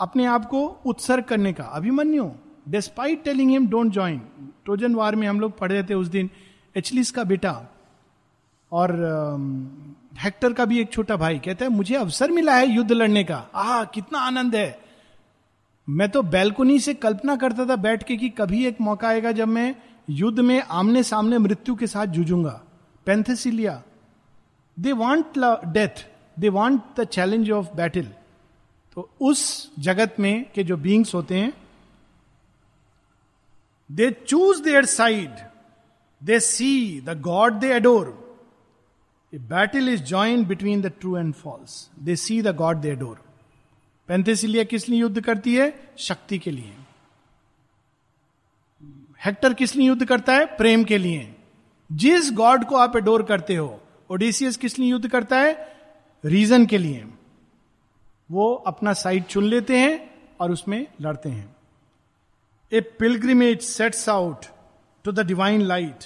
अपने 0.00 0.24
आप 0.26 0.44
को 0.44 0.66
उत्सर्ग 0.86 1.24
करने 1.24 1.52
का। 1.52 1.64
Abhimanyu 1.64 2.30
despite 2.68 3.22
telling 3.24 3.50
him 3.50 3.68
don't 3.68 3.92
join 3.92 4.18
Trojan 4.64 4.94
war 4.94 5.16
में 5.16 5.26
हम 5.28 5.40
लोग 5.40 5.58
पढ़ 5.58 5.72
रहे 5.72 5.82
थे 5.82 5.94
उस 5.94 6.08
दिन 6.08 6.30
एचलिस 6.76 7.10
का 7.10 7.24
बेटा, 7.24 7.52
और 8.72 8.96
हेक्टर 10.22 10.52
का 10.52 10.64
भी 10.64 10.80
एक 10.80 10.92
छोटा 10.92 11.16
भाई 11.16 11.38
कहता 11.38 11.64
है, 11.64 11.70
मुझे 11.70 11.94
अवसर 11.96 12.30
मिला 12.30 12.54
है 12.54 12.66
युद्ध 12.66 12.92
लड़ने 12.92 13.24
का। 13.24 13.36
आह, 13.54 13.84
कितना 13.84 14.18
आनंद 14.18 14.54
है। 14.54 14.78
मैं 15.88 16.08
तो 16.08 16.22
बैल्कुनी 16.22 16.78
से 16.80 16.94
कल्पना 16.94 17.36
करता 17.36 17.66
था 17.66 17.76
बैठ 17.76 18.02
के 18.02 18.16
कि 18.16 18.28
कभी 18.28 18.64
एक 18.66 18.80
मौका 18.80 19.08
आएगा 19.08 19.32
जब 19.32 19.48
मैं 19.48 19.74
युद्ध 20.10 20.40
में 20.40 20.60
आमने 20.62 21.02
सामने 21.02 21.38
मृत्यु 21.38 21.74
के 21.74 21.86
साथ 21.86 22.06
जूझूँगा। 22.06 22.60
Penthesilea 23.06 23.82
they 24.76 24.92
want 24.92 25.38
death 25.72 26.04
they 26.38 26.48
want 26.48 26.82
the 27.00 27.04
challenge 27.04 27.50
of 27.50 27.74
battle 27.76 28.06
तो 28.96 29.08
उस 29.20 29.40
जगत 29.78 30.16
में 30.20 30.44
के 30.54 30.64
जो 30.64 30.76
बींग्स 30.76 31.14
होते 31.14 31.38
हैं 31.38 31.52
they 33.90 34.10
choose 34.26 34.62
their 34.62 34.84
side 34.84 35.38
they 36.22 36.40
see 36.40 37.00
the 37.00 37.20
god 37.20 37.54
they 37.54 37.72
adore 37.72 38.18
battle 39.38 39.88
is 39.88 40.02
join 40.02 40.44
between 40.44 40.80
the 40.80 40.86
true 40.86 41.16
and 41.16 41.34
false 41.34 41.90
they 41.98 42.16
see 42.16 42.42
the 42.42 42.56
god 42.56 42.76
they 42.76 42.88
adore 42.88 43.22
Penthesilea 44.08 44.64
किस 44.64 44.88
लिए 44.88 45.00
युद्ध 45.00 45.20
करती 45.20 45.56
है? 45.56 45.90
शक्ति 45.96 46.38
के 46.38 46.50
लिए। 46.50 46.76
हेक्टर 49.24 49.54
किस 49.54 49.76
लिए 49.76 49.86
युद्ध 49.86 50.04
करता 50.04 50.32
है? 50.32 50.44
प्रेम 50.44 50.84
के 50.84 50.98
लिए। 50.98 51.34
जिस 51.92 52.30
गॉड 52.32 52.64
को 52.64 52.76
आप 52.76 52.96
एडोर 52.96 53.22
करते 53.22 53.56
हो 53.56 53.80
ओडिसियस 54.10 54.56
किस 54.56 54.78
लिए 54.78 54.90
युद्ध 54.90 55.08
करता 55.08 55.38
है? 55.38 55.76
रीजन 56.24 56.66
के 56.66 56.78
लिए। 56.78 57.06
वो 58.30 58.54
अपना 58.54 58.92
साइड 58.92 59.24
चुन 59.24 59.44
लेते 59.44 59.78
हैं 59.78 60.10
और 60.40 60.50
उसमें 60.50 60.86
लड़ते 61.00 61.28
हैं। 61.28 61.56
A 62.72 62.80
pilgrimage 62.80 63.60
sets 63.60 64.08
out 64.08 64.46
to 65.04 65.12
the 65.12 65.20
divine 65.20 65.60
light 65.60 66.04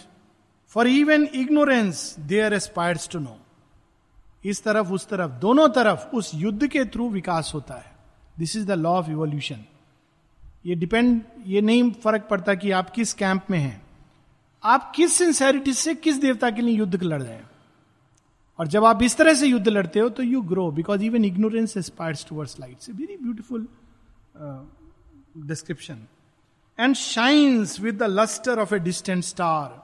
for 0.74 0.88
even 0.88 1.24
ignorance 1.34 2.16
there 2.18 2.52
aspires 2.52 3.08
to 3.08 3.18
know 3.18 3.36
इस 4.44 4.62
तरफ़, 4.64 4.90
उस 4.92 5.08
तरफ़, 5.08 5.30
दोनों 5.30 5.68
तरफ़, 5.68 6.06
उस 6.16 6.30
युद्ध 6.34 6.66
के 6.66 6.84
थ्रू 6.84 7.08
विकास 7.10 7.52
होता 7.54 7.74
है। 7.74 7.92
This 8.38 8.56
is 8.56 8.66
the 8.66 8.70
law 8.70 8.90
of 8.90 9.10
evolution 9.10 9.64
ये 10.66 10.74
डिपेंड 10.74 11.20
ये 11.46 11.60
नहीं 11.60 11.90
फ़र्क 11.92 12.26
पड़ता 12.30 12.54
कि 12.54 12.70
आप 12.70 12.90
किस 12.90 13.12
कैंप 13.12 13.50
में 13.50 13.58
हैं। 13.58 13.82
आप 14.64 14.92
किस 14.96 15.14
सिंसेरिटी 15.14 15.72
से 15.72 15.94
किस 15.94 16.16
देवता 16.16 16.50
के 16.50 16.62
लिए 16.62 16.76
युद्ध 16.76 17.02
लड़ 17.02 17.22
रहे 17.22 17.34
हैं। 17.34 17.50
और 18.58 18.66
जब 18.66 18.84
आप 18.84 19.02
इस 19.02 19.16
तरह 19.16 19.34
से 19.34 19.46
युद्ध 19.46 19.68
लड़ते 19.68 20.00
हो 20.00 20.08
तो 20.08 20.22
you 20.22 20.42
grow 20.42 20.70
because 20.70 21.02
even 21.02 21.24
ignorance 21.24 21.76
aspires 21.76 22.26
towards 22.28 22.60
light 22.60 22.90
very 22.90 23.16
beautiful 23.16 23.66
description 25.46 26.06
and 26.78 26.94
shines 26.94 27.80
with 27.80 27.98
the 27.98 28.02
lustre 28.02 28.58
of 28.58 28.74
a 28.74 28.78
distant 28.78 29.24
star 29.24 29.82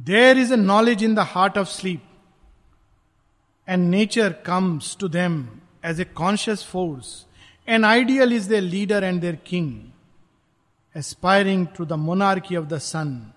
there 0.00 0.38
is 0.38 0.52
a 0.52 0.56
knowledge 0.56 1.04
in 1.04 1.14
the 1.14 1.18
heart 1.18 1.58
of 1.58 1.68
sleep 1.68 2.02
and 3.68 3.90
nature 3.90 4.32
comes 4.32 4.96
to 5.00 5.08
them 5.08 5.48
as 5.84 6.00
a 6.00 6.04
conscious 6.04 6.64
force 6.64 7.24
An 7.68 7.84
ideal 7.84 8.30
is 8.32 8.46
their 8.48 8.62
leader 8.62 8.98
and 9.06 9.20
their 9.20 9.36
king. 9.36 9.92
Aspiring 10.94 11.66
to 11.66 11.84
the 11.84 11.96
monarchy 11.96 12.54
of 12.54 12.68
the 12.68 12.78
sun, 12.80 13.34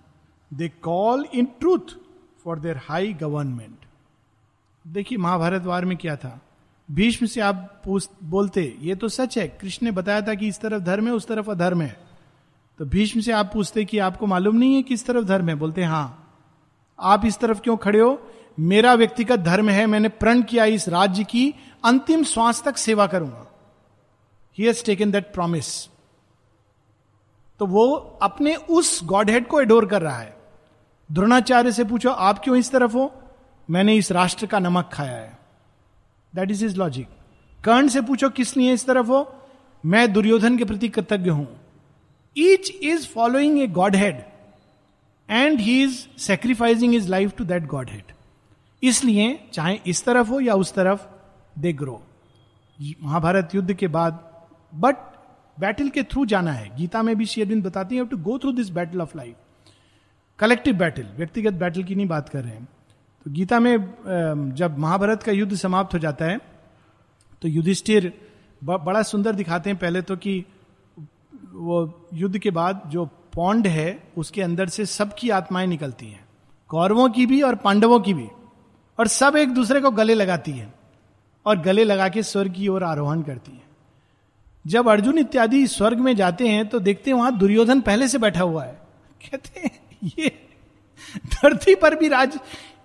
they 0.58 0.68
call 0.86 1.24
in 1.40 1.48
truth 1.62 1.92
for 2.44 2.58
their 2.58 2.76
high 2.76 3.12
government 3.12 3.84
देखिए 4.86 5.18
महाभारत 5.18 5.62
वार 5.62 5.84
में 5.84 5.96
क्या 5.96 6.16
था? 6.16 6.40
भीष्म 6.90 7.26
से 7.26 7.40
आप 7.40 7.82
पूछ 7.84 8.08
बोलते 8.24 8.78
ये 8.80 8.94
तो 8.94 9.08
सच 9.08 9.38
है 9.38 9.48
कृष्ण 9.48 9.86
ने 9.86 9.90
बताया 9.90 10.20
था 10.20 10.34
कि 10.34 10.48
इस 10.48 10.60
तरफ़ 10.60 10.82
धर्म 10.82 11.06
है 11.06 11.12
उस 11.12 11.28
तरफ़ 11.28 11.50
अधर्म 11.50 11.82
है। 11.82 12.00
तो 12.78 12.84
भीष्म 12.84 13.20
से 13.20 13.32
आप 13.32 13.50
पूछते 13.54 13.84
कि 13.84 13.98
आपको 13.98 14.26
मालूम 14.26 14.56
नहीं 14.56 14.74
है 14.74 14.82
किस 14.82 15.06
तरफ़ 15.06 15.24
धर्म 15.24 15.48
है? 15.48 15.54
बोलते 15.54 15.84
हाँ। 15.84 16.21
आप 16.98 17.24
इस 17.24 17.38
तरफ़ 17.38 17.60
क्यों 17.60 17.76
खड़े 17.76 18.00
हो? 18.00 18.20
मेरा 18.60 18.94
व्यक्तिगत 18.94 19.40
धर्म 19.40 19.68
है, 19.68 19.86
मैंने 19.86 20.08
प्रण 20.08 20.42
किया 20.42 20.64
इस 20.64 20.88
राज्य 20.88 21.24
की, 21.24 21.54
अंतिम 21.84 22.24
श्वास 22.24 22.62
तक 22.62 22.76
सेवा 22.76 23.06
करूँगा। 23.06 23.46
He 24.58 24.64
has 24.64 24.84
taken 24.84 25.10
that 25.10 25.32
promise 25.34 25.88
तो 27.60 27.66
वो 27.66 27.84
अपने 28.22 28.54
उस 28.54 29.00
गॉड 29.04 29.30
हेड 29.30 29.46
को 29.46 29.60
एडोर 29.60 29.86
कर 29.86 30.02
रहा 30.02 30.18
है। 30.18 30.36
द्रोणाचार्य 31.12 31.72
से 31.72 31.84
पूछो, 31.84 32.10
आप 32.10 32.38
क्यों 32.38 32.56
इस 32.56 32.70
तरफ़ 32.70 32.92
हो? 32.92 33.12
मैंने 33.70 33.94
इस 33.94 34.10
राष्ट्र 34.12 34.46
का 34.46 34.58
नमक 34.58 34.90
खाया 34.92 35.16
है। 35.16 35.38
That 36.34 36.50
is 36.50 36.64
is 36.64 36.76
logic 36.76 37.08
Karna 37.64 37.88
से 37.88 38.00
पूछो, 38.00 38.28
किस 38.28 38.56
लिए 38.56 38.72
इस 38.72 38.86
तरफ़ 38.86 39.06
हो? 39.06 39.34
मैं 39.84 40.12
दुर्योधन 40.12 40.58
के 40.58 40.64
प्रति 40.64 40.88
कृतज्ञ 40.88 41.30
हूँ। 41.30 41.48
Each 42.36 42.70
is 42.82 43.06
following 43.08 43.58
a 43.60 43.66
god 43.66 43.96
head 43.96 44.22
and 45.32 45.60
he 45.60 45.82
is 45.82 46.06
sacrificing 46.18 46.94
is 46.94 47.08
life 47.08 47.36
to 47.36 47.44
that 47.44 47.66
god 47.66 47.90
head 47.90 48.12
इसलिए 48.82 49.38
चाहे 49.52 49.78
इस 49.86 50.04
तरफ़ 50.04 50.28
हो 50.28 50.40
या 50.40 50.54
उस 50.54 50.74
तरफ़ 50.74 51.06
दे 51.60 51.72
ग्रो 51.72 52.00
महाभारत 53.02 53.54
युद्ध 53.54 53.72
के 53.74 53.88
बाद 53.88 54.18
बट 54.72 54.96
बैटल 55.56 55.88
के 55.88 56.02
थ्रू 56.02 56.24
जाना 56.26 56.52
है। 56.52 56.68
गीता 56.76 57.02
में 57.02 57.14
भी 57.16 57.26
शेरविंद 57.26 57.64
बताती 57.64 57.96
है 57.96 58.04
to 58.06 58.16
go 58.18 58.38
through 58.38 58.52
this 58.52 58.70
battle 58.70 59.00
of 59.02 59.16
life 59.16 59.36
collective 60.38 60.76
battle 60.76 61.06
व्यक्तिगत 61.16 61.52
बैटल 61.54 61.82
की 61.84 61.94
नहीं 61.94 62.06
बात 62.08 62.28
कर 62.28 62.44
रहे 62.44 62.52
हैं। 62.52 62.68
तो 63.26 63.30
गीता 63.30 63.60
में 63.60 64.52
जब 64.56 64.78
महाभारत 64.78 65.22
का 65.22 65.32
युद्ध 65.32 65.54
समाप्त 65.56 65.94
हो 65.94 65.98
जाता 65.98 66.24
है 66.24 66.38
तो 67.42 67.48
युधिष्ठिर 67.48 68.12
बड़ा 68.62 69.02
सुंदर 69.02 69.34
दिखाते 69.34 69.70
हैं 69.70 69.78
पहले 69.78 70.02
तो 70.02 70.16
कि 70.16 70.44
वो 71.52 72.08
युद्ध 72.14 72.38
के 72.38 72.50
बाद 72.50 72.82
जो 72.86 73.08
पौंड 73.32 73.66
है, 73.66 74.02
उसके 74.16 74.42
अंदर 74.42 74.68
से 74.68 74.86
सबकी 74.86 75.30
आत्माएँ 75.30 75.66
निकलती 75.66 76.06
हैं। 76.06 76.24
कौरवों 76.70 77.08
की 77.08 77.26
भी 77.26 77.40
और 77.42 77.54
पांडवों 77.54 78.00
की 78.00 78.14
भी। 78.14 78.28
और 78.98 79.08
सब 79.08 79.36
एक 79.36 79.50
दूसरे 79.50 79.80
को 79.80 79.90
गले 79.90 80.14
लगाती 80.14 80.52
हैं 80.52 80.72
और 81.46 81.60
गले 81.60 81.84
लगा 81.84 82.08
के 82.08 82.22
स्वर्ग 82.22 82.52
की 82.52 82.68
ओर 82.68 82.84
आरोहण 82.84 83.22
करती 83.22 83.52
हैं। 83.52 83.64
जब 84.64 84.88
अर्जुन 84.88 85.18
इत्यादि 85.18 85.66
स्वर्ग 85.66 85.98
में 85.98 86.14
जाते 86.16 86.48
हैं 86.48 86.68
तो 86.68 86.78
देखते 86.80 87.10
हैं 87.10 87.16
वहाँ 87.18 87.36
दुर्योधन 87.38 87.80
पहले 87.80 88.08
से 88.08 88.18
बैठा 88.18 88.42
हुआ 88.42 88.64
है। 88.64 88.72
कहते 89.22 89.60
हैं, 89.60 89.70
ये 90.18 90.30
धरती 91.26 91.74
पर 91.74 91.94
भी 91.94 92.08
राज, 92.08 92.38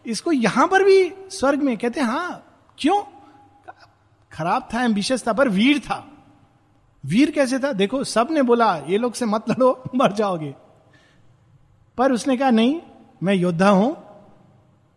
इसको 0.05 0.31
यहाँ 0.31 0.67
पर 0.67 0.83
भी 0.83 1.11
स्वर्ग 1.31 1.61
में? 1.61 1.77
कहते 1.77 2.01
हैं 2.01 2.07
हाँ 2.07 2.43
क्यों? 2.77 3.01
खराब 4.31 4.67
था 4.73 4.83
एम्बिशियस 4.83 5.27
था, 5.27 5.33
पर 5.33 5.49
वीर 5.49 5.79
था। 5.79 6.07
वीर 7.07 7.31
कैसे 7.31 7.59
था? 7.59 7.71
देखो 7.73 8.03
सबने 8.03 8.41
बोला, 8.41 8.75
ये 8.87 8.97
लोग 8.97 9.13
से 9.13 9.25
मत 9.25 9.49
लड़ो, 9.49 9.83
मर 9.95 10.11
जाओगे। 10.11 10.53
पर 11.97 12.11
उसने 12.11 12.37
कहा, 12.37 12.49
नहीं, 12.51 12.79
मैं 13.23 13.33
योद्धा 13.33 13.69
हूँ, 13.69 13.95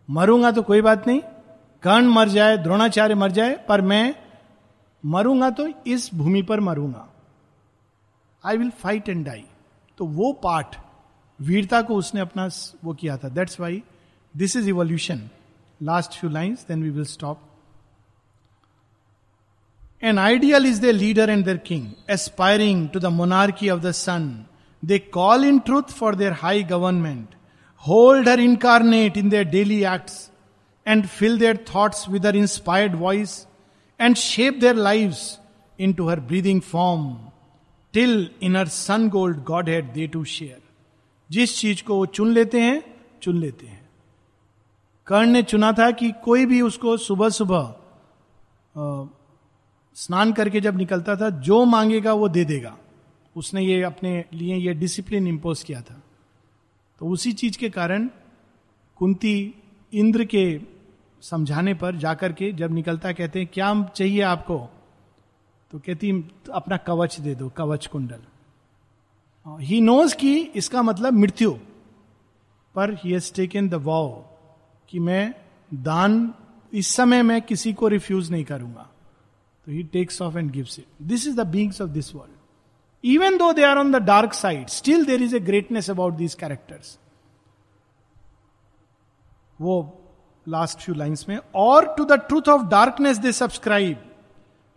मरूँगा 0.09 0.51
तो 0.51 0.61
कोई 0.61 0.81
बात 0.81 1.07
नहीं। 1.07 1.21
कर्ण 1.83 2.07
मर 2.07 2.29
जाए, 2.29 2.57
द्रोणाचार्य 2.57 3.15
मर 3.15 3.31
जाए, 3.31 3.55
पर 3.69 3.81
मैं 3.81 4.15
मरूँगा 5.03 5.49
तो 5.49 5.67
इस 5.87 6.09
भूमि 6.15 6.41
पर 6.41 6.59
मरूँगा। 6.59 7.07
I 8.43 8.57
will 8.57 8.69
fight 8.71 9.09
and 9.09 9.25
die 9.25 9.43
तो 9.97 10.05
वो 10.07 10.31
पार्ट 10.33 10.75
वीरता 11.39 11.81
को 11.81 11.95
उसने 11.95 12.21
अपना 12.21 12.47
वो 12.83 12.93
किया 12.93 13.17
था। 13.17 13.29
That's 13.29 13.59
why 13.59 13.81
this 14.35 14.55
is 14.55 14.69
evolution 14.69 15.21
last 15.79 16.19
few 16.19 16.29
lines 16.29 16.65
then 16.67 16.83
we 16.83 16.89
will 16.89 17.05
stop 17.05 17.41
an 20.03 20.19
ideal 20.19 20.65
is 20.65 20.81
the 20.81 20.85
leader 20.85 21.29
and 21.29 21.45
their 21.45 21.57
king 21.57 21.91
aspiring 22.09 22.89
to 22.89 22.99
the 22.99 23.05
monarchy 23.05 23.69
of 23.69 23.79
the 23.79 23.91
sun 23.91 24.45
they 24.85 24.99
call 24.99 25.45
in 25.45 25.59
truth 25.59 25.83
for 25.83 26.15
their 26.15 26.33
high 26.33 26.63
government 26.63 27.27
hold 27.87 28.29
her 28.29 28.39
incarnate 28.39 29.17
in 29.17 29.29
their 29.29 29.43
daily 29.43 29.83
act 29.83 30.11
and 30.87 31.07
fill 31.07 31.39
their 31.39 31.65
thoughts 31.75 32.09
with 32.09 32.25
her 32.25 32.35
inspired 32.35 32.95
voice 32.95 33.47
and 34.01 34.15
shape 34.15 34.53
their 34.53 34.75
live 34.75 35.15
into 35.93 36.09
her 36.09 36.19
breathing 36.19 36.61
form 36.61 37.17
till 37.93 38.31
in 38.41 38.55
her 38.55 38.67
sun 38.67 39.09
gold 39.09 39.43
god 39.43 39.69
head 39.69 39.93
they 39.93 40.07
to 40.07 40.23
share 40.23 40.57
जिस 41.31 41.59
चीज़ 41.59 41.83
को 41.83 41.95
वो 41.95 42.05
चुन 42.05 42.31
लेते 42.31 42.61
हैं, 42.61 42.95
चुन 43.21 43.37
लेते 43.37 43.67
हैं। 43.67 43.89
कर्ण 45.07 45.27
ने 45.27 45.43
चुना 45.43 45.71
था 45.71 45.91
कि 45.91 46.11
कोई 46.11 46.45
भी 46.45 46.61
उसको 46.61 46.97
सुबह 46.97 47.29
सुबह 47.29 47.75
स्नान 50.01 50.33
करके 50.33 50.61
जब 50.61 50.77
निकलता 50.77 51.15
था, 51.15 51.29
जो 51.29 51.65
मांगेगा 51.65 52.13
वो 52.13 52.29
दे 52.29 52.45
देगा। 52.45 52.77
उसने 53.37 53.61
ये 53.61 53.83
अपने 53.83 54.25
लिए 54.33 54.55
ये 54.55 54.73
डिसिप्लिन 54.73 55.27
इम्पोज 55.27 55.63
किया 55.63 55.81
था। 55.81 56.03
तो 56.99 57.05
उसी 57.05 57.33
चीज़ 57.33 57.57
के 57.57 57.69
कारण 57.69 58.09
कुंती 58.95 59.53
इंद्र 59.93 60.25
के 60.25 60.61
समझाने 61.21 61.73
पर 61.73 61.95
जाकर 61.95 62.33
के 62.33 62.51
जब 62.51 62.71
निकलता, 62.71 63.11
कहते 63.11 63.39
हैं, 63.39 63.49
क्या 63.53 63.83
चाहिए 63.83 64.21
आपको? 64.21 64.69
तो 65.71 65.79
कहती 65.79 66.21
तो 66.45 66.51
अपना 66.51 66.77
कवच 66.77 67.19
दे 67.19 67.35
दो, 67.35 67.49
कवच 67.49 67.87
कुंडल। 67.87 68.21
ही 69.59 69.81
नोज़ 69.81 70.15
की 70.15 70.37
इसका 70.37 70.81
मतलब 70.81 71.13
मृत्यु, 71.13 71.51
पर 72.75 72.93
he 72.93 73.11
has 73.11 73.33
taken 73.33 73.69
the 73.69 73.73
vow 73.73 74.09
कि 74.89 74.99
मैं 74.99 75.33
दान, 75.73 76.33
इस 76.73 76.87
समय 76.87 77.23
मैं 77.23 77.41
किसी 77.41 77.73
को 77.73 77.87
रिफ्यूज 77.87 78.31
नहीं 78.31 78.45
करूँगा। 78.45 78.90
तो 79.67 79.71
he 79.71 79.83
takes 79.93 80.21
off 80.21 80.37
and 80.37 80.51
gives 80.51 80.79
it 80.79 80.85
this 81.07 81.27
is 81.27 81.35
the 81.35 81.47
beings 81.47 81.81
of 81.81 81.89
this 81.89 82.13
world 82.15 82.39
even 83.03 83.37
though 83.37 83.51
they 83.53 83.63
are 83.63 83.77
on 83.77 83.91
the 83.91 84.01
dark 84.05 84.33
side 84.33 84.67
still 84.69 85.05
there 85.05 85.21
is 85.23 85.35
a 85.35 85.39
greatness 85.41 85.89
about 85.89 86.13
these 86.13 86.33
characters 86.35 86.97
वो 89.59 89.75
लास्ट 90.45 90.79
फ्यू 90.79 90.95
लाइन्स 90.95 91.27
में 91.29 91.37
और 91.55 91.93
to 91.97 92.05
the 92.05 92.19
truth 92.27 92.49
of 92.49 92.63
darkness 92.69 93.17
they 93.17 93.31
subscribe 93.31 93.97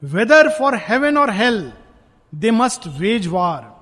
whether 0.03 0.49
for 0.59 0.77
heaven 0.89 1.19
और 1.19 1.31
hell 1.33 1.61
they 2.33 2.51
must 2.53 2.87
wage 2.99 3.27
war 3.29 3.73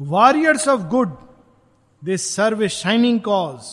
warriors 0.00 0.68
of 0.68 0.82
good 0.88 1.16
they 2.02 2.16
serve 2.18 2.62
a 2.64 2.68
shining 2.68 3.20
cause 3.20 3.68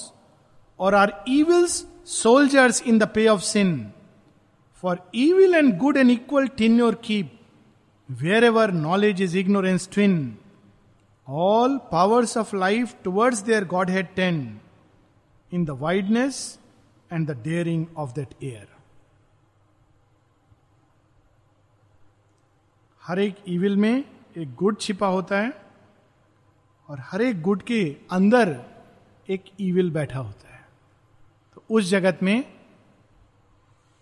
और 0.80 0.96
are 0.96 1.14
evil's 1.30 1.86
soldiers 2.14 2.82
in 2.82 3.00
the 3.00 3.08
pay 3.16 3.28
of 3.28 3.42
sin 3.44 3.74
for 4.82 5.02
evil 5.16 5.56
and 5.56 5.78
good 5.78 5.98
and 5.98 6.12
equal 6.12 6.48
tin 6.48 6.80
your 6.80 6.96
keep 6.96 7.40
wherever 8.44 8.72
knowledge 8.72 9.22
is 9.22 9.38
ignorance 9.38 9.90
twin 9.92 10.38
all 11.28 11.78
powers 11.92 12.38
of 12.38 12.56
life 12.56 12.96
towards 13.04 13.42
their 13.42 13.66
god 13.66 13.90
head 13.90 14.08
ten 14.16 14.60
in 15.54 15.66
the 15.66 15.70
wideness 15.70 16.60
and 17.14 17.32
the 17.32 17.42
daring 17.44 17.86
of 17.98 18.14
that 18.14 18.34
air 18.44 18.68
हर 23.04 23.20
एक 23.20 23.36
evil 23.48 23.76
में 23.78 24.04
एक 24.38 24.56
good 24.56 24.80
छिपा 24.80 25.08
होता 25.08 25.40
है 25.40 25.54
और 26.90 26.98
हर 27.00 27.22
एक 27.22 27.42
good 27.42 27.62
के 27.62 27.98
अंदर 28.12 28.56
एक 29.30 29.44
ईविल 29.60 29.92
बैठा 29.92 30.20
होता 30.20 30.54
है। 30.56 30.66
तो 31.56 31.64
उस 31.70 31.90
जगत 31.90 32.20
में 32.24 32.44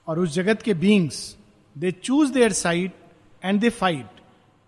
और 0.10 0.20
उस 0.20 0.34
जगत 0.34 0.62
के 0.62 0.74
beings 0.74 1.38
they 1.78 1.92
choose 1.92 2.32
their 2.34 2.54
side 2.54 2.92
and 3.44 3.60
they 3.62 3.70
fight 3.70 4.06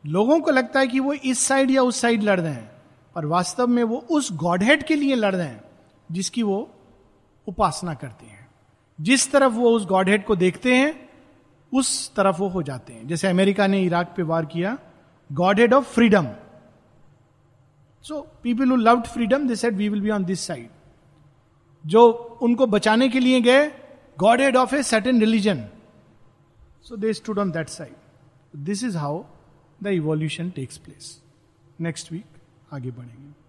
लोगों 0.05 0.39
को 0.39 0.51
लगता 0.51 0.79
है 0.79 0.87
कि 0.87 0.99
वो 0.99 1.13
इस 1.13 1.39
साइड 1.39 1.71
या 1.71 1.81
उस 1.83 2.01
साइड 2.01 2.23
लड़ 2.23 2.39
रहे 2.39 2.53
हैं, 2.53 2.71
पर 3.15 3.25
वास्तव 3.25 3.67
में 3.67 3.83
वो 3.83 3.97
उस 4.11 4.31
गॉडहेड 4.33 4.83
के 4.83 4.95
लिए 4.95 5.15
लड़ 5.15 5.35
रहे 5.35 5.47
हैं, 5.47 5.63
जिसकी 6.11 6.43
वो 6.43 6.69
उपासना 7.47 7.93
करते 7.93 8.25
हैं। 8.25 8.47
जिस 9.01 9.31
तरफ़ 9.31 9.53
वो 9.53 9.69
उस 9.69 9.85
गॉडहेड 9.85 10.25
को 10.25 10.35
देखते 10.35 10.75
हैं, 10.75 11.09
उस 11.73 12.15
तरफ़ 12.15 12.37
वो 12.37 12.47
हो 12.47 12.63
जाते 12.63 12.93
हैं। 12.93 13.07
जैसे 13.07 13.27
अमेरिका 13.27 13.67
ने 13.67 13.81
इराक 13.81 14.13
पे 14.17 14.23
वार 14.23 14.45
किया 14.45 14.77
godhead 15.29 15.73
of 15.73 15.85
freedom 15.85 16.27
so 18.05 18.21
people 18.43 18.69
who 18.69 18.75
loved 18.75 19.07
freedom 19.07 19.47
they 19.47 19.55
said 19.55 19.75
we 19.75 19.89
will 19.89 20.01
be 20.01 20.09
on 20.09 20.25
this 20.25 20.47
side 20.47 20.69
जो 21.85 22.09
उनको 22.41 22.67
बचाने 22.67 23.09
के 23.09 23.19
लिए 23.19 23.41
गए 23.41 23.80
god 24.22 24.41
head 24.41 24.55
of 24.55 24.76
a 24.76 24.82
certain 24.84 25.19
religion 25.19 25.63
so 26.88 26.95
they 26.95 27.13
stood 27.13 27.39
on 27.39 27.51
that 27.51 27.69
side 27.69 28.59
this 28.65 28.84
is 28.84 28.97
how 28.97 29.24
the 29.84 29.88
evolution 29.99 30.49
takes 30.55 30.78
place 30.78 31.22
next 31.82 32.11
week 32.11 32.74
आगे 32.74 32.91
बढ़ेंगे। 32.91 33.40